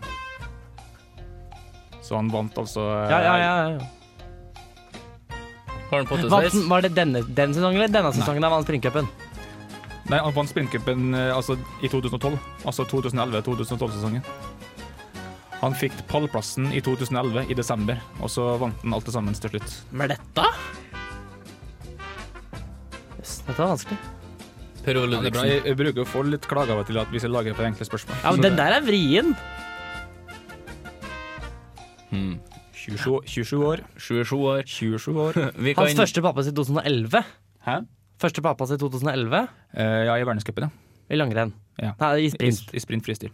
Så 2.03 2.17
han 2.19 2.31
vant 2.33 2.57
altså 2.59 2.83
Ja, 3.09 3.21
ja, 3.23 3.35
ja. 3.39 3.53
ja. 3.77 3.91
Har 5.93 6.01
han 6.01 6.09
Vant, 6.09 6.23
pottesveis? 6.25 6.69
var 6.71 6.81
det 6.87 6.95
denne, 6.97 7.21
den 7.37 7.53
sesongen 7.53 7.83
eller 7.83 7.93
denne 7.93 8.13
sesongen 8.17 8.47
han 8.47 8.53
vant 8.55 8.65
sprintcupen? 8.65 9.09
Nei, 10.09 10.19
han 10.25 10.33
vant 10.35 10.49
sprintcupen 10.51 11.13
eh, 11.15 11.29
altså, 11.37 11.59
i 11.85 11.91
2012. 11.93 12.39
Altså 12.65 12.87
2011-2012-sesongen. 12.89 14.25
Han 15.61 15.77
fikk 15.79 16.01
pallplassen 16.11 16.73
i 16.75 16.81
2011, 16.83 17.45
i 17.53 17.55
desember, 17.55 18.01
og 18.25 18.33
så 18.33 18.49
vant 18.59 18.81
han 18.83 18.97
alt 18.97 19.07
det 19.07 19.15
sammen 19.15 19.37
til 19.37 19.53
slutt. 19.53 19.77
Men 19.93 20.11
dette? 20.15 20.47
Jøss, 23.21 23.37
dette 23.47 23.59
var 23.61 23.71
vanskelig. 23.77 23.99
Per 24.83 24.99
Ole 24.99 25.15
Ja, 25.15 25.21
det 25.23 25.29
er 25.31 25.37
bra. 25.37 25.45
Ludvigsen. 25.45 25.51
Jeg, 25.53 25.63
jeg 25.69 25.79
bruker 25.79 26.03
å 26.03 26.09
få 26.11 26.25
litt 26.27 26.49
klager 26.51 26.75
av 26.75 26.81
og 26.83 26.89
til 26.89 26.99
at 27.05 27.13
hvis 27.15 27.29
jeg 27.29 27.31
lager 27.37 27.55
for 27.55 27.69
enkle 27.69 27.87
spørsmål. 27.87 28.17
Ja, 28.25 28.33
men 28.35 28.49
Den 28.49 28.57
der 28.59 28.79
er 28.81 28.89
vrien. 28.89 29.37
Hmm. 32.11 32.35
27, 32.83 33.19
27 33.31 33.65
år. 33.69 33.83
27 33.97 34.33
år. 34.43 34.63
27 34.67 35.21
år. 35.27 35.39
Vi 35.67 35.75
kan, 35.77 35.87
Hans 35.87 35.99
første 36.03 36.23
pappa 36.25 36.43
i 36.45 36.51
2011. 36.55 37.23
Hæ? 37.67 37.77
Første 38.23 38.43
pappa 38.45 38.67
i 38.71 38.79
2011 38.81 39.45
Eh, 39.73 40.03
ja, 40.09 40.15
i 40.21 40.25
verdenscupen, 40.27 40.67
ja. 40.69 40.97
i 41.09 41.17
langrenn. 41.17 41.55
Ja. 41.81 41.95
Nei, 42.01 42.11
i 42.21 42.27
I, 42.29 42.33
sprint. 42.35 42.75
I 42.77 42.83
sprint 42.85 43.07
fristil. 43.07 43.31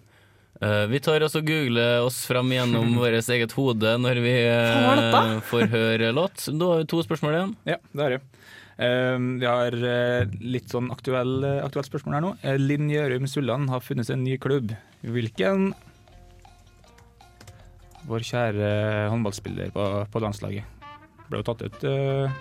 Eh, 0.62 0.84
vi 0.90 1.00
tar 1.02 1.22
også 1.26 1.40
og 1.42 1.48
googler 1.50 2.04
oss 2.06 2.20
fram 2.28 2.50
gjennom 2.54 2.92
vårt 3.00 3.28
eget 3.34 3.52
hode 3.58 3.96
når 4.02 4.20
vi 4.22 4.34
eh, 4.44 4.68
Hva 4.70 4.84
var 4.92 5.02
dette? 5.02 5.40
får 5.50 5.66
høre 5.74 6.12
låt. 6.14 6.46
Da 6.54 6.70
har 6.72 6.84
vi 6.84 6.88
to 6.94 7.02
spørsmål 7.06 7.34
igjen. 7.40 7.56
Ja, 7.72 7.78
det 7.94 8.06
er 8.06 8.14
det. 8.16 8.20
Eh, 8.78 9.18
vi 9.42 9.48
har 9.50 9.74
eh, 9.90 10.36
litt 10.54 10.70
sånn 10.70 10.92
aktuell, 10.94 11.34
eh, 11.48 11.60
aktuelt 11.66 11.90
spørsmål 11.90 12.18
her 12.20 12.24
nå. 12.28 12.32
Eh, 12.46 12.58
Linn 12.62 12.86
Gjørum 12.92 13.26
Sulland 13.30 13.72
har 13.74 13.82
funnet 13.82 14.06
seg 14.06 14.20
en 14.20 14.26
ny 14.28 14.38
klubb. 14.42 14.76
Hvilken? 15.02 15.72
Vår 18.08 18.24
kjære 18.24 18.68
håndballspiller 19.12 19.72
på, 19.74 19.86
på 20.08 20.22
landslaget. 20.24 20.64
Ble 21.28 21.42
jo 21.42 21.44
tatt 21.44 21.64
ut 21.66 21.82
uh, 21.84 22.38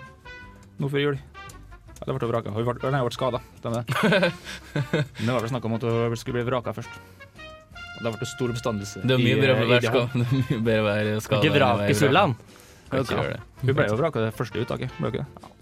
nå 0.80 0.88
før 0.88 1.02
jul. 1.02 1.18
Ja, 1.98 2.06
det 2.06 2.14
ble 2.14 2.30
vraka. 2.30 2.54
Hun 2.54 2.64
ble, 2.64 2.92
nei, 2.94 3.02
ble 3.04 3.12
skada. 3.16 3.40
Stemmer 3.58 3.82
det. 3.84 4.32
det 5.18 5.28
var 5.28 5.42
vel 5.42 5.50
snakk 5.50 5.66
om 5.68 5.76
at 5.76 5.84
hun 5.84 6.16
skulle 6.16 6.38
bli 6.38 6.46
vraka 6.48 6.72
først. 6.76 7.00
Og 7.98 8.06
det 8.06 8.14
ble 8.14 8.30
stor 8.30 8.54
oppstandelse. 8.54 9.02
Det 9.02 9.16
er 9.16 9.22
mye 9.22 9.38
bedre 9.42 9.56
å 9.56 9.58
eh, 9.58 9.70
være 9.74 9.82
ska- 9.90 10.72
være 10.88 11.20
skada. 11.24 11.42
Ikke 11.42 11.54
vrake 11.58 11.94
Sulland. 11.98 12.38
Hun 12.94 13.74
ble 13.74 13.88
jo 13.90 13.98
vraka 13.98 14.28
det 14.28 14.34
første 14.38 14.62
uttaket. 14.62 14.94
Ble 15.00 15.10
hun 15.10 15.16
ikke 15.16 15.24
det? 15.26 15.54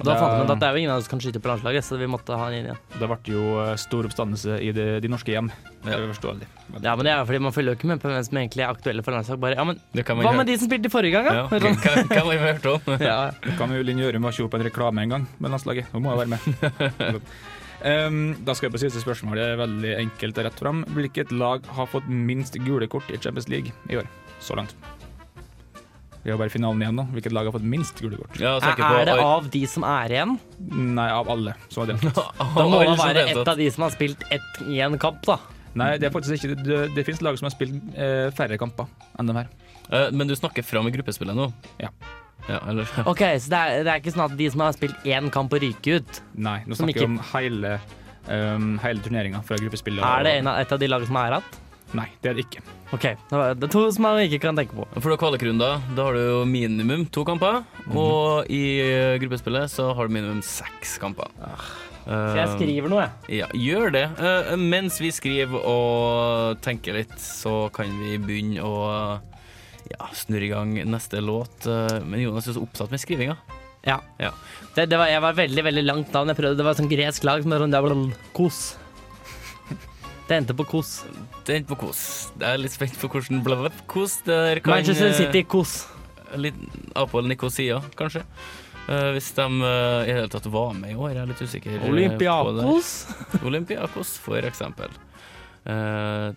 Da 0.00 0.14
fant 0.16 0.36
vi 0.38 0.44
ut 0.46 0.50
at 0.54 0.60
det 0.62 0.66
er 0.68 0.72
jo 0.76 0.80
ingen 0.80 0.92
av 0.94 0.98
oss 1.00 1.04
som 1.08 1.12
kan 1.18 1.20
skyte 1.24 1.40
på 1.42 1.50
landslaget, 1.50 1.84
så 1.84 1.98
vi 2.00 2.06
måtte 2.08 2.32
ha 2.36 2.44
han 2.46 2.54
inn 2.56 2.68
igjen. 2.70 2.78
Det 3.00 3.08
ble 3.10 3.18
jo 3.34 3.42
eh, 3.64 3.74
stor 3.80 4.06
oppstandelse 4.08 4.56
i 4.64 4.70
de, 4.76 4.86
de 5.04 5.08
norske 5.12 5.34
hjem. 5.34 5.50
Det 5.84 5.92
er 5.96 6.06
forståelig. 6.12 6.48
Men- 6.70 6.82
Ja, 6.86 6.94
men 6.96 7.04
det 7.04 7.12
er 7.12 7.18
jo 7.20 7.26
fordi 7.28 7.40
man 7.42 7.52
følger 7.52 7.74
jo 7.74 7.78
ikke 7.80 7.88
med 7.90 8.00
på 8.00 8.08
hvem 8.12 8.24
som 8.24 8.38
egentlig 8.40 8.62
er 8.64 8.70
aktuelle 8.72 9.02
for 9.04 9.12
landslag. 9.16 9.40
Bare, 9.42 9.56
ja, 9.58 9.64
men 9.64 9.80
Det 9.92 10.04
kan 10.06 10.16
man 10.16 10.24
Hva 10.24 10.32
gjøre. 10.32 10.38
med 10.44 10.46
de 10.52 10.56
som 10.58 10.68
spilte 10.70 10.90
forrige 10.92 11.12
gang, 11.18 11.26
Ja, 11.26 11.46
da? 11.50 11.58
kan, 11.58 11.76
kan, 11.76 12.08
kan 12.08 12.26
man 12.26 12.36
jo 12.36 12.42
hørt 12.46 12.66
om. 12.66 12.80
Ja, 13.10 13.30
Kan 13.58 13.74
jo 13.74 13.82
Linn 13.82 13.98
Gjørum 13.98 14.28
å 14.30 14.32
kjøpe 14.32 14.60
en 14.60 14.66
reklame 14.68 15.02
en 15.02 15.08
gang 15.16 15.26
med 15.38 15.50
landslaget. 15.50 15.90
Hun 15.92 16.02
må 16.06 16.14
jo 16.14 16.22
være 16.22 16.32
med. 16.36 17.30
um, 17.84 18.20
da 18.46 18.54
skal 18.54 18.68
jeg 18.70 18.76
på 18.76 18.82
siste 18.84 19.02
spørsmål. 19.02 19.36
Det 19.40 19.46
er 19.50 19.60
veldig 19.60 19.92
enkelt 20.04 20.38
og 20.40 20.46
rett 20.48 20.62
fram. 20.64 20.84
Hvilket 20.96 21.32
lag 21.34 21.66
har 21.76 21.86
fått 21.90 22.08
minst 22.08 22.56
gule 22.64 22.86
kort 22.92 23.10
i 23.10 23.18
Champions 23.18 23.48
League 23.52 23.72
i 23.90 23.96
år? 24.00 24.08
Så 24.40 24.56
langt. 24.56 24.76
Vi 26.24 26.30
har 26.30 26.36
bare 26.40 26.52
finalen 26.52 26.82
igjen 26.84 26.98
da. 27.00 27.04
Hvilket 27.14 27.32
lag 27.32 27.46
har 27.48 27.54
fått 27.54 27.64
minst 27.64 28.00
gule 28.02 28.18
kort? 28.20 28.34
Ja, 28.40 28.56
er, 28.60 28.74
på 28.76 28.88
Er 29.00 29.06
det 29.08 29.14
av 29.24 29.46
de 29.54 29.62
som 29.66 29.86
er 29.88 30.12
igjen? 30.12 30.34
Nei, 30.68 31.06
av 31.16 31.30
alle 31.32 31.54
som 31.72 31.82
har 31.86 31.94
delt. 31.94 32.04
Da 32.56 32.66
må 32.68 32.80
det 32.82 32.90
være 33.00 33.14
deltatt. 33.22 33.40
et 33.40 33.48
av 33.54 33.56
de 33.62 33.68
som 33.72 33.86
har 33.86 33.94
spilt 33.94 34.24
ett 34.30 34.60
i 34.68 34.80
en 34.84 34.98
kamp, 35.00 35.22
da. 35.24 35.38
Nei, 35.80 35.92
det 36.02 36.08
er 36.08 36.12
faktisk 36.12 36.34
ikke 36.44 36.56
Det, 36.66 36.78
det 36.96 37.04
finnes 37.06 37.20
lag 37.22 37.36
som 37.38 37.46
har 37.46 37.54
spilt 37.54 37.76
eh, 37.94 38.28
færre 38.36 38.58
kamper 38.60 38.88
enn 39.20 39.30
de 39.30 39.36
her. 39.38 39.48
Eh, 39.88 40.08
Men 40.12 40.26
du 40.28 40.34
snakker 40.36 40.66
fram 40.66 40.88
i 40.90 40.92
gruppespillet 40.96 41.36
nå? 41.38 41.46
Ja. 41.80 41.88
Ja, 42.48 42.58
eller 42.68 42.88
Ok, 43.12 43.22
Så 43.38 43.52
det 43.52 43.60
er, 43.60 43.84
det 43.86 43.92
er 43.94 44.02
ikke 44.02 44.12
sånn 44.16 44.26
at 44.26 44.36
de 44.36 44.50
som 44.50 44.64
har 44.64 44.74
spilt 44.76 45.08
én 45.08 45.30
kamp 45.32 45.52
og 45.56 45.62
ryker 45.62 46.00
ut 46.02 46.20
Nei, 46.36 46.58
nå 46.66 46.74
snakker 46.76 46.90
vi 46.90 46.98
ikke- 46.98 47.08
om 47.08 47.18
hele 47.32 47.74
um, 48.28 48.70
hele 48.82 49.00
turneringa 49.04 49.40
fra 49.46 49.56
gruppespillet. 49.60 50.04
Er 50.04 50.26
det 50.26 50.32
en 50.40 50.50
av, 50.52 50.58
et 50.60 50.72
av 50.76 50.80
de 50.82 50.88
lagene 50.90 51.08
som 51.08 51.16
er 51.22 51.36
igjen? 51.38 51.50
Nei, 51.96 52.06
det 52.22 52.30
er 52.30 52.36
det 52.38 52.44
ikke. 52.46 52.62
OK. 52.94 53.04
Det 53.30 53.66
er 53.66 53.70
to 53.72 53.82
som 53.90 54.04
man 54.06 54.20
ikke 54.22 54.38
kan 54.44 54.58
tenke 54.58 54.76
på. 54.76 54.84
For 54.94 55.08
du 55.10 55.14
har 55.16 55.20
kvalikrunder, 55.24 55.80
da 55.96 56.06
har 56.06 56.14
du 56.14 56.20
jo 56.22 56.40
minimum 56.46 57.06
to 57.10 57.24
kamper. 57.26 57.64
Og 57.90 58.50
i 58.52 58.62
eh, 58.84 59.16
gruppespillet 59.22 59.72
så 59.72 59.88
har 59.96 60.06
du 60.06 60.14
minimum 60.14 60.42
seks 60.46 60.96
kamper. 61.02 61.32
Så 62.10 62.36
jeg 62.38 62.52
skriver 62.56 62.90
noe, 62.90 63.04
jeg. 63.04 63.40
Ja, 63.42 63.48
gjør 63.54 63.92
det. 63.94 64.04
Eh, 64.18 64.52
mens 64.58 64.96
vi 65.02 65.10
skriver 65.14 65.66
og 65.66 66.60
tenker 66.64 66.96
litt, 66.96 67.12
så 67.20 67.68
kan 67.74 67.90
vi 68.00 68.16
begynne 68.22 68.64
å 68.66 68.76
ja, 69.90 70.08
snurre 70.16 70.46
i 70.46 70.52
gang 70.52 70.74
neste 70.90 71.22
låt. 71.22 71.66
Eh, 71.66 71.98
Men 72.06 72.22
Jonas 72.22 72.48
er 72.48 72.56
så 72.56 72.64
opptatt 72.64 72.90
med 72.94 73.02
skrivinga. 73.02 73.36
Ja. 73.86 73.98
Ja. 74.20 74.30
Det, 74.74 74.86
det 74.90 74.98
var, 75.00 75.08
jeg 75.10 75.22
var 75.24 75.36
veldig 75.38 75.64
veldig 75.64 75.84
langt 75.86 76.14
navn. 76.14 76.32
Jeg 76.32 76.40
prøvde, 76.40 76.58
det 76.60 76.66
var 76.66 76.76
et 76.76 76.82
sånn 76.82 76.90
gresk 76.92 77.26
lag 77.26 77.42
som 77.44 77.54
var 77.54 77.94
sånn 77.94 78.10
kos. 78.36 78.60
Det 80.30 80.36
endte 80.38 80.54
på 80.54 80.62
kos. 80.62 80.90
Det 81.42 81.56
endte 81.56 81.72
på 81.72 81.76
kos. 81.80 82.00
Jeg 82.38 82.54
er 82.54 82.60
litt 82.62 82.70
spent 82.70 82.94
på 83.00 83.08
hvordan 83.10 83.40
blablabla 83.42 83.86
kos 83.90 84.20
der 84.22 84.60
kan 84.62 84.76
Manchester 84.76 85.08
eh, 85.10 85.16
City, 85.18 85.40
kos. 85.42 85.72
Litt 86.38 86.60
Apol 86.94 87.26
Nikosia, 87.26 87.80
kanskje. 87.98 88.22
Uh, 88.86 89.10
hvis 89.16 89.32
de 89.34 89.46
uh, 89.48 90.04
i 90.04 90.06
det 90.06 90.14
hele 90.20 90.30
tatt 90.30 90.46
var 90.54 90.70
med 90.78 90.92
i 90.92 90.94
år, 90.94 91.16
jeg 91.16 91.22
er 91.24 91.32
litt 91.32 91.42
usikker. 91.42 91.82
Olympiakos. 91.90 92.92
Olympiakos, 93.42 94.14
for 94.22 94.46
eksempel. 94.46 94.94
Uh, 95.66 96.30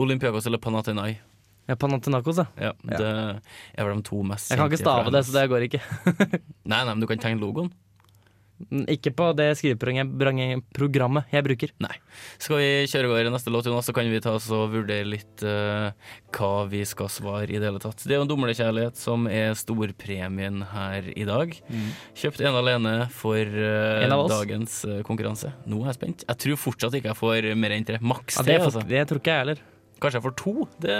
Olympiakos 0.00 0.48
eller 0.48 0.64
Panathinaikos. 0.64 1.20
Ja, 1.68 1.76
Panathinaikos, 1.76 2.40
ja. 2.40 2.48
Ja, 2.56 2.72
Ja. 2.88 2.96
det 2.96 3.12
er 3.76 3.84
vel 3.90 4.00
de 4.00 4.08
to 4.08 4.24
mest 4.24 4.50
Jeg 4.52 4.60
kan 4.60 4.72
ikke 4.72 4.80
stave 4.80 5.12
det, 5.12 5.24
så 5.28 5.36
det 5.36 5.48
går 5.52 5.68
ikke. 5.68 5.84
Nei, 6.72 6.80
nei, 6.80 6.92
men 6.94 7.04
du 7.04 7.08
kan 7.12 7.20
tegne 7.20 7.44
logoen. 7.44 7.68
Mm, 8.70 8.84
Ikke 8.94 9.10
på 9.10 9.32
det 9.34 9.48
skriveprogrammet 9.58 11.32
jeg 11.34 11.44
bruker. 11.44 11.72
Nei. 11.82 11.94
Skal 12.40 12.60
vi 12.60 12.68
kjøre 12.90 13.08
over 13.10 13.26
i 13.26 13.32
neste 13.34 13.50
låt, 13.52 13.66
Jonas, 13.66 13.86
så 13.88 13.94
kan 13.96 14.06
vi 14.10 14.20
ta 14.22 14.34
oss 14.38 14.46
og 14.54 14.70
vurdere 14.72 15.06
litt 15.08 15.42
uh, 15.42 15.90
hva 16.36 16.50
vi 16.70 16.84
skal 16.86 17.10
svare 17.12 17.48
i 17.50 17.58
det 17.58 17.66
hele 17.66 17.82
tatt. 17.82 18.04
Det 18.06 18.14
er 18.14 18.22
jo 18.22 18.28
dumlekjærlighet 18.30 18.96
som 19.00 19.26
er 19.30 19.56
storpremien 19.58 20.62
her 20.70 21.10
i 21.18 21.26
dag. 21.28 21.54
Kjøpt 22.18 22.42
ene 22.46 22.62
alene 22.62 22.94
for 23.14 23.42
uh, 23.42 24.04
En 24.06 24.14
av 24.14 24.24
oss. 24.24 24.34
dagens 24.36 24.78
uh, 24.88 25.00
konkurranse. 25.06 25.50
Nå 25.66 25.82
er 25.82 25.90
jeg 25.92 25.98
spent. 26.00 26.26
Jeg 26.30 26.42
tror 26.46 26.60
fortsatt 26.68 26.98
ikke 27.00 27.10
jeg 27.12 27.20
får 27.20 27.50
mer 27.58 27.74
enn 27.76 27.88
tre. 27.90 27.98
Maks 28.04 28.38
tre, 28.38 28.46
det, 28.54 28.60
altså. 28.68 28.84
det 28.86 29.02
tror 29.10 29.22
ikke 29.22 29.34
jeg 29.34 29.44
heller. 29.46 29.64
Kanskje 30.02 30.20
jeg 30.20 30.26
får 30.28 30.36
to. 30.40 30.54
Det, 30.84 30.96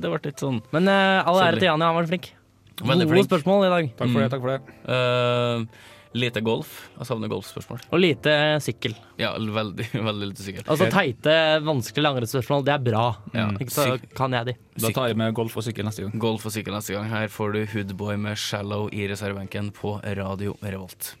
det 0.00 0.10
ble 0.12 0.18
litt 0.28 0.40
sånn 0.42 0.58
Men 0.74 0.88
uh, 0.88 1.20
all 1.28 1.40
ære 1.50 1.60
til 1.60 1.68
Jani, 1.70 1.84
han 1.88 1.96
var 2.00 2.08
flink. 2.10 2.32
Gode 2.80 3.22
spørsmål 3.28 3.68
i 3.68 3.74
dag. 3.76 3.90
Takk 4.00 4.08
for 4.08 4.14
Mm. 4.18 4.22
det. 4.24 4.30
takk 4.32 4.40
for 4.42 4.50
det. 4.50 4.78
Eh, 4.90 5.92
lite 6.14 6.40
golf. 6.44 6.74
Jeg 6.98 7.08
savner 7.08 7.30
golfspørsmål. 7.32 7.82
Og 7.90 8.00
lite 8.02 8.34
sykkel. 8.62 8.94
Ja, 9.20 9.32
veldig, 9.38 9.88
veldig 10.08 10.28
lite 10.30 10.46
sykkel. 10.46 10.64
Altså 10.70 10.86
teite, 10.92 11.34
vanskelige 11.66 12.06
langrennsspørsmål, 12.06 12.64
det 12.68 12.74
er 12.76 12.84
bra. 12.86 13.04
Ja. 13.34 13.48
Ikke 13.58 13.74
så 13.74 13.88
kan 14.16 14.36
jeg 14.36 14.52
de. 14.52 14.56
Da 14.84 14.92
tar 14.94 15.10
jeg 15.10 15.18
med 15.20 15.34
golf 15.36 15.58
og 15.58 15.66
sykkel 15.66 15.86
neste 15.88 16.06
gang. 16.06 16.14
Golf 16.22 16.46
og 16.46 16.54
sykkel 16.54 16.76
neste 16.76 16.96
gang. 16.96 17.10
Her 17.10 17.28
får 17.32 17.56
du 17.56 17.60
Hoodboy 17.74 18.16
med 18.28 18.38
'Shallow' 18.38 18.88
i 18.94 19.08
reservebenken 19.10 19.72
på 19.74 19.98
Radio 20.04 20.56
Revolt. 20.62 21.14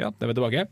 Ja, 0.00 0.10
det 0.10 0.26
er 0.26 0.32
vi 0.32 0.38
tilbake. 0.40 0.66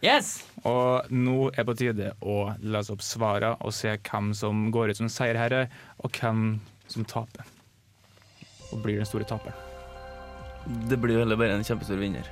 Yes! 0.00 0.46
Og 0.64 1.10
nå 1.12 1.50
er 1.52 1.66
på 1.68 1.76
tide 1.76 2.14
å 2.24 2.54
lese 2.64 2.94
opp 2.94 3.02
svarene 3.04 3.52
og 3.60 3.74
se 3.76 3.92
hvem 3.98 4.32
som 4.36 4.70
går 4.72 4.92
ut 4.92 5.00
som 5.02 5.10
seierherre, 5.12 5.66
og 6.00 6.16
hvem 6.16 6.60
som 6.88 7.04
taper. 7.04 7.44
Og 8.72 8.80
blir 8.80 8.96
den 8.96 9.08
store 9.08 9.28
taperen. 9.28 9.68
Det 10.88 10.96
blir 11.00 11.18
jo 11.18 11.24
heller 11.24 11.36
bare 11.40 11.56
en 11.58 11.66
kjempestor 11.66 12.00
vinner. 12.00 12.24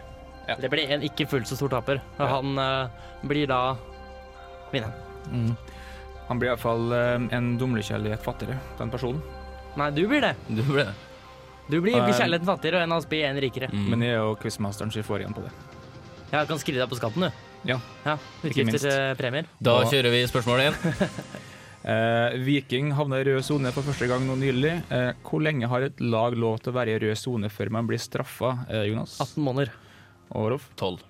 Det 0.56 0.70
blir 0.72 0.90
en 0.96 1.02
ikke 1.04 1.26
fullt 1.28 1.48
så 1.50 1.56
stor 1.58 1.68
taper. 1.76 2.00
Og 2.18 2.28
Han 2.32 2.58
eh, 2.58 3.08
blir 3.28 3.46
da 3.50 3.76
vinneren. 4.72 4.94
Mm. 5.28 5.56
Han 6.28 6.40
blir 6.40 6.50
iallfall 6.50 6.92
uh, 6.92 7.34
en 7.36 7.54
dumlekjærlighet 7.60 8.20
fattigere, 8.24 8.58
den 8.78 8.90
personen. 8.92 9.20
Nei, 9.80 9.90
du 9.96 10.02
blir 10.08 10.20
det. 10.24 10.34
Du 10.48 10.62
blir 10.62 10.84
det. 10.84 10.94
Du 11.68 11.78
blir 11.84 11.96
Eh, 11.96 12.12
kjærligheten 12.16 12.48
fattigere, 12.48 12.80
og 12.80 12.84
en 12.88 12.92
av 12.92 13.00
oss 13.02 13.08
blir 13.08 13.24
en 13.28 13.40
rikere. 13.40 13.68
Mm. 13.72 13.86
Men 13.92 14.04
jeg 14.04 14.14
er 14.16 14.22
jo 14.24 14.34
quizmasteren, 14.40 14.92
så 14.92 15.04
får 15.04 15.24
igjen 15.24 15.36
på 15.36 15.44
det. 15.44 15.52
Ja, 16.32 16.42
du 16.42 16.50
kan 16.52 16.60
skrive 16.60 16.80
deg 16.82 16.88
på 16.92 16.96
skatten, 17.00 17.28
du. 17.28 17.44
Ja, 17.68 17.78
Ja, 18.04 18.16
Ikke 18.44 18.64
minst. 18.64 18.76
Utgifter 18.76 18.92
til 18.92 19.16
premier. 19.20 19.48
Da 19.60 19.78
Og- 19.80 19.92
kjører 19.92 20.10
vi 20.12 20.24
spørsmål 20.28 20.66
inn. 20.68 20.76
Eh, 21.88 22.34
Viking 22.44 22.90
havna 22.92 23.20
i 23.20 23.24
rød 23.24 23.44
sone 23.46 23.70
for 23.72 23.86
første 23.86 24.08
gang 24.10 24.24
nå 24.26 24.34
nylig. 24.36 24.72
Eh, 24.92 25.12
hvor 25.24 25.40
lenge 25.40 25.68
har 25.70 25.86
et 25.86 26.00
lag 26.02 26.34
lov 26.36 26.58
til 26.60 26.72
å 26.72 26.76
være 26.76 26.96
i 26.96 26.98
rød 26.98 27.16
sone 27.16 27.48
før 27.48 27.70
man 27.70 27.86
blir 27.88 28.00
straffa, 28.02 28.66
eh, 28.68 28.82
Jonas? 28.90 29.14
18 29.22 29.44
måneder. 29.46 29.70
Og 30.30 30.50
Rolf? 30.52 30.68
12. 30.76 31.04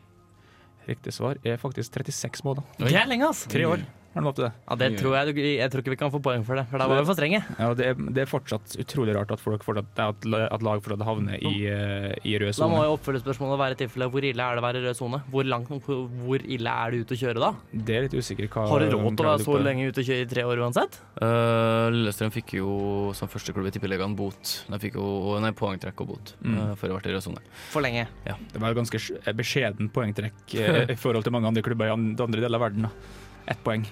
Riktig 0.89 1.13
svar 1.13 1.37
er 1.45 1.59
faktisk 1.61 1.93
36 1.93 2.45
måneder. 2.47 2.65
Det 2.81 2.95
er 2.97 3.09
lenge, 3.11 3.27
altså. 3.29 3.51
Tre 3.53 3.67
år 3.69 3.83
har 4.09 4.19
han 4.23 4.25
lov 4.27 4.35
til 4.39 4.45
det. 4.47 4.53
Ja, 4.67 4.75
det 4.81 4.87
tror 4.99 5.13
jeg, 5.15 5.35
jeg 5.59 5.71
tror 5.71 5.83
ikke 5.85 5.93
vi 5.93 5.99
kan 6.01 6.11
få 6.11 6.19
poeng 6.25 6.43
for 6.47 6.57
det, 6.59 6.65
for 6.71 6.81
da 6.81 6.87
var 6.91 6.99
vi 7.03 7.07
for 7.07 7.15
strenge. 7.19 7.39
Ja, 7.59 7.67
det, 7.77 7.87
er, 7.93 7.95
det 8.17 8.23
er 8.25 8.31
fortsatt 8.31 8.75
utrolig 8.83 9.15
rart 9.15 9.31
at, 9.35 9.41
folk 9.45 9.63
fortsatt, 9.67 9.91
at, 10.01 10.27
at 10.49 10.63
lag 10.65 10.81
fortsatt 10.83 11.05
havner 11.07 11.37
i, 11.39 11.53
eh, 11.69 12.15
i 12.27 12.35
rød 12.41 12.57
Da 12.57 12.67
må 12.67 12.79
sone. 12.81 12.87
jo 12.89 12.97
oppfølgingsspørsmålet 12.97 13.61
være 13.63 13.77
i 13.77 13.81
tilfelle 13.85 14.09
hvor 14.11 14.25
ille 14.27 14.43
er 14.49 14.57
det 14.59 14.63
å 14.63 14.67
være 14.67 14.81
i 14.81 14.87
rød 14.89 14.97
sone? 14.99 15.21
Hvor, 15.31 15.45
langt- 15.47 15.69
hvor, 15.69 16.41
ille 16.43 16.73
er 16.73 16.91
det 16.97 17.03
ute 17.05 17.15
å 17.15 17.21
kjøre 17.21 17.45
da? 17.45 17.53
Det 17.73 17.97
er 17.99 18.07
litt 18.09 18.17
usikker 18.19 18.49
hva 18.57 18.65
Har 18.73 18.81
du 18.83 18.89
råd 18.97 19.19
til 19.21 19.29
å 19.29 19.31
være 19.35 19.45
så 19.47 19.59
lenge 19.69 19.87
ute 19.93 20.03
å 20.03 20.09
kjøre 20.09 20.25
i 20.25 20.31
tre 20.33 20.47
år 20.49 20.65
uansett? 20.65 20.99
Uh, 21.21 21.87
Lillestrøm 21.95 22.33
fikk 22.35 22.57
jo 22.59 22.73
som 23.19 23.29
første 23.31 23.53
klubb 23.55 23.69
i 23.71 23.75
Tippeligaen 23.77 24.17
bot. 24.19 24.55
De 24.73 24.81
fikk 24.83 24.97
jo 24.99 25.37
nei, 25.45 25.53
poengtrekk 25.53 26.01
og 26.07 26.13
bot 26.15 26.35
Mm. 26.43 26.57
uh, 26.59 26.75
for 26.79 26.89
å 26.89 26.95
ha 26.97 26.99
vært 26.99 27.09
i 27.11 27.15
rød 27.15 27.25
sone. 27.29 27.41
For 27.73 27.85
lenge. 27.85 28.07
Det 28.25 28.61
var 28.63 28.71
et 28.73 28.79
ganske 28.81 29.33
beskjeden 29.37 29.89
poengtrekk 29.95 30.55
i 30.95 30.99
forhold 30.99 31.25
til 31.27 31.35
mange 31.37 31.51
andre 31.53 31.63
klubber 31.67 31.91
i 31.91 31.95
andre 31.95 32.29
deler 32.41 32.57
av 32.59 32.65
verden. 32.69 32.89
da. 32.89 33.27
Ett 33.49 33.65
poeng. 33.65 33.87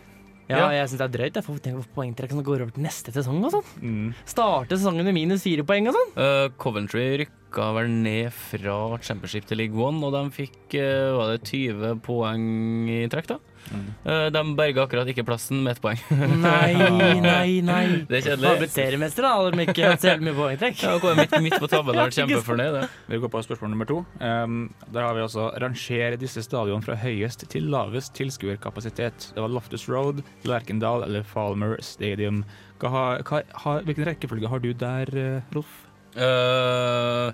Ja, 0.47 0.69
jeg 0.71 0.87
syns 0.87 1.01
det 1.01 1.07
er 1.09 1.15
drøyt. 1.17 1.39
Jeg 1.41 1.47
får 1.47 1.59
tenke 1.63 1.83
på 1.83 1.97
poengtrekk 1.97 2.35
som 2.35 2.43
går 2.47 2.63
over 2.63 2.75
til 2.75 2.85
neste 2.85 3.11
sesong 3.15 3.41
og 3.49 3.57
sånn. 3.57 3.71
Mm. 3.83 4.11
Starte 4.31 4.79
sesongen 4.79 5.09
med 5.09 5.17
minus 5.17 5.43
fire 5.43 5.65
poeng 5.67 5.89
og 5.91 5.97
sånn. 5.97 6.13
Uh, 6.15 6.47
Coventry 6.63 7.07
rykka 7.25 7.73
vel 7.75 7.91
ned 7.91 8.31
fra 8.37 8.77
Championship 9.03 9.49
til 9.51 9.59
League 9.63 9.81
One, 9.81 10.05
og 10.07 10.15
de 10.15 10.23
fikk 10.37 10.77
uh, 10.79 11.17
var 11.19 11.33
det 11.35 11.51
20 11.51 11.99
poeng 12.07 12.47
i 12.95 13.01
trekk, 13.11 13.33
da. 13.35 13.41
Mm. 13.67 13.87
De 14.33 14.43
berga 14.59 14.85
akkurat 14.87 15.09
ikke 15.11 15.25
plassen 15.27 15.63
med 15.65 15.73
ett 15.75 15.81
poeng. 15.83 15.99
Nei, 16.41 16.75
nei, 17.25 17.61
nei. 17.67 17.81
Det 18.07 18.21
er 18.21 18.27
kjedelig. 18.29 18.53
blitt 18.61 18.75
seriemester, 18.77 19.27
da. 19.27 19.33
Hadde 19.41 19.57
de 19.57 19.65
ikke 19.67 19.89
hatt 19.91 20.05
så 20.05 20.13
mye 20.23 20.35
poengtrekk. 20.37 20.83
Ja, 20.85 20.93
går 21.03 21.17
midt, 21.19 21.35
midt 21.43 21.57
på 21.63 21.71
tabellen 21.73 22.03
og 22.05 22.13
er 22.13 22.17
kjempefornøyd. 22.21 22.79
Vi 23.11 23.21
går 23.25 23.33
på 23.35 23.43
spørsmål 23.49 23.73
nummer 23.75 23.89
to. 23.91 23.99
Um, 24.21 24.59
der 24.95 25.03
har 25.09 25.17
vi 25.19 25.25
altså 25.27 25.49
rangere 25.63 26.21
disse 26.21 26.45
stadionene 26.47 26.87
fra 26.87 26.95
høyest 27.03 27.47
til 27.53 27.67
lavest 27.73 28.15
tilskuerkapasitet. 28.19 29.31
Det 29.35 29.43
var 29.43 29.51
Loftus 29.53 29.89
Road, 29.91 30.23
Lerkendal 30.47 31.03
eller 31.09 31.27
Falmer 31.27 31.77
Stadium. 31.83 32.45
Hva 32.79 32.91
hva, 33.27 33.43
hva, 33.57 33.79
hvilken 33.89 34.07
rekkefølge 34.13 34.51
har 34.53 34.61
du 34.63 34.71
der, 34.77 35.11
eh, 35.17 35.55
Rolf? 35.57 35.75
Uh, 36.17 37.33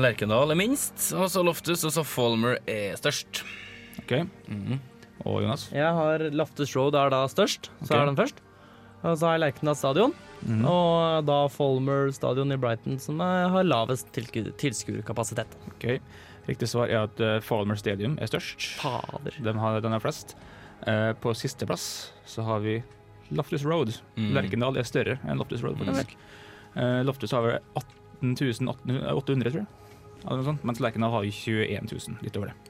Lerkendal 0.00 0.52
er 0.54 0.58
minst, 0.58 1.10
og 1.18 1.26
så 1.32 1.42
Loftus, 1.42 1.82
og 1.88 1.92
så 1.94 2.04
Falmer 2.06 2.60
er 2.70 2.94
størst. 3.00 3.42
Ok, 4.04 4.12
Mhm. 4.48 4.78
Og 5.26 5.42
Jonas? 5.44 5.66
Jeg 5.74 5.90
har 5.96 6.24
Loftus 6.32 6.72
Road 6.78 6.96
er 6.96 7.12
da 7.12 7.24
størst, 7.30 7.68
så 7.82 7.90
okay. 7.90 7.98
er 8.00 8.08
den 8.08 8.18
først. 8.18 8.40
Og 9.00 9.16
så 9.16 9.26
har 9.26 9.36
jeg 9.36 9.42
Lerkendal 9.46 9.76
stadion, 9.80 10.14
mm. 10.44 10.64
og 10.68 11.24
da 11.28 11.38
Folmer 11.52 12.10
stadion 12.12 12.52
i 12.52 12.58
Brighton, 12.60 12.98
som 13.00 13.20
er, 13.24 13.48
har 13.52 13.64
lavest 13.64 14.10
tilsku- 14.16 14.52
tilskuerkapasitet. 14.60 15.56
Okay. 15.74 16.00
Riktig 16.48 16.68
svar 16.68 16.90
er 16.90 17.06
at 17.06 17.20
uh, 17.22 17.38
Folmer 17.44 17.78
Stadium 17.80 18.16
er 18.20 18.28
størst. 18.28 18.66
Fader. 18.80 19.36
Den 19.44 19.60
har 19.60 19.80
den 19.84 19.96
er 19.96 20.02
flest. 20.02 20.36
Uh, 20.84 21.12
på 21.20 21.32
sisteplass 21.36 22.12
så 22.28 22.44
har 22.44 22.60
vi 22.64 22.80
Loftus 23.30 23.64
Road. 23.64 23.94
Mm. 24.16 24.32
Lerkendal 24.36 24.80
er 24.80 24.88
større 24.88 25.18
enn 25.24 25.40
Loftus 25.40 25.64
Road, 25.64 25.80
faktisk. 25.80 26.16
Uh, 26.74 27.00
Loftus 27.06 27.32
har 27.36 27.46
vel 27.46 27.58
18 27.76 27.96
800, 28.20 29.52
tror 29.52 29.62
jeg. 29.62 29.68
Eller 30.26 30.42
noe 30.42 30.48
sånt. 30.50 30.66
Mens 30.68 30.80
Lerkendal 30.84 31.14
har 31.14 31.24
21 31.24 31.88
000, 31.88 32.20
litt 32.24 32.36
over 32.36 32.52
det. 32.52 32.69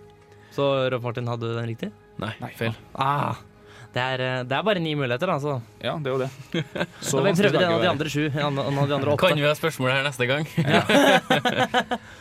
Så 0.55 0.71
Rolf 0.91 1.05
Martin, 1.07 1.31
hadde 1.31 1.47
du 1.47 1.55
den 1.57 1.71
riktig? 1.71 1.93
Nei, 2.21 2.35
Nei, 2.43 2.51
feil. 2.59 2.75
Ah, 3.01 3.39
det, 3.91 4.03
er, 4.03 4.23
eh, 4.23 4.41
det 4.47 4.55
er 4.55 4.65
bare 4.67 4.81
ni 4.83 4.93
muligheter, 4.95 5.31
altså. 5.33 5.57
Ja, 5.83 5.97
det 5.99 6.11
er 6.11 6.15
jo 6.15 6.21
det. 6.21 6.29
Så 7.07 7.19
da 7.19 7.25
vil 7.25 7.35
vi 7.35 7.43
prøve 7.49 7.63
en 7.65 7.73
av 7.75 7.83
de 7.83 7.89
andre 7.91 8.13
sju. 8.13 8.21
En 8.29 8.61
av 8.61 8.69
de 8.87 8.95
andre 8.95 9.15
åtte. 9.15 9.23
Kan 9.25 9.41
vi 9.41 9.47
ha 9.49 9.55
spørsmål 9.59 9.91
her 9.95 10.07
neste 10.07 10.29
gang? 10.31 10.47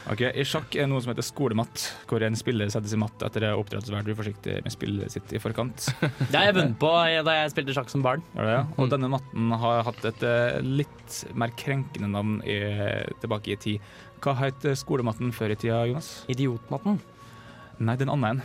Ok, 0.09 0.23
I 0.25 0.41
sjakk 0.47 0.73
er 0.81 0.87
noe 0.89 1.03
som 1.05 1.11
heter 1.11 1.25
skolematt, 1.27 1.83
hvor 2.09 2.23
en 2.25 2.37
spiller 2.39 2.71
settes 2.73 2.95
i 2.95 2.97
matt 2.97 3.21
etter 3.27 3.45
å 3.45 3.51
ha 3.51 3.59
oppdratt 3.61 3.85
svært 3.85 4.09
uforsiktig 4.09 4.55
med 4.65 4.73
spillet 4.73 5.13
sitt 5.13 5.35
i 5.37 5.41
forkant. 5.41 5.85
Det 6.31 6.33
har 6.33 6.47
jeg 6.47 6.57
vunnet 6.57 6.79
på 6.81 6.89
eh, 7.03 7.19
da 7.27 7.35
jeg 7.43 7.53
spilte 7.53 7.75
sjakk 7.77 7.93
som 7.93 8.01
barn. 8.05 8.25
Ja, 8.33 8.41
det, 8.41 8.55
ja? 8.55 8.63
Og 8.81 8.89
denne 8.89 9.11
matten 9.13 9.53
har 9.61 9.83
hatt 9.85 10.01
et 10.09 10.25
eh, 10.25 10.57
litt 10.65 11.19
mer 11.37 11.53
krenkende 11.59 12.09
navn 12.15 12.39
i, 12.41 12.57
tilbake 13.21 13.53
i 13.53 13.59
tid. 13.61 13.93
Hva 14.25 14.33
het 14.41 14.65
skolematten 14.81 15.29
før 15.35 15.53
i 15.53 15.61
tida, 15.61 15.83
Jonas? 15.91 16.09
Idiotmatten. 16.33 16.97
Nei, 17.79 17.95
den 17.95 18.09
andre 18.09 18.29
en. 18.35 18.41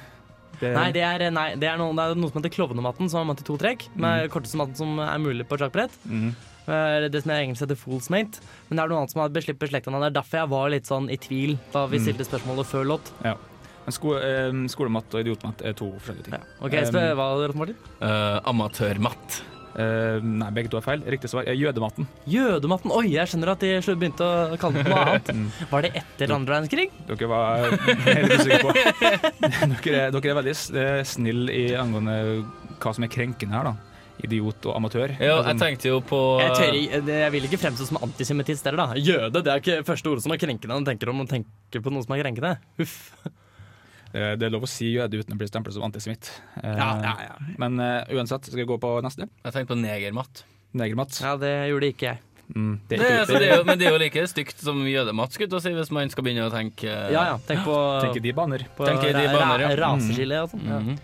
Det, 0.61 0.71
Nei, 0.73 0.91
det 0.95 1.03
er, 1.03 1.31
nei, 1.35 1.49
det 1.59 1.67
er, 1.67 1.77
noe, 1.81 1.91
det 1.99 2.03
er 2.05 2.15
noe 2.15 2.31
som 2.31 2.39
heter 2.41 2.53
klovnematten, 2.55 3.09
som 3.11 3.21
er 3.25 3.25
matt 3.33 3.41
i 3.43 3.47
to 3.47 3.57
trekk. 3.59 3.89
Med 3.99 4.29
korteste 4.31 4.57
matten 4.61 4.77
som 4.79 5.01
er 5.03 5.19
mulig 5.19 5.47
på 5.51 5.57
et 5.59 5.65
sjakkbrett. 5.65 5.97
Mhm. 6.07 6.29
Eh, 6.65 7.09
Det 7.13 7.21
som 7.23 7.31
er 7.35 7.43
engelsk 7.45 7.61
heter 7.67 7.77
fool's 7.77 8.09
mate. 8.09 8.39
Men 8.71 8.77
det 8.79 8.85
er 8.85 8.89
noe 8.89 8.99
annet 9.03 9.11
som 9.13 9.21
har 9.21 9.29
beslipper 9.29 9.69
slektene 9.69 9.99
Det 10.01 10.07
er 10.13 10.23
derfor 10.23 10.39
jeg 10.39 10.49
var 10.49 10.71
litt 10.71 10.87
sånn 10.87 11.11
i 11.11 11.17
tvil 11.17 11.59
da 11.73 11.87
vi 11.87 11.99
Mm. 11.99 12.05
stilte 12.07 12.25
spørsmålet 12.25 12.65
før 12.71 12.85
låt. 12.87 13.11
Men 13.23 13.93
sko, 13.93 14.15
eh, 14.17 14.51
skolematt 14.73 15.13
og 15.13 15.21
idiotmatt 15.27 15.61
er 15.67 15.73
to 15.75 15.91
forskjellige 15.99 16.25
ting. 16.31 16.41
Ok, 16.63 16.71
spør 16.89 17.15
hva, 17.19 17.27
Rolf 17.45 17.55
Martin? 17.55 17.77
Uh, 18.01 18.41
amatørmatt. 18.49 19.43
Eh, 19.75 20.21
nei, 20.23 20.49
begge 20.55 20.71
to 20.71 20.79
er 20.79 20.85
feil. 20.87 21.01
Riktig 21.11 21.31
svar 21.33 21.49
er 21.51 21.57
jødematten. 21.59 22.07
Jødematten. 22.31 22.93
Oi, 22.95 23.09
jeg 23.17 23.27
skjønner 23.31 23.51
at 23.57 23.65
de 23.65 23.73
begynte 23.99 24.27
å 24.29 24.59
kalle 24.61 24.85
det 24.85 24.93
noe 24.93 25.01
annet. 25.09 25.33
Mm. 25.35 25.49
Var 25.73 25.87
det 25.87 25.91
etter 26.03 26.35
andre 26.37 26.55
verdenskrig? 26.59 26.87
Dere 27.09 27.31
var 27.33 27.65
helt 28.07 28.37
usikre 28.37 28.61
på. 28.63 28.77
Dere 29.85 30.05
er, 30.07 30.15
dere 30.15 30.31
er 30.31 30.39
veldig 30.39 30.55
eh, 30.85 31.01
snille 31.09 31.59
i 31.59 31.65
angående 31.79 32.17
hva 32.79 32.95
som 32.95 33.07
er 33.07 33.13
krenkende 33.13 33.59
her, 33.59 33.73
da. 33.73 33.91
Idiot 34.25 34.69
og 34.71 34.77
amatør. 34.79 35.11
Ja, 35.19 35.41
Altså, 35.41 35.51
jeg 35.51 35.59
tenkte 35.65 35.91
jo 35.91 35.97
på 36.07 36.19
Jeg, 36.39 36.53
tør, 36.55 37.09
jeg 37.11 37.33
vil 37.35 37.47
ikke 37.49 37.59
fremstå 37.61 37.89
som 37.89 37.99
antisemittist 38.07 38.65
heller, 38.71 38.95
da. 38.95 39.01
Jøde 39.03 39.43
det 39.43 39.51
er 39.53 39.61
ikke 39.65 39.81
første 39.91 40.13
ordet 40.13 40.23
som 40.25 40.33
er 40.33 40.39
krenkende 40.41 40.71
når 40.71 40.85
man 40.85 40.87
tenker 40.93 41.11
om 41.11 41.25
å 41.25 41.27
tenke 41.29 41.83
på 41.83 41.93
noe 41.93 42.07
som 42.07 42.15
er 42.15 42.23
krenkende. 42.23 42.53
Huff. 42.79 42.95
Det, 44.15 44.25
det 44.41 44.47
er 44.47 44.53
lov 44.55 44.65
å 44.65 44.71
si 44.71 44.93
jøde 44.95 45.19
uten 45.21 45.35
å 45.35 45.41
bli 45.41 45.49
stemplet 45.51 45.75
som 45.77 45.85
antisemitt. 45.87 46.31
Eh, 46.63 46.71
Ja, 46.79 46.91
ja, 47.03 47.15
ja. 47.29 47.35
Men 47.61 47.81
uh, 47.83 48.07
uansett, 48.15 48.47
skal 48.47 48.63
jeg 48.63 48.71
gå 48.71 48.79
på 48.81 48.95
neste? 49.05 49.27
Jeg 49.43 49.57
tenkte 49.57 49.75
på 49.75 49.81
negermatt. 49.83 50.45
Negermatt. 50.75 51.19
Ja, 51.23 51.35
det 51.39 51.51
gjorde 51.73 51.91
ikke 51.93 52.13
jeg. 52.15 52.23
Mm, 52.55 52.75
det 52.91 52.99
Det, 53.01 53.07
ikke 53.09 53.27
så 53.27 53.39
det 53.41 53.47
er 53.49 53.55
jo, 53.57 53.65
men 53.65 53.79
det 53.81 53.87
er 53.89 53.95
jo 53.95 54.01
like 54.03 54.23
stygt 54.29 54.59
som 54.61 54.83
jødematt, 54.85 55.33
skulle 55.33 55.61
si, 55.65 55.71
hvis 55.73 55.91
man 55.97 56.11
skal 56.13 56.27
begynne 56.27 56.45
å 56.45 56.53
tenke 56.53 56.85
Ja 57.15 57.23
ja, 57.31 57.37
tenk 57.49 57.63
på, 57.65 57.77
Tenke 58.05 58.21
de 58.21 58.33
baner. 58.37 58.67
på 58.77 58.85
tenker 58.85 59.09
i 59.09 59.15
de 59.17 59.23
baner, 59.33 59.65
ja. 59.65 59.71
ra- 59.73 59.79
raseskille 59.95 60.43
og 60.45 60.51
sånn. 60.53 60.67
Ja. 60.69 60.81
Mhm. 60.83 60.99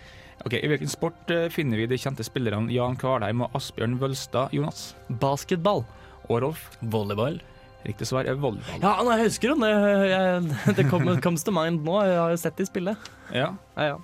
Ok, 0.45 0.53
I 0.57 0.69
hvilken 0.71 0.89
sport 0.89 1.29
eh, 1.33 1.47
finner 1.53 1.77
vi 1.81 1.85
de 1.89 1.97
kjente 2.01 2.23
spillerne 2.25 2.69
Jan 2.73 2.95
Kvalheim 2.97 3.41
og 3.45 3.57
Asbjørn 3.57 3.97
Vølstad, 4.01 4.53
Jonas? 4.55 4.91
Basketball. 5.21 5.83
Og 6.29 6.39
Rolf? 6.45 6.63
Volleyball. 6.81 7.41
Riktig 7.85 8.05
svar 8.07 8.27
er 8.29 8.35
volleyball. 8.37 8.81
Ja, 8.83 8.91
nå, 9.01 9.09
jeg 9.17 9.29
husker 9.31 9.55
den. 9.55 9.63
Det, 9.65 9.71
jeg, 10.11 10.75
det 10.77 10.85
kom, 10.91 11.07
comes 11.25 11.43
to 11.47 11.53
mind 11.55 11.81
nå. 11.87 11.95
Jeg 12.05 12.19
har 12.21 12.29
jo 12.35 12.37
sett 12.41 12.59
de 12.61 12.67
spille. 12.69 12.93
Ja, 13.33 13.47
Ja, 13.75 13.87
ja. 13.87 13.97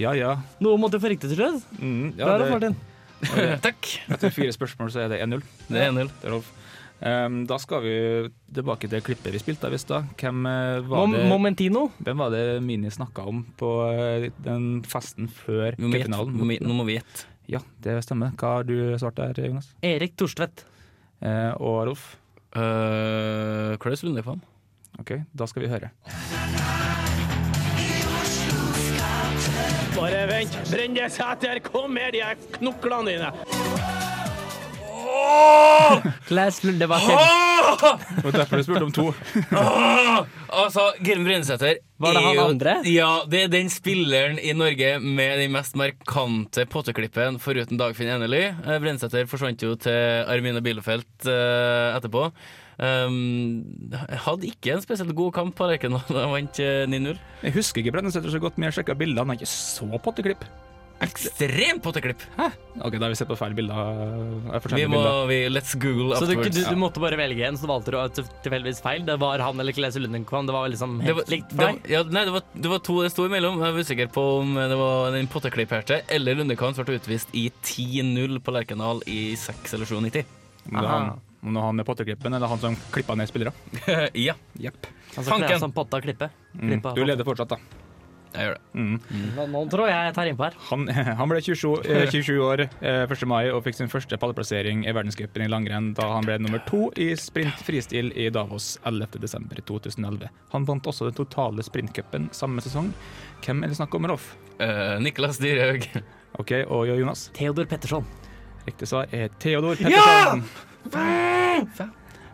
ja. 0.00 0.14
ja. 0.16 0.32
Noe 0.64 0.78
måtte 0.80 0.96
jeg 0.96 1.04
få 1.04 1.10
riktig 1.12 1.28
til 1.34 1.38
slutt. 1.42 1.66
Mm, 1.78 2.14
ja 2.16 2.30
Bra, 2.30 2.38
det, 2.40 2.50
Martin. 2.54 2.76
Takk. 3.66 3.86
etter 4.16 4.32
fire 4.34 4.50
spørsmål 4.56 4.88
så 4.90 5.04
er 5.04 5.12
det 5.12 5.20
1-0 5.22 5.42
Det 5.68 5.78
er 5.84 5.92
1-0. 5.92 6.08
til 6.22 6.32
Rolf. 6.34 6.48
Um, 7.02 7.40
da 7.50 7.56
skal 7.58 7.80
vi 7.82 7.92
tilbake 8.54 8.86
til 8.90 9.02
klippet 9.02 9.34
vi 9.34 9.40
spilte 9.42 9.66
av 9.66 9.74
i 9.74 9.78
stad. 9.82 10.06
Hvem 10.20 10.44
eh, 10.46 10.76
var 10.86 11.00
Mom 11.02 11.14
det 11.16 11.22
Momentino. 11.30 11.84
Hvem 11.98 12.20
var 12.22 12.30
det 12.30 12.42
Mini 12.62 12.92
snakka 12.94 13.24
om 13.26 13.40
på 13.58 13.70
eh, 13.90 14.28
den 14.46 14.68
festen 14.86 15.26
før 15.26 15.74
cupfinalen? 15.80 16.36
nå 16.38 16.76
må 16.78 16.86
vi- 16.86 16.96
gjette. 17.00 17.26
Ja, 17.50 17.58
det 17.82 17.96
stemmer. 18.06 18.30
Hva 18.38 18.52
har 18.60 18.68
du 18.68 18.76
svart 19.02 19.18
der, 19.18 19.34
Jonas? 19.48 19.72
Erik 19.82 20.14
Torstvedt. 20.16 20.62
Uh, 21.22 21.50
og 21.58 21.80
Rolf? 21.90 22.04
Uh, 22.52 23.78
Klaus 23.80 24.02
Lundekvam. 24.02 24.40
OK, 25.00 25.14
da 25.32 25.46
skal 25.48 25.62
vi 25.64 25.68
høre. 25.72 25.88
Bare 29.96 30.26
vent. 30.28 30.58
Brende 30.70 31.08
seter, 31.10 31.62
kom 31.64 31.94
med 31.96 32.12
de 32.12 32.24
knoklene 32.58 33.14
dine. 33.14 33.32
Claes 36.28 36.62
Lund, 36.64 36.78
det 36.80 36.86
var. 36.90 37.02
Det 37.04 38.24
var 38.24 38.32
derfor 38.36 38.56
du 38.60 38.64
spurte 38.66 38.86
om 38.86 38.92
to. 38.94 39.04
Altså, 40.52 40.84
Gerim 41.04 41.24
Brynseter 41.26 41.78
Var 42.02 42.16
det 42.16 42.22
han 42.24 42.34
jo- 42.36 42.46
andre? 42.48 42.74
Ja, 42.88 43.10
det 43.28 43.44
er 43.46 43.52
den 43.52 43.70
spilleren 43.72 44.38
i 44.40 44.52
Norge 44.56 44.96
med 45.00 45.38
den 45.40 45.52
mest 45.54 45.76
markante 45.78 46.64
potteklippen, 46.70 47.38
foruten 47.42 47.78
Dagfinn 47.80 48.10
Enely. 48.16 48.42
Uh, 48.64 48.76
Brynæsæter 48.82 49.28
forsvant 49.30 49.62
jo 49.62 49.74
til 49.80 50.24
Armine 50.28 50.62
Bielefeld 50.64 51.06
eh, 51.28 51.96
etterpå. 51.96 52.28
Um, 52.82 53.62
hadde 54.24 54.48
ikke 54.48 54.72
en 54.74 54.82
spesielt 54.82 55.14
god 55.14 55.32
kamp 55.36 55.54
på 55.58 55.68
Lerkendal 55.70 56.02
da 56.08 56.24
han 56.24 56.32
vant 56.34 56.58
eh, 56.64 56.82
9-0. 56.90 57.20
Jeg 57.44 57.54
husker 57.54 57.82
ikke 57.84 57.92
Brennesæter 57.98 58.32
så 58.32 58.40
godt, 58.42 58.56
men 58.58 58.70
jeg 58.70 58.80
sjekka 58.80 58.96
bildene. 58.98 59.22
Han 59.22 59.34
er 59.36 59.40
ikke 59.42 59.52
så 59.52 59.86
potteklipp. 60.02 60.42
Ekstremt 61.02 61.82
potteklipp! 61.82 62.22
OK, 62.38 62.94
da 62.96 63.04
har 63.04 63.10
vi 63.12 63.16
sett 63.18 63.28
på 63.30 63.36
feil 63.38 63.54
bilder. 63.58 63.74
Vi 64.72 64.84
må 64.86 65.00
bilder. 65.00 65.26
vi, 65.30 65.38
Let's 65.50 65.72
google 65.74 66.16
Så 66.16 66.26
du, 66.28 66.34
afterwards. 66.36 66.56
du, 66.56 66.62
du 66.70 66.78
måtte 66.80 67.02
bare 67.02 67.18
velge 67.20 67.46
en, 67.48 67.58
så 67.58 67.66
valgte 67.70 67.92
du 67.94 67.98
til- 68.16 68.28
tilfeldigvis 68.44 68.80
feil. 68.84 69.04
Det 69.08 69.16
var 69.20 69.42
han 69.42 69.58
eller 69.60 69.74
Klese 69.76 70.00
Lundekvam. 70.02 70.46
Det 70.46 70.54
var 70.56 70.68
liksom 70.72 70.98
Det 71.02 71.12
var, 71.16 71.22
helt 71.24 71.34
likt 71.34 71.50
for 71.56 71.64
deg. 71.66 71.90
ja, 71.90 72.02
nei, 72.06 72.24
det, 72.28 72.32
var, 72.36 72.46
det 72.54 72.70
var 72.74 72.78
to 72.86 73.00
det 73.02 73.10
sto 73.12 73.26
imellom. 73.26 73.58
Jeg 73.62 73.74
var 73.76 73.80
usikker 73.86 74.12
på 74.14 74.26
om 74.40 74.54
det 74.54 74.78
var 74.78 75.10
den 75.16 75.26
potteklipperte 75.32 76.02
eller 76.08 76.38
Lundekvam 76.38 76.74
som 76.78 76.86
ble 76.88 77.00
utvist 77.00 77.34
i 77.34 77.48
10-0 77.62 78.38
på 78.40 78.54
Lerkendal 78.54 79.02
i 79.10 79.34
6 79.36 79.74
eller 79.74 79.86
97. 79.90 80.24
Om 80.70 80.78
det 80.78 80.88
er 80.88 81.58
han, 81.58 81.74
med 81.74 81.84
potteklippen, 81.86 82.32
eller 82.38 82.46
han 82.46 82.60
som 82.62 82.76
klippa 82.94 83.16
ned 83.18 83.26
spillere. 83.26 83.50
ja, 84.14 84.34
Yep. 84.62 84.86
Han 85.16 85.24
som 85.26 85.42
som 85.58 85.72
potta 85.74 85.98
klippe. 86.00 86.30
Mm. 86.54 86.78
Du 86.94 87.02
leder 87.04 87.24
fortsatt, 87.26 87.48
da. 87.50 87.81
Jeg 88.32 88.46
gjør 88.46 88.56
det. 88.56 88.62
Mm. 88.78 88.96
Nå, 89.36 89.46
nå 89.52 89.62
tror 89.72 89.90
jeg 89.90 90.06
jeg 90.08 90.14
tar 90.16 90.30
innpå 90.30 90.46
her. 90.46 90.56
Han, 90.70 90.86
han 91.20 91.30
ble 91.30 91.40
27, 91.44 91.66
eh, 91.84 92.04
27 92.14 92.40
år 92.46 92.64
eh, 92.64 93.04
1. 93.04 93.26
mai 93.30 93.50
og 93.52 93.62
fikk 93.66 93.78
sin 93.78 93.92
første 93.92 94.18
pallplassering 94.20 94.86
i 94.86 94.94
verdenscupen 94.94 95.44
i 95.46 95.50
langrenn 95.52 95.92
da 95.98 96.08
han 96.14 96.26
ble 96.28 96.38
nummer 96.42 96.62
to 96.68 96.86
i 97.00 97.12
sprint 97.18 97.60
fristil 97.66 98.12
i 98.16 98.30
Davos 98.32 98.74
11.12.2011. 98.88 100.28
Han 100.56 100.68
vant 100.68 100.90
også 100.90 101.08
den 101.10 101.18
totale 101.18 101.64
sprintcupen 101.66 102.30
samme 102.36 102.64
sesong. 102.64 102.92
Hvem 103.44 103.64
er 103.64 103.72
det 103.72 103.78
snakk 103.80 103.94
om, 103.98 104.08
Rolf? 104.12 104.32
Uh, 104.60 104.98
Niklas 105.02 105.40
Dyrhaug. 105.42 105.88
OK, 106.40 106.52
og 106.70 106.88
Jonas? 106.88 107.28
Theodor 107.36 107.66
Petterson. 107.68 108.06
Riktig 108.66 108.88
svar 108.88 109.10
er 109.12 109.32
Theodor 109.42 109.76
Petterson. 109.80 110.46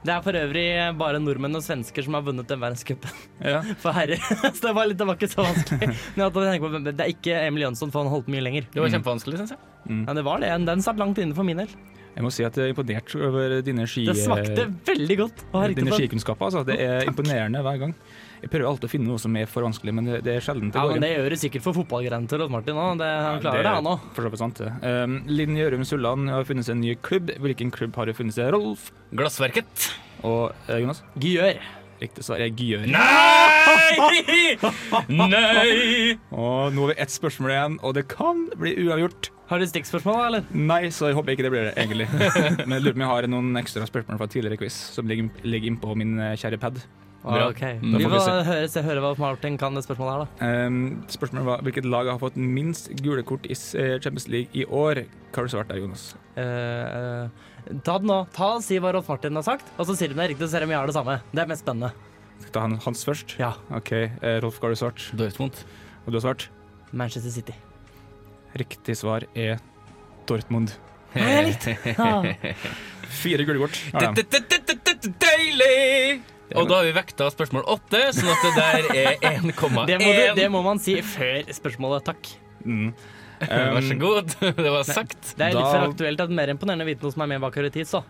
Det 0.05 0.13
er 0.15 0.23
for 0.23 0.39
øvrig 0.39 0.65
bare 1.01 1.19
nordmenn 1.23 1.59
og 1.59 1.65
svensker 1.65 2.07
som 2.07 2.15
har 2.19 2.25
vunnet 2.27 2.49
den 2.51 2.61
verdenscupen 2.63 3.11
Ja. 3.43 3.61
for 3.83 3.97
herrer. 3.97 4.21
Så 4.57 4.69
det 4.69 4.75
var, 4.77 4.89
litt, 4.91 4.99
det 5.01 5.09
var 5.09 5.19
ikke 5.19 5.31
så 5.33 5.45
vanskelig. 5.47 5.91
På, 6.39 6.45
det 6.85 6.95
er 6.95 7.13
ikke 7.13 7.39
Emil 7.49 7.67
Jønsson, 7.67 7.93
for 7.95 8.05
han 8.05 8.13
holdt 8.13 8.31
mye 8.33 8.45
lenger. 8.45 8.69
Det 8.75 8.83
var 8.83 8.93
kjempevanskelig, 8.95 9.41
syns 9.43 9.55
jeg. 9.57 9.63
Ja, 10.05 10.15
det 10.19 10.25
var 10.27 10.43
det. 10.43 10.53
Den 10.69 10.85
satt 10.85 11.01
langt 11.01 11.19
inne 11.23 11.37
for 11.37 11.47
min 11.47 11.63
del. 11.63 11.73
Jeg 12.19 12.25
må 12.27 12.31
si 12.35 12.43
at 12.43 12.57
jeg 12.59 12.67
er 12.67 12.73
imponert 12.75 13.13
over 13.15 13.59
dine 13.63 13.85
ski... 13.87 14.03
Det 14.09 14.17
smakte 14.19 14.65
veldig 14.89 15.17
godt. 15.21 15.45
å 15.53 15.61
ha 15.61 15.69
riktig 15.71 15.85
Dine 15.85 15.99
skikunnskaper. 16.01 16.49
Altså. 16.49 16.65
Det 16.67 16.79
er 16.83 17.07
imponerende 17.07 17.63
hver 17.63 17.79
gang. 17.85 17.93
Jeg 18.43 18.51
prøver 18.53 18.67
alltid 18.71 18.87
å 18.89 18.93
finne 18.93 19.09
noe 19.11 19.19
som 19.23 19.35
er 19.41 19.49
for 19.51 19.67
vanskelig, 19.67 19.95
men 19.99 20.07
det, 20.09 20.21
det 20.27 20.37
er 20.39 20.45
sjelden 20.45 20.71
det 20.71 20.79
Ja, 20.79 20.85
går 20.87 20.95
men 20.95 21.01
inn. 21.01 21.07
det 21.07 21.13
gjør 21.17 21.35
det 21.35 21.41
sikkert 21.43 21.65
for 21.67 21.79
fotballgreiene 21.81 22.31
til 22.31 22.43
Rolf 22.43 22.53
Martin 22.55 22.79
òg. 22.79 23.03
Han 23.03 23.41
klarer 23.43 23.65
det, 23.67 23.73
han 23.81 23.91
òg. 23.91 24.05
For 24.15 24.27
så 24.27 24.31
vidt 24.35 24.43
sant. 24.45 24.63
Um, 24.85 25.19
Linn 25.31 25.57
Gjørum 25.59 25.85
Sulland 25.89 26.31
har 26.33 26.47
funnet 26.49 26.69
seg 26.69 26.77
en 26.79 26.85
ny 26.87 26.95
klubb. 27.03 27.33
Hvilken 27.43 27.73
klubb 27.75 27.99
har 27.99 28.07
det 28.11 28.15
funnet 28.19 28.37
seg? 28.39 28.53
Rolf 28.55 28.91
Glassverket. 29.11 29.91
og 30.23 30.53
eh, 30.69 30.79
Jonas? 30.85 31.03
Gjør. 31.19 31.59
Riktig 31.99 32.23
svar 32.23 32.39
er 32.45 32.53
Gjør. 32.55 32.85
Nei! 32.95 34.59
Nei! 35.19 36.19
Og 36.31 36.71
nå 36.75 36.85
har 36.85 36.93
vi 36.93 36.97
ett 37.03 37.13
spørsmål 37.15 37.53
igjen, 37.55 37.77
og 37.83 37.97
det 37.99 38.05
kan 38.11 38.45
bli 38.61 38.75
uavgjort. 38.85 39.33
Har 39.49 39.63
du 39.63 39.67
stikkspørsmål, 39.67 40.21
eller? 40.29 40.47
Nei, 40.53 40.83
så 40.93 41.09
jeg 41.09 41.17
håper 41.17 41.33
ikke 41.35 41.47
det 41.47 41.53
blir 41.55 41.67
det, 41.71 41.75
egentlig. 41.81 42.07
Men 42.69 42.77
jeg 42.77 42.85
lurer 42.85 42.95
på 42.95 43.01
om 43.01 43.05
jeg 43.07 43.13
har 43.15 43.29
noen 43.33 43.61
ekstra 43.61 43.87
spørsmål 43.89 44.21
fra 44.21 44.29
tidligere 44.31 44.61
quiz 44.61 44.77
som 44.95 45.09
ligger, 45.09 45.31
ligger 45.49 45.73
innpå 45.73 45.97
min 45.99 46.19
eh, 46.21 46.35
kjære 46.39 46.61
pad. 46.63 46.83
Bra. 47.29 47.49
Ok. 47.53 47.63
Vi 47.83 48.03
får 48.03 48.13
vi 48.15 48.45
høre, 48.49 48.69
se, 48.73 48.83
høre 48.87 49.03
hva 49.05 49.13
Martin 49.21 49.59
kan 49.61 49.77
det 49.77 49.85
spørsmålet 49.85 50.15
her, 50.15 50.25
da. 50.25 50.49
Um, 50.67 50.79
spørsmålet 51.13 51.49
var 51.49 51.63
hvilket 51.67 51.89
lag 51.89 52.11
har 52.11 52.21
fått 52.23 52.39
minst 52.41 52.91
gule 53.05 53.25
kort 53.29 53.47
i 53.47 53.55
eh, 53.55 53.95
Champions 54.01 54.29
League 54.33 54.51
i 54.57 54.65
år? 54.65 55.05
Hva 55.29 55.43
har 55.43 55.49
du 55.49 55.55
svart 55.55 55.71
der, 55.73 55.81
Jonas? 55.83 56.11
Uh, 56.39 56.43
uh, 56.43 57.79
ta 57.85 57.99
det 58.01 58.09
nå. 58.09 58.19
Ta 58.37 58.53
og 58.57 58.65
Si 58.65 58.81
hva 58.81 58.93
Rolf 58.97 59.11
Martin 59.13 59.37
har 59.39 59.47
sagt, 59.47 59.73
og 59.77 59.89
så 59.89 59.97
sier 59.99 60.13
du 60.13 60.19
det 60.19 60.31
riktig, 60.33 60.47
så 60.47 60.55
ser 60.57 60.65
vi 60.65 60.71
om 60.71 60.75
vi 60.77 60.79
har 60.81 60.89
det 60.89 60.97
samme. 60.97 61.19
Det 61.33 61.45
er 61.45 61.51
mest 61.53 61.67
spennende. 61.67 61.93
Skal 62.39 62.49
jeg 62.49 62.55
ta 62.55 62.85
hans 62.87 63.05
først? 63.09 63.37
Ja. 63.43 63.53
OK. 63.77 63.93
Uh, 64.23 64.35
Rolf, 64.45 64.61
hva 64.61 64.71
har 64.71 64.77
du 64.77 64.83
svart? 64.85 65.09
Dortmund. 65.19 65.65
Og 66.07 66.13
du 66.13 66.21
har 66.21 66.25
svart? 66.31 66.49
Manchester 66.97 67.35
City. 67.35 67.57
Riktig 68.59 68.97
svar 68.97 69.27
er 69.37 69.59
Dortmund. 70.29 70.73
Helt. 71.13 71.69
Ja. 71.99 72.23
Fire 73.09 73.45
gule 73.49 73.59
kort. 73.63 73.79
Deilig! 75.19 76.21
Og 76.57 76.69
da 76.71 76.79
har 76.81 76.87
vi 76.89 76.93
vekta 76.97 77.29
spørsmål 77.35 77.67
åtte, 77.75 78.01
sånn 78.17 78.31
at 78.33 78.45
det 78.47 78.53
der 78.57 78.89
er 78.97 79.19
1,1. 79.43 79.87
Det, 79.91 79.99
det 80.39 80.49
må 80.53 80.63
man 80.65 80.81
si 80.81 80.97
før 81.05 81.43
spørsmålet. 81.53 82.07
Takk. 82.09 82.31
Mm. 82.65 82.93
Vær 83.43 83.83
så 83.87 83.95
Um, 83.95 84.01
god. 84.03 84.33
Det 84.65 84.71
var 84.75 84.83
sagt. 84.89 85.35
Det 85.39 85.45
er 85.51 85.53
litt 85.55 85.63
Da- 85.63 85.71
for 85.75 85.91
aktuelt 85.93 86.21
at 86.25 86.31
mer 86.35 86.51
imponerende 86.51 86.83
å 86.83 86.89
vite 86.89 87.05
noe 87.07 87.15
som 87.15 87.23
er 87.23 87.31
med 87.37 87.45
bak 87.45 87.59
i 87.61 87.69
tid, 87.71 87.87
så. 87.87 88.01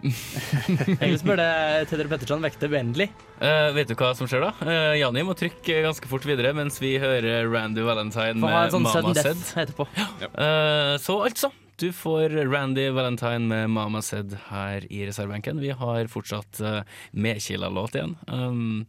Ellers 0.00 1.20
burde 1.26 1.46
Tedder 1.90 2.08
Petterson 2.08 2.40
vekte 2.44 2.68
uendelig. 2.72 3.10
Uh, 3.40 3.68
vet 3.76 3.90
du 3.90 3.96
hva 3.98 4.12
som 4.16 4.28
skjer 4.30 4.46
da? 4.46 4.52
Uh, 4.64 4.94
Jani 4.96 5.24
må 5.28 5.34
trykke 5.36 5.82
ganske 5.84 6.08
fort 6.08 6.24
videre 6.28 6.54
mens 6.56 6.78
vi 6.80 6.94
hører 7.02 7.44
Randy 7.52 7.84
Valentine 7.84 8.38
med 8.40 8.72
sånn 8.72 8.86
Mama 8.86 9.12
Said. 9.18 9.42
etterpå. 9.60 9.86
Eh, 10.30 10.94
så 11.02 11.18
altså, 11.26 11.50
du 11.80 11.88
får 11.96 12.34
Randy 12.50 12.88
Valentine 12.92 13.46
med 13.48 13.70
Mama 13.72 14.02
Said 14.04 14.34
her 14.50 14.84
i 14.92 15.02
reservebenken. 15.08 15.60
Vi 15.62 15.70
har 15.76 16.08
fortsatt 16.12 16.60
uh, 16.60 16.80
Medkila-låt 17.16 17.96
igjen. 17.96 18.16
Um, 18.28 18.86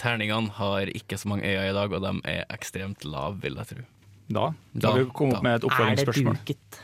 terningene 0.00 0.50
har 0.58 0.90
ikke 0.90 1.18
så 1.20 1.30
mange 1.30 1.46
øyne 1.46 1.68
i 1.70 1.76
dag, 1.76 1.92
og 1.94 2.02
de 2.02 2.12
er 2.32 2.44
ekstremt 2.52 3.06
lave, 3.06 3.38
vil 3.44 3.58
jeg 3.60 3.70
tro. 3.72 3.84
Da, 4.32 4.46
Da, 4.72 4.94
vi 4.96 5.06
komme 5.14 5.36
opp 5.38 5.44
med 5.44 5.54
et 5.54 5.62
Er 5.62 5.66
det 5.66 5.70
oppfølgingsspørsmål. 5.70 6.38
duket? 6.40 6.80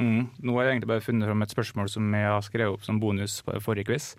Mm. 0.00 0.22
Nå 0.40 0.54
har 0.56 0.64
jeg 0.64 0.74
egentlig 0.76 0.88
bare 0.94 1.04
funnet 1.04 1.28
fram 1.28 1.42
et 1.44 1.52
spørsmål 1.52 1.90
som 1.92 2.14
jeg 2.16 2.28
har 2.32 2.44
skrevet 2.46 2.78
opp 2.78 2.84
som 2.86 3.00
bonus 3.02 3.40
på 3.44 3.58
forrige 3.60 3.90
quiz. 3.90 4.14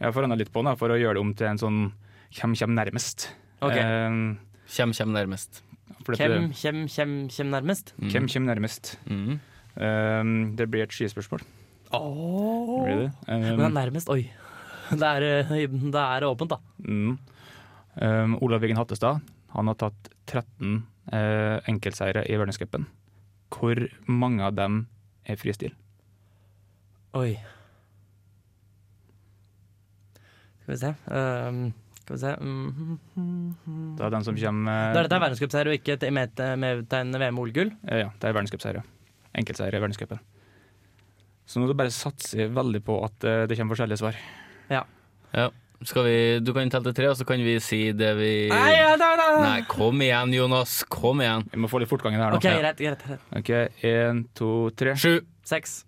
Jeg 0.00 0.06
har 0.08 0.14
forandra 0.16 0.38
litt 0.40 0.52
på 0.54 0.62
den 0.64 0.78
for 0.80 0.88
å 0.94 0.96
gjøre 1.00 1.18
det 1.18 1.24
om 1.26 1.34
til 1.36 1.50
en 1.50 1.60
sånn 1.60 1.80
hvem 2.38 2.54
kommer 2.56 2.84
nærmest. 2.84 3.28
Okay. 3.60 3.82
Eh, 3.84 4.36
Kjem, 4.70 4.92
kjem 4.94 5.10
nærmest. 5.12 5.62
Hvem 6.06 6.52
kjem, 6.54 6.84
kjem, 6.88 7.14
kjem 7.28 7.48
nærmest? 7.52 7.90
Mm. 7.98 8.10
Kjem, 8.14 8.28
kjem 8.30 8.44
nærmest? 8.46 8.92
Mm. 9.10 9.40
Um, 9.76 10.56
det 10.56 10.66
blir 10.70 10.82
et 10.86 10.92
skispørsmål. 10.94 11.42
Blir 11.90 13.04
det? 13.04 13.10
Um, 13.28 13.56
Men 13.60 13.74
nærmest, 13.74 14.08
oi. 14.10 14.30
Det 14.90 15.06
er, 15.06 15.22
eh, 15.44 15.66
det 15.68 15.94
er 16.02 16.26
åpent, 16.26 16.50
da. 16.50 16.58
Mm. 16.82 17.18
Um, 18.00 18.38
Olav 18.42 18.60
Wiggen 18.62 18.76
Hattestad 18.78 19.20
han 19.54 19.66
har 19.66 19.74
tatt 19.74 20.08
13 20.30 20.76
uh, 21.12 21.58
enkeltseire 21.68 22.22
i 22.30 22.36
verdenscupen. 22.38 22.86
Hvor 23.50 23.80
mange 24.06 24.42
av 24.46 24.54
dem 24.54 24.84
er 25.26 25.36
fristil? 25.38 25.72
Oi. 27.18 27.32
Skal 30.62 30.74
vi 30.74 30.78
se 30.78 30.90
um, 31.10 31.72
Skal 32.04 32.14
vi 32.14 32.20
se 32.22 32.34
mm, 32.38 33.96
Det 33.98 34.04
er 34.06 34.12
den 34.14 34.24
som 34.26 34.36
kommer 34.38 34.94
Da 34.94 35.00
er 35.02 35.08
dette 35.08 35.18
verdenscupseier 35.24 35.70
og 35.72 35.76
ikke 35.78 35.96
medtegnende 36.14 36.56
med- 36.62 36.84
medtegn 36.84 37.18
VM-OL-gull? 37.24 37.72
Eh, 37.88 38.04
Ja, 38.04 38.10
det 38.20 38.28
er 38.30 38.36
verdenscupseiere. 38.36 38.82
Enkeltseiere 39.38 39.78
i 39.78 39.82
verdenscupen. 39.82 40.20
Så 41.50 41.58
nå 41.62 41.70
bare 41.74 41.90
satser 41.90 42.46
satse 42.46 42.50
veldig 42.54 42.80
på 42.86 42.98
at 43.04 43.24
eh, 43.26 43.44
det 43.50 43.56
kommer 43.58 43.74
forskjellige 43.74 43.98
svar. 44.02 44.18
Ja. 44.70 44.84
Skal 45.82 46.04
vi, 46.04 46.16
du 46.44 46.50
kan 46.52 46.68
telle 46.68 46.84
til 46.90 46.96
tre, 46.98 47.06
og 47.08 47.16
så 47.16 47.24
kan 47.24 47.40
vi 47.40 47.54
si 47.64 47.78
det 47.96 48.10
vi 48.18 48.30
Nei, 48.52 48.72
ja, 48.76 48.90
da, 49.00 49.14
da. 49.16 49.28
nei. 49.40 49.60
Kom 49.70 50.02
igjen, 50.04 50.34
Jonas. 50.36 50.82
Kom 50.92 51.22
igjen. 51.24 51.46
Vi 51.54 51.60
må 51.62 51.70
få 51.72 51.80
litt 51.80 51.88
fortgang 51.88 52.12
i 52.12 52.18
det 52.20 52.26
her 52.26 52.34
nå. 52.34 52.40
OK, 52.40 52.44
greit. 52.44 52.82
greit, 52.82 53.04
greit. 53.06 53.22
Ok, 53.40 53.50
Én, 53.88 54.20
to, 54.36 54.50
tre. 54.76 54.92
Sju. 55.00 55.14
Seks. 55.48 55.78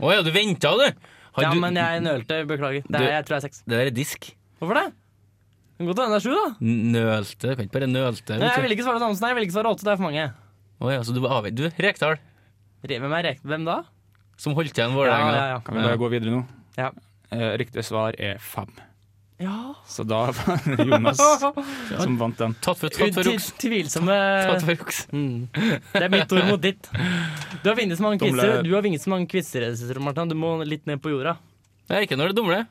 Å 0.00 0.14
ja, 0.14 0.22
du 0.24 0.30
venta, 0.32 0.72
du! 0.80 0.86
Har 1.36 1.44
Ja, 1.44 1.50
du- 1.52 1.60
men 1.60 1.76
jeg 1.76 2.00
nølte. 2.00 2.38
Beklager. 2.48 2.82
Det 2.88 2.96
Du- 2.96 3.04
er, 3.04 3.12
jeg 3.18 3.26
tror 3.28 3.36
det 3.36 3.42
er 3.42 3.48
seks. 3.48 3.60
Det 3.66 3.76
der 3.76 3.86
er 3.86 3.90
disk. 3.90 4.30
Hvorfor 4.58 4.74
det? 4.80 4.86
Det 4.88 5.84
kan 5.84 5.86
godt 5.92 6.00
hende 6.00 6.16
det 6.16 6.20
er 6.22 6.24
sju, 6.24 6.32
da. 6.32 6.48
Nølte. 6.96 7.42
Du 7.50 7.54
kan 7.56 7.64
ikke 7.68 7.76
bare 7.76 7.90
nølte. 7.92 8.38
Nei, 8.40 8.48
jeg 8.56 8.62
vil 8.64 8.72
ikke 8.78 8.86
svare 8.88 8.98
Thomsen. 9.04 9.28
Jeg 9.28 9.36
vil 9.36 9.44
ikke 9.44 9.56
svare 9.58 9.68
åtte. 9.74 9.84
Det 9.84 9.92
er 9.92 9.96
for 10.00 10.08
mange. 10.08 10.24
Å 10.80 10.92
ja, 10.96 11.00
så 11.04 11.12
du 11.12 11.20
var 11.20 11.36
avvent. 11.42 11.56
Du, 11.60 11.68
Rekdal, 11.76 12.16
Re- 12.16 12.20
Hvem 12.82 13.12
er 13.18 13.22
Rek... 13.30 13.40
Hvem 13.46 13.64
da? 13.66 13.82
som 14.36 14.52
holdt 14.52 14.76
igjen 14.76 14.92
Vålerenga. 14.92 15.30
ja, 15.32 15.44
ja. 15.54 15.60
Kan 15.64 15.78
vi 15.78 15.84
bare 15.86 15.96
gå 15.96 16.08
videre 16.12 16.34
nå? 16.34 16.42
Ja. 16.76 16.90
Eh, 17.32 17.54
riktig 17.56 17.82
svar 17.88 18.12
er 18.20 18.36
fem. 18.38 18.68
ja. 19.40 19.54
Så 19.88 20.04
da 20.04 20.26
var 20.36 20.60
det 20.66 20.84
Jonas 20.84 21.16
som 22.04 22.18
vant 22.20 22.36
den. 22.38 22.52
Tatt 22.60 22.76
for, 22.82 22.92
tatt 22.92 23.16
for 23.16 23.24
juks. 23.32 23.48
Tvilsomme 23.62 24.12
Tatt 24.50 24.62
for 24.66 24.74
juks. 24.76 25.06
mm. 25.08 25.48
Det 25.56 26.02
er 26.04 26.12
mitt 26.12 26.32
ord 26.36 26.46
mot 26.52 26.60
ditt. 26.60 26.90
Du 27.64 27.70
har 27.72 27.78
vunnet 27.80 27.96
så 27.96 28.04
mange 28.04 28.20
quizer, 28.20 28.60
Du 28.62 28.74
har 28.76 28.84
vunnet 28.84 29.00
så 29.02 29.10
mange 29.14 29.26
quizer, 29.32 29.64
Martin. 30.04 30.28
Du 30.28 30.36
må 30.36 30.58
litt 30.68 30.84
ned 30.86 31.00
på 31.00 31.14
jorda. 31.16 31.38
Det 31.88 31.96
er 31.96 32.04
ikke 32.04 32.18
når 32.20 32.34
det 32.34 32.36
dumler. 32.42 32.66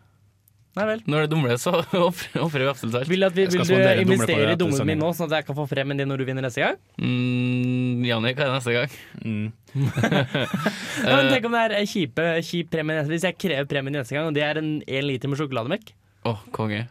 Nei 0.75 0.85
vel. 0.89 1.01
Når 1.07 1.23
det 1.23 1.31
dumler, 1.31 1.59
så 1.61 1.71
ofrer 2.07 2.63
vi 2.65 2.67
absolutt 2.67 2.97
alt. 2.99 3.07
Vil, 3.07 3.23
at 3.23 3.35
vi, 3.35 3.45
vil 3.47 3.61
du 3.63 3.75
investere 4.03 4.55
i 4.55 4.57
dummen 4.59 4.89
min 4.89 4.99
nå, 4.99 5.11
sånn 5.15 5.29
at 5.29 5.39
jeg 5.39 5.47
kan 5.47 5.55
få 5.55 5.63
frem 5.71 5.93
en 5.93 6.01
din 6.01 6.09
når 6.11 6.19
du 6.19 6.25
vinner 6.27 6.43
neste 6.43 6.65
gang? 6.65 6.79
Mm, 6.99 8.03
Jannik, 8.03 8.35
hva 8.35 8.47
er 8.47 8.51
det 8.51 8.57
neste 8.57 8.75
gang? 8.75 8.97
Mm. 9.23 9.45
Ja, 11.05 11.15
men 11.19 11.29
tenk 11.31 11.47
om 11.47 11.55
det 11.55 11.61
er 11.65 11.87
kjipe, 11.89 12.23
kjip 12.47 12.69
premie 12.71 13.01
Hvis 13.09 13.25
jeg 13.27 13.35
krever 13.35 13.67
premien 13.67 13.97
neste 13.97 14.15
gang, 14.15 14.29
og 14.29 14.35
det 14.37 14.43
er 14.47 14.59
en 14.61 14.69
1 14.83 15.07
liter 15.07 15.31
med 15.31 15.39
sjokolademelk? 15.39 15.91
Å, 16.27 16.35
konge. 16.55 16.85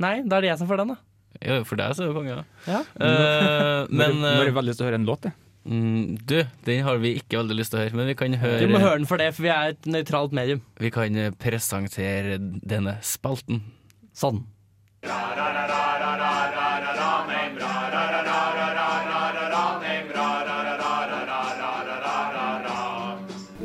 Nei, 0.00 0.14
da 0.24 0.38
er 0.38 0.46
det 0.46 0.52
jeg 0.52 0.60
som 0.62 0.70
får 0.70 0.82
den, 0.82 0.94
da. 0.94 0.98
Jo, 1.40 1.60
for 1.68 1.78
deg 1.78 1.94
så 1.94 2.04
er 2.04 2.10
det 2.10 2.16
konge, 2.18 2.40
da. 2.40 2.70
Ja. 2.70 2.82
Uh, 2.98 3.90
men 3.90 4.18
Nå 4.18 4.34
har 4.40 4.46
du 4.46 4.50
jeg 4.50 4.58
veldig 4.58 4.72
lyst 4.72 4.82
til 4.82 4.86
å 4.86 4.90
høre 4.90 5.00
en 5.02 5.08
låt, 5.08 5.30
jeg. 5.30 5.49
Mm, 5.64 6.18
du, 6.26 6.38
den 6.66 6.82
har 6.86 7.00
vi 7.02 7.14
ikke 7.20 7.40
veldig 7.40 7.56
lyst 7.58 7.74
til 7.74 7.80
å 7.80 7.84
høre, 7.84 7.98
men 7.98 8.10
vi 8.10 8.16
kan 8.18 8.36
høre, 8.40 8.62
Du 8.62 8.72
må 8.72 8.80
høre 8.82 9.00
den 9.00 9.08
for 9.10 9.20
det, 9.20 9.30
for 9.36 9.46
vi 9.46 9.52
er 9.54 9.74
et 9.74 9.90
nøytralt 9.90 10.32
medium. 10.36 10.62
Vi 10.80 10.90
kan 10.94 11.18
presentere 11.40 12.38
denne 12.38 12.98
spalten. 13.02 13.62
Sånn. 14.16 14.44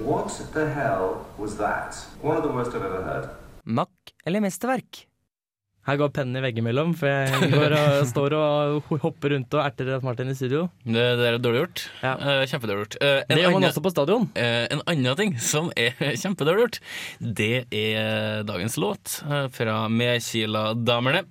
What 0.05 0.29
the 0.53 0.69
hell 0.69 1.25
was 1.38 1.58
that? 1.58 1.95
One 2.21 2.38
of 2.38 2.43
the 2.43 2.49
worst 2.49 2.71
I've 2.75 2.86
ever 2.86 3.01
heard. 3.03 3.29
Makk 3.65 4.13
eller 4.25 4.39
mesterverk? 4.45 5.08
Her 5.85 5.99
går 6.01 6.09
pennen 6.15 6.39
i 6.39 6.41
veggimellom, 6.41 6.95
for 6.97 7.11
jeg 7.11 7.51
går 7.51 7.75
og 7.77 7.99
står 8.13 8.33
og 8.39 8.87
hopper 9.03 9.35
rundt 9.35 9.53
og 9.53 9.61
erter 9.61 9.91
at 9.93 10.05
Martin 10.05 10.31
i 10.31 10.37
studio. 10.37 10.63
Det, 10.81 11.03
det 11.19 11.27
er 11.29 11.37
dårlig 11.37 11.61
gjort. 11.61 11.83
Ja. 12.01 12.13
Eh, 12.17 12.41
kjempedårlig 12.49 12.85
gjort. 12.87 12.97
Eh, 13.05 13.19
en 13.21 13.35
Det 13.35 13.43
gjør 13.43 13.53
man 13.53 13.67
også 13.69 13.83
på 13.85 13.93
stadion. 13.93 14.25
Eh, 14.33 14.65
en 14.73 14.81
annen 14.89 15.19
ting 15.19 15.35
som 15.37 15.69
er 15.77 15.93
kjempedårlig 16.23 16.65
gjort, 16.65 16.79
det 17.21 17.51
er 17.69 18.41
dagens 18.49 18.79
låt 18.81 19.19
fra 19.53 19.77
Medkila-damene. 19.93 21.21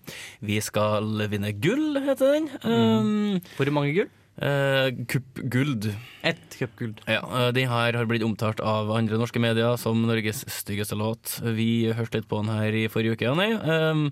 Vi 0.47 0.61
skal 0.63 1.27
vinne 1.33 1.51
gull, 1.59 1.99
heter 2.07 2.37
den. 2.37 2.53
Um, 2.63 3.41
Hvor 3.59 3.75
mange 3.75 3.97
gull? 3.99 4.13
Eh, 4.43 4.89
Kuppguld. 5.11 5.91
Ett 6.23 6.57
kuppguld. 6.59 7.01
Ja, 7.07 7.21
eh, 7.23 7.51
den 7.55 7.69
her 7.71 7.99
har 7.99 8.09
blitt 8.09 8.25
omtalt 8.27 8.61
av 8.61 8.91
andre 8.95 9.19
norske 9.21 9.43
medier 9.43 9.77
som 9.81 10.03
Norges 10.07 10.45
styggeste 10.51 10.99
låt. 10.99 11.39
Vi 11.43 11.93
hørte 11.93 12.21
litt 12.21 12.31
på 12.31 12.43
den 12.43 12.53
her 12.55 12.73
i 12.75 12.89
forrige 12.89 13.19
uke. 13.19 13.31
Um, 13.31 14.09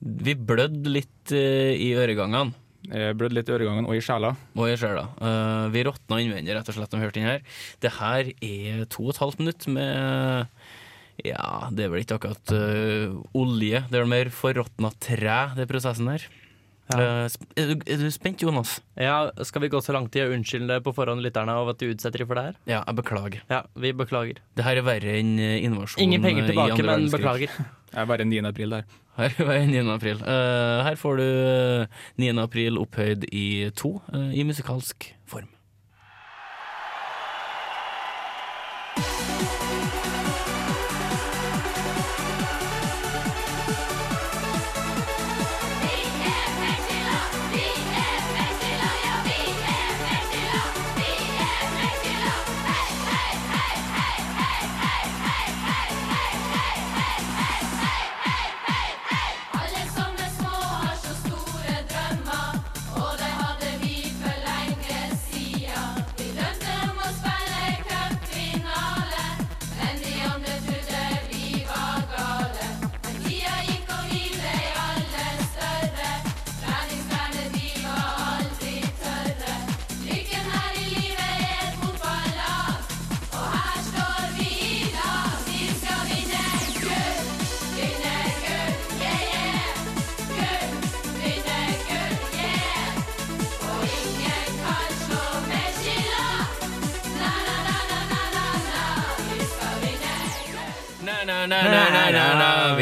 vi 0.00 0.36
blødde 0.36 0.92
litt 0.92 1.34
eh, 1.34 1.74
i 1.74 1.92
øregangene. 1.96 2.54
Blødde 2.86 3.34
litt 3.34 3.48
i 3.50 3.54
øregangen 3.56 3.86
og 3.88 3.96
i 3.96 4.02
sjela. 4.04 4.36
Og 4.54 4.70
i 4.70 4.76
sjela. 4.78 5.08
Uh, 5.18 5.66
vi 5.74 5.82
råtna 5.88 6.20
innvendig, 6.22 6.54
rett 6.54 6.68
og 6.70 6.76
slett, 6.76 6.92
når 6.92 7.00
vi 7.00 7.06
hørte 7.08 7.18
den 7.18 7.30
her. 7.32 7.62
Det 7.82 7.94
her 7.98 8.30
er 8.30 8.84
to 8.92 9.08
og 9.08 9.14
et 9.14 9.22
halvt 9.24 9.42
minutt 9.42 9.66
med 9.74 10.52
Ja, 11.24 11.66
det 11.72 11.86
er 11.86 11.90
vel 11.90 12.04
ikke 12.04 12.20
akkurat 12.20 12.52
eh, 12.54 13.14
olje. 13.34 13.82
Det 13.90 13.98
er 13.98 14.10
mer 14.10 14.30
forråtna 14.30 14.92
tre, 15.02 15.38
det 15.56 15.66
prosessen 15.70 16.12
her. 16.12 16.28
Eh, 16.94 17.26
sp- 17.26 17.48
er, 17.58 17.72
du, 17.72 17.80
er 17.82 17.98
du 17.98 18.10
spent, 18.14 18.42
Jonas? 18.44 18.76
Ja, 19.00 19.30
Skal 19.42 19.64
vi 19.64 19.70
gå 19.72 19.80
så 19.82 19.94
langt 19.96 20.14
i 20.14 20.22
å 20.22 20.28
unnskylde 20.36 20.78
på 20.86 20.92
forhånd 20.94 21.24
lytterne 21.24 21.56
av 21.58 21.72
at 21.72 21.80
du 21.82 21.88
utsetter 21.90 22.22
dem 22.22 22.28
for 22.30 22.38
det 22.38 22.44
her? 22.50 22.60
Ja, 22.70 22.82
jeg 22.86 22.98
beklager. 23.00 23.40
Ja, 23.50 23.62
vi 23.74 23.90
beklager. 23.96 24.38
Det 24.54 24.66
her 24.66 24.78
er 24.78 24.86
verre 24.86 25.16
enn 25.18 25.34
invasjonen 25.40 26.04
Ingen 26.06 26.22
penger 26.22 26.46
eh, 26.46 26.52
tilbake, 26.52 26.86
men 26.86 27.10
beklager. 27.10 27.50
Det 27.96 28.02
er 28.02 28.08
bare 28.10 28.24
9. 28.28 28.38
april 28.44 28.72
der. 28.74 28.88
Her 29.16 29.34
er 29.40 29.66
9. 29.70 29.82
april. 29.94 30.18
Uh, 30.20 30.82
her 30.84 30.96
får 31.00 31.20
du 31.22 31.24
eh, 31.24 32.00
9. 32.20 32.32
april 32.42 32.76
opphøyd 32.82 33.24
i 33.32 33.70
to, 33.78 33.94
uh, 34.12 34.28
i 34.36 34.44
musikalsk 34.44 35.06
form. 35.30 35.48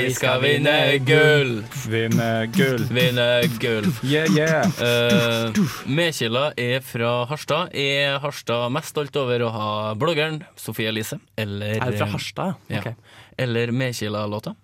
Vi 0.05 0.13
skal 0.13 0.43
vinne 0.43 0.75
gull! 1.09 1.55
Vinne 1.89 2.29
gull. 2.53 2.83
Vinne 2.93 3.29
gull. 3.63 3.87
Yeah, 4.05 4.29
yeah. 4.37 4.69
Uh, 4.77 5.65
Medkilda 5.89 6.51
er 6.61 6.85
fra 6.85 7.13
Harstad. 7.31 7.73
Er 7.73 8.19
Harstad 8.21 8.69
mest 8.75 8.93
stolt 8.93 9.17
over 9.17 9.47
å 9.47 9.49
ha 9.55 9.71
bloggeren 9.97 10.43
Sofie 10.61 10.91
Elise? 10.93 11.19
Eller, 11.41 11.79
Er 11.81 11.95
du 11.95 12.01
fra 12.03 12.11
Harstad? 12.13 12.61
Ja. 12.69 12.83
Okay. 12.83 12.95
Eller 13.41 13.73
Medkilda-låta? 13.73 14.55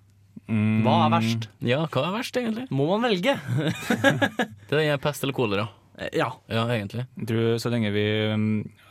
Hva 0.50 0.94
er 1.06 1.12
verst? 1.14 1.48
Ja, 1.62 1.84
hva 1.86 2.08
er 2.08 2.16
verst, 2.18 2.36
egentlig? 2.36 2.66
Må 2.74 2.88
man 2.90 3.04
velge? 3.06 3.36
Det 4.70 4.82
er 4.82 4.98
pest 5.02 5.22
eller 5.24 5.36
kolera. 5.36 5.68
Ja. 6.16 6.30
Ja, 6.48 6.62
egentlig. 6.72 7.04
Jeg 7.18 7.26
tror 7.28 7.58
Så 7.60 7.70
lenge 7.72 7.90
vi 7.92 8.04
um, 8.32 8.44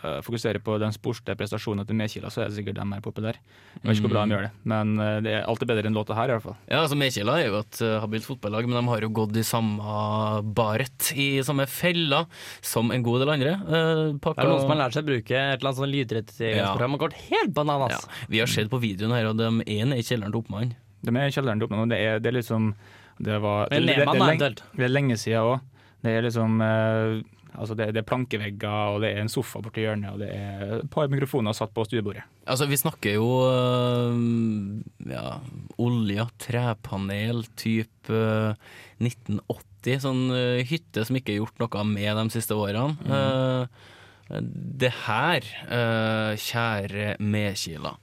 eh, 0.03 0.19
fokuserer 0.25 0.61
på 0.61 0.75
den 0.81 0.93
sportslige 0.93 1.37
prestasjonen 1.39 1.87
til 1.87 1.97
Medkila, 1.97 2.29
så 2.29 2.43
er 2.43 2.51
det 2.51 2.57
sikkert 2.59 2.77
de 2.77 2.85
mer 2.85 3.01
populære. 3.01 3.39
Jeg 3.79 3.81
vet 3.81 3.95
ikke 3.97 4.05
hvor 4.05 4.13
bra 4.13 4.25
de 4.27 4.35
gjør 4.35 4.45
det, 4.45 4.51
men 4.69 4.91
uh, 5.01 5.17
det 5.25 5.33
er 5.33 5.47
alltid 5.49 5.71
bedre 5.71 5.89
enn 5.89 5.97
låta 5.97 6.17
her, 6.17 6.29
i 6.29 6.35
hvert 6.35 6.45
fall. 6.45 6.57
Ja, 6.69 6.83
altså 6.83 6.97
Medkila 6.99 7.37
er 7.41 7.49
jo 7.49 7.57
et 7.63 7.81
uh, 7.81 7.95
habilt 8.03 8.27
fotballag, 8.27 8.69
men 8.69 8.77
de 8.77 8.93
har 8.93 9.05
jo 9.07 9.09
gått 9.21 9.39
i 9.41 9.45
samme 9.47 9.95
baret, 10.59 11.09
i 11.17 11.27
samme 11.45 11.65
fella, 11.71 12.23
som 12.61 12.93
en 12.93 13.05
god 13.05 13.23
del 13.25 13.33
andre. 13.37 13.55
Uh, 13.65 14.03
Det 14.19 14.35
er 14.35 14.51
noen 14.51 14.61
som 14.63 14.75
har 14.75 14.81
lært 14.83 14.99
seg 14.99 15.07
å 15.07 15.09
bruke 15.09 15.33
et 15.39 15.57
eller 15.57 15.71
annet 15.71 15.81
sånn 15.81 15.93
lydrettighetsprogram 15.95 16.99
og 16.99 17.03
gått 17.07 17.17
helt 17.31 17.55
bananas. 17.57 17.97
Ja, 17.97 18.21
vi 18.29 18.43
har 18.43 18.51
sett 18.51 18.69
på 18.69 18.81
videoen 18.83 19.15
her, 19.17 19.31
og 19.33 19.41
de 19.41 19.49
er 19.49 19.89
nede 19.89 19.99
i 20.03 20.05
kjelleren 20.05 20.31
til 20.35 20.43
Oppmann. 20.43 20.75
De 21.01 21.15
er 21.15 21.29
i 21.31 21.33
kjelleren 21.33 21.59
til 21.61 21.69
Oppmann, 21.69 21.87
og 21.87 21.93
det 21.93 21.99
er, 22.05 22.21
det 22.21 22.29
er 22.33 22.37
liksom 22.41 22.73
det 23.19 23.35
var, 23.43 23.67
det, 23.67 23.81
det, 23.83 23.87
det, 23.87 24.05
det, 24.07 24.15
er 24.15 24.29
lenge, 24.29 24.49
det 24.79 24.85
er 24.85 24.91
lenge 24.93 25.17
siden 25.19 25.43
òg. 25.43 25.78
Det 26.03 26.15
er 26.15 26.25
liksom 26.25 26.61
eh, 26.63 27.19
Altså 27.57 27.75
det, 27.75 27.89
det 27.95 28.03
er 28.03 28.07
plankevegger, 28.07 28.93
og 28.93 29.03
det 29.03 29.09
er 29.11 29.23
en 29.23 29.31
sofa 29.31 29.61
borti 29.63 29.81
hjørnet, 29.83 30.13
og 30.13 30.21
det 30.21 30.29
er 30.31 30.75
et 30.79 30.89
par 30.93 31.09
mikrofoner 31.11 31.55
satt 31.57 31.73
på 31.73 31.85
stuebordet. 31.87 32.23
Altså, 32.45 32.67
vi 32.69 32.77
snakker 32.79 33.17
jo 33.17 33.29
øh, 33.49 34.19
ja, 35.09 35.39
olja, 35.81 36.27
trepanel, 36.41 37.43
type 37.59 38.13
øh, 38.13 38.53
1980. 39.01 40.03
Sånn 40.05 40.25
øh, 40.35 40.61
hytte 40.69 41.05
som 41.07 41.17
ikke 41.17 41.35
er 41.35 41.41
gjort 41.41 41.63
noe 41.63 41.85
med 41.89 42.21
de 42.21 42.27
siste 42.37 42.57
årene. 42.57 42.95
Eh, 43.09 43.87
det 44.79 44.91
her, 45.07 45.45
kjære 46.37 47.15
medkila, 47.17 47.95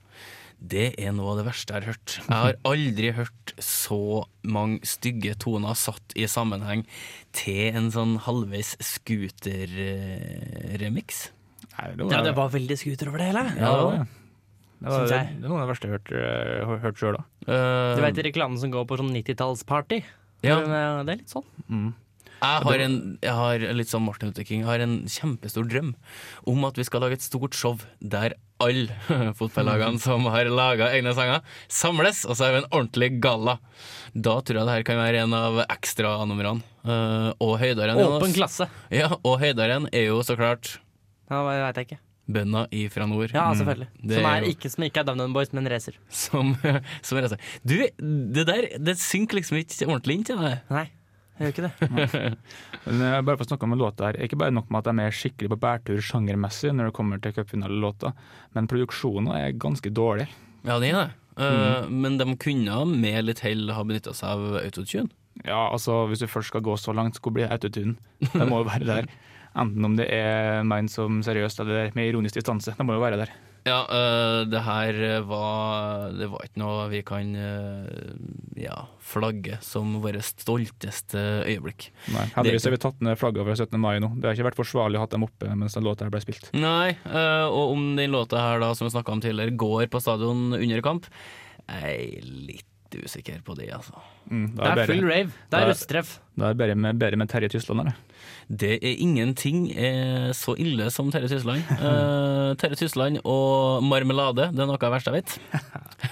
det 0.59 0.95
er 0.99 1.13
noe 1.15 1.31
av 1.35 1.39
det 1.41 1.47
verste 1.47 1.73
jeg 1.73 1.81
har 1.83 1.89
hørt. 1.93 2.21
Jeg 2.23 2.33
har 2.33 2.55
aldri 2.67 3.13
hørt 3.17 3.55
så 3.63 4.25
mange 4.47 4.79
stygge 4.89 5.35
toner 5.43 5.75
satt 5.79 6.13
i 6.17 6.27
sammenheng 6.31 6.83
til 7.37 7.77
en 7.77 7.91
sånn 7.95 8.15
halvveis 8.25 8.71
scooter-remix. 8.81 11.09
Ja, 11.77 12.23
det 12.25 12.35
var 12.39 12.49
veldig 12.55 12.77
scooter 12.81 13.09
over 13.13 13.19
det 13.21 13.27
hele. 13.33 13.45
Ja, 13.53 13.69
det 13.69 13.85
var 13.85 13.93
det. 13.93 14.07
Det, 14.77 14.93
var, 14.93 15.07
det, 15.09 15.17
er 15.17 15.41
noe 15.41 15.57
av 15.57 15.63
det 15.65 15.73
verste 15.73 15.87
jeg 15.89 15.93
har 15.93 16.01
hørt, 16.01 16.11
eh, 16.13 16.61
hørt 16.83 16.99
sjøl, 17.01 17.17
da. 17.17 17.23
Du 17.97 18.01
vet 18.05 18.19
reklamen 18.27 18.59
som 18.61 18.69
går 18.73 18.85
på 18.89 18.99
sånn 19.01 19.15
90-tallsparty? 19.15 19.99
Ja. 20.45 20.57
Det 20.61 20.77
er 20.77 21.17
litt 21.17 21.31
sånn. 21.33 21.47
Mm. 21.69 21.95
Jeg 22.37 22.61
har, 22.67 22.79
en, 22.85 23.17
jeg 23.25 23.33
har 23.33 23.57
litt 23.79 23.89
sånn 23.89 24.05
Martin 24.05 24.29
Luther 24.29 24.45
King 24.45 24.61
Jeg 24.61 24.69
har 24.69 24.83
en 24.85 25.09
kjempestor 25.09 25.65
drøm 25.71 25.95
om 26.45 26.67
at 26.69 26.77
vi 26.77 26.85
skal 26.85 27.01
lage 27.01 27.17
et 27.17 27.25
stort 27.25 27.57
show 27.57 27.81
der 28.01 28.35
alle 28.63 29.33
fotballagene 29.39 30.01
som 30.01 30.25
har 30.33 30.49
laga 30.53 30.89
egne 30.97 31.13
sanger, 31.17 31.43
samles, 31.69 32.23
og 32.25 32.37
så 32.39 32.47
har 32.47 32.55
vi 32.57 32.63
en 32.63 32.71
ordentlig 32.71 33.11
galla. 33.23 33.59
Da 34.17 34.39
tror 34.41 34.61
jeg 34.63 34.69
det 34.69 34.77
her 34.79 34.87
kan 34.89 35.01
være 35.03 35.23
en 35.27 35.35
av 35.37 35.61
ekstranumrene. 35.67 36.63
Uh, 36.87 37.33
og 37.43 37.57
høydaren 37.61 37.99
Åpen 38.01 38.33
klasse. 38.37 38.69
Ja, 38.95 39.11
og 39.27 39.41
høydaren 39.43 39.89
er 39.93 40.09
jo 40.13 40.21
så 40.23 40.37
klart 40.39 40.77
Ja, 41.29 41.41
det 41.43 41.63
veit 41.65 41.81
jeg 41.81 41.87
ikke. 41.89 41.99
bønda 42.31 42.67
ifra 42.75 43.07
nord. 43.11 43.33
Ja, 43.35 43.49
selvfølgelig. 43.59 43.89
Det 44.03 44.21
Som 44.21 44.29
er 44.31 44.41
jo- 44.45 44.53
ikke, 44.55 44.71
som 44.71 44.85
ikke 44.87 45.01
er 45.03 45.09
Down 45.11 45.33
Boys, 45.35 45.53
men 45.53 45.67
racer. 45.71 45.99
Som, 46.09 46.55
som 47.03 47.19
racer. 47.19 47.39
Du, 47.67 47.75
det 48.33 48.47
der 48.47 48.69
det 48.79 48.97
synker 49.03 49.41
liksom 49.41 49.59
ikke 49.59 49.87
ordentlig 49.91 50.17
inn 50.21 50.25
til 50.31 50.39
deg. 50.39 50.61
Nei, 50.71 50.87
jeg 51.37 51.45
gjør 51.45 51.55
ikke 51.55 51.69
det. 51.69 52.33
Eh, 52.87 53.03
bare 53.03 53.35
for 53.35 53.43
å 53.43 53.49
snakke 53.49 53.67
om 53.67 53.73
en 53.75 53.81
låt 53.81 53.99
her, 53.99 54.15
Ikke 54.23 54.39
bare 54.39 54.55
nok 54.55 54.69
med 54.71 54.85
at 54.85 54.95
de 54.95 55.03
er 55.03 55.15
skikkelig 55.15 55.49
på 55.51 55.57
bærtur 55.65 56.03
sjangermessig 56.07 56.71
når 56.71 56.89
det 56.89 56.95
kommer 56.95 57.19
til 57.19 57.33
cupfinalelåta, 57.35 58.13
men 58.55 58.69
produksjonen 58.71 59.33
er 59.35 59.57
ganske 59.59 59.91
dårlig. 59.91 60.29
Ja, 60.63 60.77
det 60.79 60.93
er 60.93 61.01
det. 61.01 61.09
Uh, 61.37 61.91
Men 61.91 62.17
de 62.17 62.29
kunne 62.41 62.77
med 62.89 63.27
litt 63.27 63.43
hell 63.45 63.67
ha 63.75 63.83
benytta 63.85 64.15
seg 64.17 64.31
av 64.39 64.61
autotune. 64.63 65.11
Ja, 65.45 65.67
altså 65.67 66.07
Hvis 66.09 66.23
du 66.23 66.31
først 66.31 66.49
skal 66.55 66.65
gå 66.65 66.79
så 66.81 66.95
langt, 66.97 67.19
hvor 67.21 67.35
blir 67.35 67.51
autotune? 67.51 67.99
Det 68.23 68.47
må 68.49 68.63
jo 68.63 68.71
være 68.71 68.87
der. 68.89 69.11
Enten 69.61 69.85
om 69.89 69.99
det 69.99 70.07
er 70.13 70.63
ment 70.69 70.93
som 70.93 71.23
seriøst 71.25 71.61
eller 71.65 71.93
med 71.97 72.11
ironisk 72.11 72.39
distanse. 72.39 72.75
Det 72.77 72.87
må 72.87 72.97
jo 72.97 73.03
være 73.03 73.19
der. 73.25 73.35
Ja, 73.67 73.81
uh, 73.91 74.41
det 74.47 74.61
her 74.63 74.99
var 75.27 76.13
Det 76.15 76.29
var 76.31 76.45
ikke 76.47 76.61
noe 76.63 76.85
vi 76.93 77.01
kan 77.07 77.33
uh, 77.35 77.89
ja, 78.59 78.77
flagge 79.03 79.59
som 79.65 79.97
våre 80.05 80.23
stolteste 80.25 81.23
øyeblikk. 81.47 81.89
Nei, 82.15 82.29
Heldigvis 82.37 82.69
har 82.69 82.77
vi 82.77 82.83
tatt 82.87 83.03
ned 83.05 83.19
flagget 83.19 83.43
over 83.43 83.59
17. 83.59 83.75
mai 83.83 83.99
nå. 84.03 84.13
Det 84.17 84.29
har 84.29 84.39
ikke 84.39 84.51
vært 84.53 84.61
forsvarlig 84.61 85.01
å 85.01 85.05
ha 85.05 85.11
dem 85.11 85.27
oppe 85.27 85.51
mens 85.59 85.77
den 85.77 85.87
låta 85.87 86.07
her 86.07 86.15
ble 86.15 86.23
spilt. 86.23 86.53
Nei, 86.55 86.95
uh, 87.11 87.51
og 87.51 87.75
om 87.75 87.91
den 87.99 88.15
låta 88.15 88.41
her 88.43 88.63
da, 88.63 88.71
som 88.79 88.87
vi 88.87 88.95
snakka 88.95 89.17
om 89.17 89.25
tidligere, 89.25 89.59
går 89.59 89.91
på 89.91 90.03
stadion 90.05 90.49
under 90.57 90.87
kamp, 90.87 91.11
er 91.67 92.23
litt 92.23 92.69
usikker 93.05 93.43
på 93.45 93.57
det, 93.59 93.69
altså. 93.75 94.01
Mm, 94.31 94.57
Det 94.57 94.67
er 94.73 94.87
full 94.87 95.05
rave. 95.07 95.33
Det 95.51 95.61
er 95.61 95.69
er- 95.69 95.75
Det 95.75 95.97
er 95.97 96.43
bare 96.43 96.55
bedre 96.55 96.75
med, 96.75 96.99
bedre 96.99 97.17
med 97.17 97.29
Terje 97.29 97.49
Tysland 97.49 97.85
det. 97.85 97.95
Det 98.49 98.73
er 98.83 98.97
ingenting 99.03 99.71
eh, 99.77 100.33
så 100.33 100.57
ille 100.59 100.91
som 100.91 101.11
Terje 101.11 101.29
Tysland. 101.29 101.63
Eh, 101.87 102.55
Terje 102.57 102.77
Tysland 102.77 103.21
og 103.25 103.83
marmelade, 103.83 104.53
det 104.53 104.61
er 104.61 104.67
noe 104.67 104.77
av 104.77 104.81
det 104.81 104.93
verste 104.93 105.13
jeg 105.13 105.23
vet. 105.23 105.39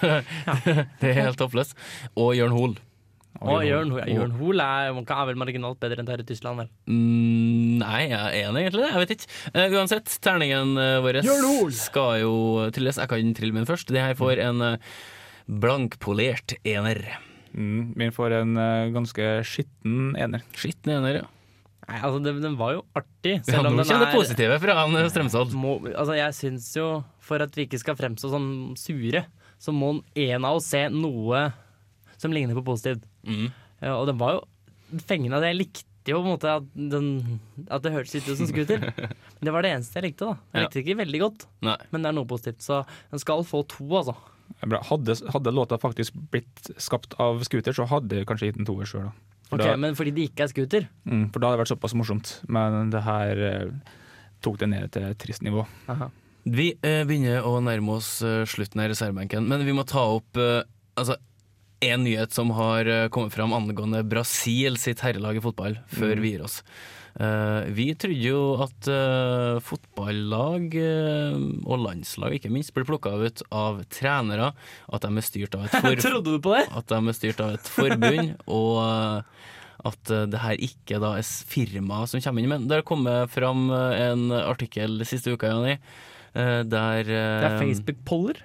det 1.01 1.09
er 1.11 1.23
helt 1.25 1.39
toppløst. 1.39 1.77
Og 2.17 2.35
Jørn 2.37 2.53
Hoel. 2.53 2.77
Og 3.43 3.65
Jørn, 3.67 3.91
Jørn 4.07 4.35
Hoel 4.39 4.63
er, 4.63 4.93
er 4.95 5.27
vel 5.29 5.39
marginalt 5.41 5.81
bedre 5.83 6.01
enn 6.01 6.09
Terje 6.09 6.27
Tysland, 6.29 6.63
vel? 6.63 6.69
Mm, 6.87 7.81
nei, 7.83 8.05
jeg 8.07 8.21
er 8.21 8.49
enig 8.49 8.63
egentlig 8.63 8.85
det. 8.85 8.91
Jeg 8.93 9.03
vet 9.03 9.15
ikke. 9.17 9.31
Uh, 9.57 9.65
uansett, 9.81 10.15
terningen 10.25 10.77
uh, 10.79 11.01
vår 11.05 11.19
skal 11.75 12.21
jo 12.23 12.35
trilles. 12.75 13.01
Jeg 13.03 13.11
kan 13.11 13.35
trille 13.37 13.57
min 13.57 13.69
først. 13.69 13.91
Det 13.91 14.01
her 14.05 14.15
får 14.19 14.43
en 14.47 14.63
uh, 14.63 14.95
blankpolert 15.47 16.57
ener. 16.65 17.03
Mm, 17.55 17.93
min 17.97 18.13
får 18.15 18.39
en 18.41 18.57
uh, 18.59 18.91
ganske 18.95 19.29
skitten 19.47 20.15
ener. 20.19 20.43
Skitten 20.59 20.97
ener, 20.97 21.21
ja. 21.23 21.31
Nei, 21.85 21.99
altså, 22.01 22.21
den, 22.25 22.41
den 22.41 22.55
var 22.57 22.79
jo 22.79 22.85
artig, 22.97 23.35
Ja, 23.43 23.45
selv 23.45 23.69
om 23.69 23.75
nå 23.77 23.83
den 23.83 23.91
kommer 23.91 24.07
det 24.07 24.15
er 24.15 24.17
positive 24.17 24.57
fra 24.63 24.77
han 24.79 24.97
eh, 24.97 25.09
Strømsvold. 25.13 25.57
må, 25.61 25.75
altså, 25.93 26.15
Jeg 26.17 26.37
syns 26.39 26.69
jo, 26.79 26.87
for 27.21 27.45
at 27.45 27.59
vi 27.59 27.67
ikke 27.69 27.81
skal 27.83 27.99
fremstå 27.99 28.31
sånn 28.33 28.49
sure, 28.81 29.27
så 29.61 29.75
må 29.77 29.91
en 30.01 30.47
av 30.49 30.57
oss 30.57 30.71
se 30.73 30.87
noe 30.93 31.43
som 32.17 32.33
ligner 32.33 32.57
på 32.57 32.65
positivt. 32.65 33.05
Mm. 33.29 33.51
Ja, 33.85 33.99
og 33.99 34.09
den 34.09 34.17
var 34.21 34.39
jo 34.39 35.03
fengende. 35.05 35.43
Jeg 35.45 35.59
likte 35.61 36.13
jo 36.15 36.23
på 36.23 36.25
en 36.25 36.35
måte 36.39 36.57
at, 36.57 36.73
den, 36.73 37.11
at 37.69 37.85
det 37.85 37.93
hørtes 37.93 38.17
ut 38.17 38.33
som 38.41 38.49
scooter. 38.49 38.81
Men 39.37 39.49
det 39.49 39.53
var 39.53 39.67
det 39.67 39.75
eneste 39.77 40.01
jeg 40.01 40.09
likte. 40.09 40.31
da 40.31 40.37
Jeg 40.57 40.65
likte 40.65 40.79
det 40.79 40.85
ikke 40.87 41.01
veldig 41.05 41.21
godt, 41.21 41.47
Nei. 41.69 41.77
men 41.93 42.05
det 42.05 42.09
er 42.11 42.17
noe 42.17 42.29
positivt. 42.29 42.65
Så 42.65 42.81
den 43.13 43.21
skal 43.21 43.45
få 43.45 43.61
to, 43.69 43.85
altså. 44.01 44.17
Bra. 44.63 44.81
Hadde, 44.83 45.15
hadde 45.35 45.53
låta 45.53 45.77
faktisk 45.79 46.15
blitt 46.33 46.71
skapt 46.81 47.15
av 47.21 47.43
Scooter, 47.45 47.73
så 47.77 47.85
hadde 47.91 48.17
jeg 48.23 48.27
kanskje 48.27 48.47
gitt 48.49 48.57
den 48.57 48.65
toer 48.69 48.87
sjøl. 48.89 49.11
For, 49.51 49.59
Ok, 49.59 49.65
da- 49.67 49.77
Men 49.77 49.95
fordi 49.95 50.11
det 50.17 50.31
ikke 50.31 50.45
er 50.47 50.49
scooter 50.49 50.87
mm, 51.05 51.27
for 51.33 51.39
da 51.41 51.49
hadde 51.51 51.59
det 51.59 51.65
vært 51.67 51.73
såpass 51.75 51.95
morsomt. 51.95 52.31
Men 52.49 52.89
det 52.91 53.03
her 53.05 53.43
eh, 53.45 53.71
tok 54.41 54.57
det 54.63 54.69
ned 54.73 54.91
til 54.95 55.03
et 55.11 55.19
trist 55.21 55.43
nivå. 55.45 55.67
Vi 56.49 56.71
eh, 56.83 57.05
begynner 57.05 57.45
å 57.45 57.59
nærme 57.61 57.99
oss 57.99 58.23
eh, 58.25 58.45
slutten 58.49 58.81
av 58.81 58.89
reservebenken, 58.93 59.47
men 59.49 59.65
vi 59.69 59.73
må 59.77 59.85
ta 59.89 60.01
opp 60.17 60.37
eh, 60.41 60.63
altså, 60.97 61.17
en 61.85 62.05
nyhet 62.05 62.33
som 62.33 62.51
har 62.57 62.89
eh, 62.89 63.09
kommet 63.13 63.33
fram 63.37 63.53
angående 63.53 64.01
Brasil 64.09 64.77
sitt 64.81 65.01
herrelag 65.05 65.37
i 65.37 65.45
fotball, 65.45 65.77
før 65.93 66.17
Mm. 66.17 66.23
vi 66.25 66.33
gir 66.35 66.45
oss. 66.49 66.63
Eh, 67.15 67.67
vi 67.71 67.87
trodde 67.95 68.19
jo 68.27 68.39
at 68.65 68.89
eh, 68.91 69.61
fotballag, 69.63 70.75
eh, 70.75 71.37
og 71.63 71.83
landslag 71.85 72.35
ikke 72.39 72.51
minst, 72.51 72.75
blir 72.75 72.87
plukka 72.89 73.13
ut 73.15 73.45
av 73.55 73.85
trenere. 73.93 74.51
At 74.91 75.07
de 75.07 75.13
er 75.13 75.27
styrt 75.27 75.55
av 75.55 75.69
et, 75.69 75.77
for 75.85 77.15
styrt 77.15 77.45
av 77.45 77.55
et 77.55 77.71
forbund, 77.77 78.35
og 78.61 79.23
at 79.85 80.15
det 80.33 80.41
her 80.41 80.61
ikke 80.65 80.99
da 81.03 81.13
er 81.21 81.27
firma 81.29 82.03
som 82.09 82.23
kommer 82.25 82.43
inn. 82.43 82.51
Men 82.51 82.67
det 82.71 82.81
har 82.81 82.89
kommet 82.89 83.31
fram 83.31 83.69
en 83.71 84.31
artikkel 84.33 85.05
siste 85.07 85.35
uka, 85.35 85.51
Jonny, 85.53 85.77
der 86.35 87.05
Det 87.05 87.51
er 87.51 87.59
Facebook-poller. 87.61 88.41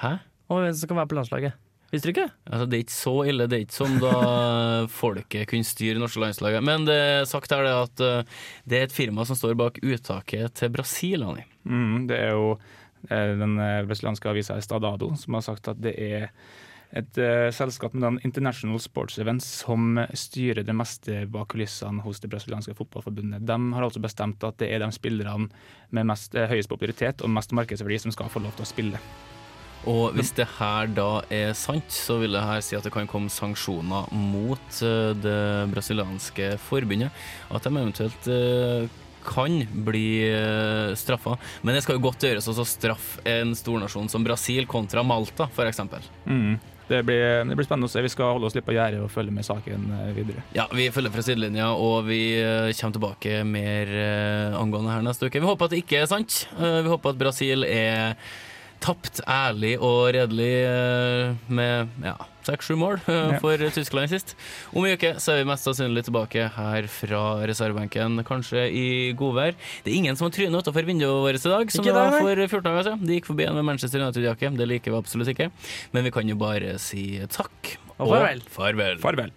Hæ? 0.00 0.20
Og 0.50 0.62
hvem 0.62 0.78
som 0.78 0.92
kan 0.92 1.00
være 1.02 1.10
på 1.10 1.18
landslaget. 1.18 1.58
Visste 1.90 2.06
du 2.06 2.12
ikke? 2.14 2.28
Altså, 2.46 2.66
det 2.70 2.76
er 2.76 2.84
ikke 2.84 2.94
så 2.94 3.14
ille. 3.26 3.46
Det 3.50 3.56
er 3.56 3.64
ikke 3.64 3.78
som 3.80 3.96
da 4.02 4.14
folket 5.00 5.48
kunne 5.50 5.66
styre 5.66 5.98
norske 5.98 6.22
landslaget. 6.22 6.62
Men 6.66 6.86
det 6.86 6.96
er 6.96 7.28
sagt 7.28 7.50
her 7.54 7.66
det 7.66 7.74
at 7.74 8.04
eh, 8.06 8.42
det 8.70 8.78
er 8.78 8.86
et 8.86 8.94
firma 8.94 9.26
som 9.26 9.38
står 9.38 9.58
bak 9.58 9.82
uttaket 9.82 10.54
til 10.60 10.70
Brasil. 10.74 11.26
Anni. 11.26 11.44
Mm, 11.66 12.06
det 12.10 12.18
er 12.22 12.34
jo 12.36 12.52
eh, 12.54 13.34
den 13.40 13.58
eh, 13.58 13.82
brasilianske 13.88 14.30
avisa 14.30 14.58
Estadado 14.60 15.10
som 15.18 15.38
har 15.38 15.46
sagt 15.50 15.72
at 15.72 15.82
det 15.82 15.96
er 15.98 16.30
et 16.90 17.18
uh, 17.22 17.46
selskap 17.54 17.92
med 17.94 18.02
den 18.02 18.16
International 18.26 18.80
Sports 18.82 19.20
Events 19.22 19.46
som 19.60 19.94
styrer 20.10 20.64
det 20.66 20.74
meste 20.74 21.20
bak 21.30 21.52
kulissene 21.52 22.02
hos 22.02 22.18
det 22.18 22.32
brasilianske 22.32 22.74
fotballforbundet. 22.74 23.46
De 23.46 23.58
har 23.76 23.86
altså 23.86 24.02
bestemt 24.02 24.42
at 24.42 24.58
det 24.58 24.72
er 24.74 24.82
de 24.82 24.90
spillerne 24.90 25.52
med 25.94 26.10
mest, 26.10 26.34
uh, 26.34 26.48
høyest 26.50 26.72
popularitet 26.72 27.22
og 27.22 27.30
mest 27.30 27.54
markedsverdi 27.54 28.00
som 28.02 28.16
skal 28.16 28.32
få 28.32 28.42
lov 28.42 28.58
til 28.58 28.66
å 28.66 28.72
spille. 28.72 29.04
Og 29.88 30.12
hvis 30.16 30.32
det 30.36 30.44
her 30.58 30.90
da 30.92 31.22
er 31.32 31.54
sant, 31.56 31.88
så 31.88 32.18
vil 32.20 32.34
det 32.36 32.42
her 32.44 32.60
si 32.64 32.76
at 32.76 32.84
det 32.84 32.92
kan 32.92 33.08
komme 33.08 33.32
sanksjoner 33.32 34.10
mot 34.12 34.80
eh, 34.84 35.12
det 35.16 35.38
brasilianske 35.72 36.50
forbundet. 36.66 37.14
At 37.48 37.64
de 37.64 37.72
eventuelt 37.72 38.28
eh, 38.28 38.90
kan 39.20 39.52
bli 39.84 40.24
uh, 40.32 40.94
straffa. 40.96 41.34
Men 41.60 41.76
det 41.76 41.82
skal 41.84 41.98
jo 41.98 42.04
godt 42.06 42.24
gjøres 42.24 42.46
å 42.48 42.64
straffe 42.64 43.20
en 43.28 43.50
stornasjon 43.56 44.08
som 44.08 44.24
Brasil 44.24 44.64
kontra 44.68 45.02
Malta, 45.04 45.44
f.eks. 45.52 45.82
Mm. 46.24 46.54
det 46.88 47.02
blir, 47.04 47.44
det 47.44 47.56
blir 47.58 47.68
spennende 47.68 47.90
å 47.90 47.92
se. 47.92 48.00
Vi 48.00 48.08
skal 48.12 48.32
holde 48.32 48.48
oss 48.48 48.56
litt 48.56 48.64
på 48.64 48.72
gjerdet 48.72 49.02
og 49.04 49.12
følge 49.12 49.34
med 49.36 49.44
saken 49.44 49.90
eh, 49.98 50.12
videre. 50.16 50.40
Ja, 50.56 50.64
vi 50.72 50.88
følger 50.92 51.12
fra 51.12 51.24
sidelinja, 51.26 51.68
og 51.76 52.08
vi 52.08 52.20
eh, 52.40 52.72
kommer 52.80 52.96
tilbake 52.96 53.42
mer 53.44 53.92
eh, 53.92 54.56
angående 54.56 54.96
her 54.96 55.04
neste 55.04 55.28
uke. 55.28 55.36
Vi 55.44 55.52
håper 55.52 55.68
at 55.68 55.76
det 55.76 55.82
ikke 55.84 56.00
er 56.00 56.08
sant. 56.16 56.46
Eh, 56.56 56.80
Vi 56.88 56.94
håper 56.94 57.12
at 57.12 57.20
Brasil 57.20 57.68
er 57.68 58.16
tapt 58.80 59.20
ærlig 59.28 59.74
og 59.78 60.10
redelig 60.16 60.52
eh, 60.66 61.34
med 61.52 61.90
ja, 62.04 62.14
seks-sju 62.46 62.74
mål 62.80 62.98
eh, 63.12 63.34
for 63.42 63.60
Tyskland 63.76 64.08
sist. 64.12 64.32
Om 64.72 64.86
en 64.88 64.96
uke 64.96 65.12
så 65.20 65.34
er 65.34 65.42
vi 65.42 65.48
mest 65.50 65.68
sannsynlig 65.68 66.06
tilbake 66.08 66.46
her 66.56 66.88
fra 66.92 67.22
reservebenken, 67.50 68.22
kanskje 68.28 68.64
i 68.72 68.86
godvær. 69.18 69.52
Det 69.84 69.92
er 69.92 69.98
ingen 70.00 70.16
som 70.18 70.28
har 70.28 70.34
trynet 70.36 70.64
utenfor 70.64 70.88
vinduet 70.88 71.12
vårt 71.26 71.40
i 71.40 71.52
dag, 71.54 71.74
som 71.74 71.84
det 71.86 71.96
var 71.96 72.16
for 72.16 72.44
14 72.46 72.64
dager 72.70 72.88
siden. 72.88 73.04
De 73.06 73.18
gikk 73.20 73.28
forbi 73.30 73.48
en 73.48 73.60
med 73.60 73.68
Manchester 73.68 74.02
United-jakke. 74.02 74.54
Det 74.56 74.70
liker 74.72 74.94
vi 74.96 75.02
absolutt 75.02 75.32
ikke. 75.34 75.50
Men 75.92 76.08
vi 76.08 76.14
kan 76.16 76.32
jo 76.32 76.40
bare 76.40 76.78
si 76.82 77.04
takk 77.28 77.76
Og 78.00 78.08
farvel. 78.14 78.42
farvel. 78.48 78.98
Farvel. 79.04 79.36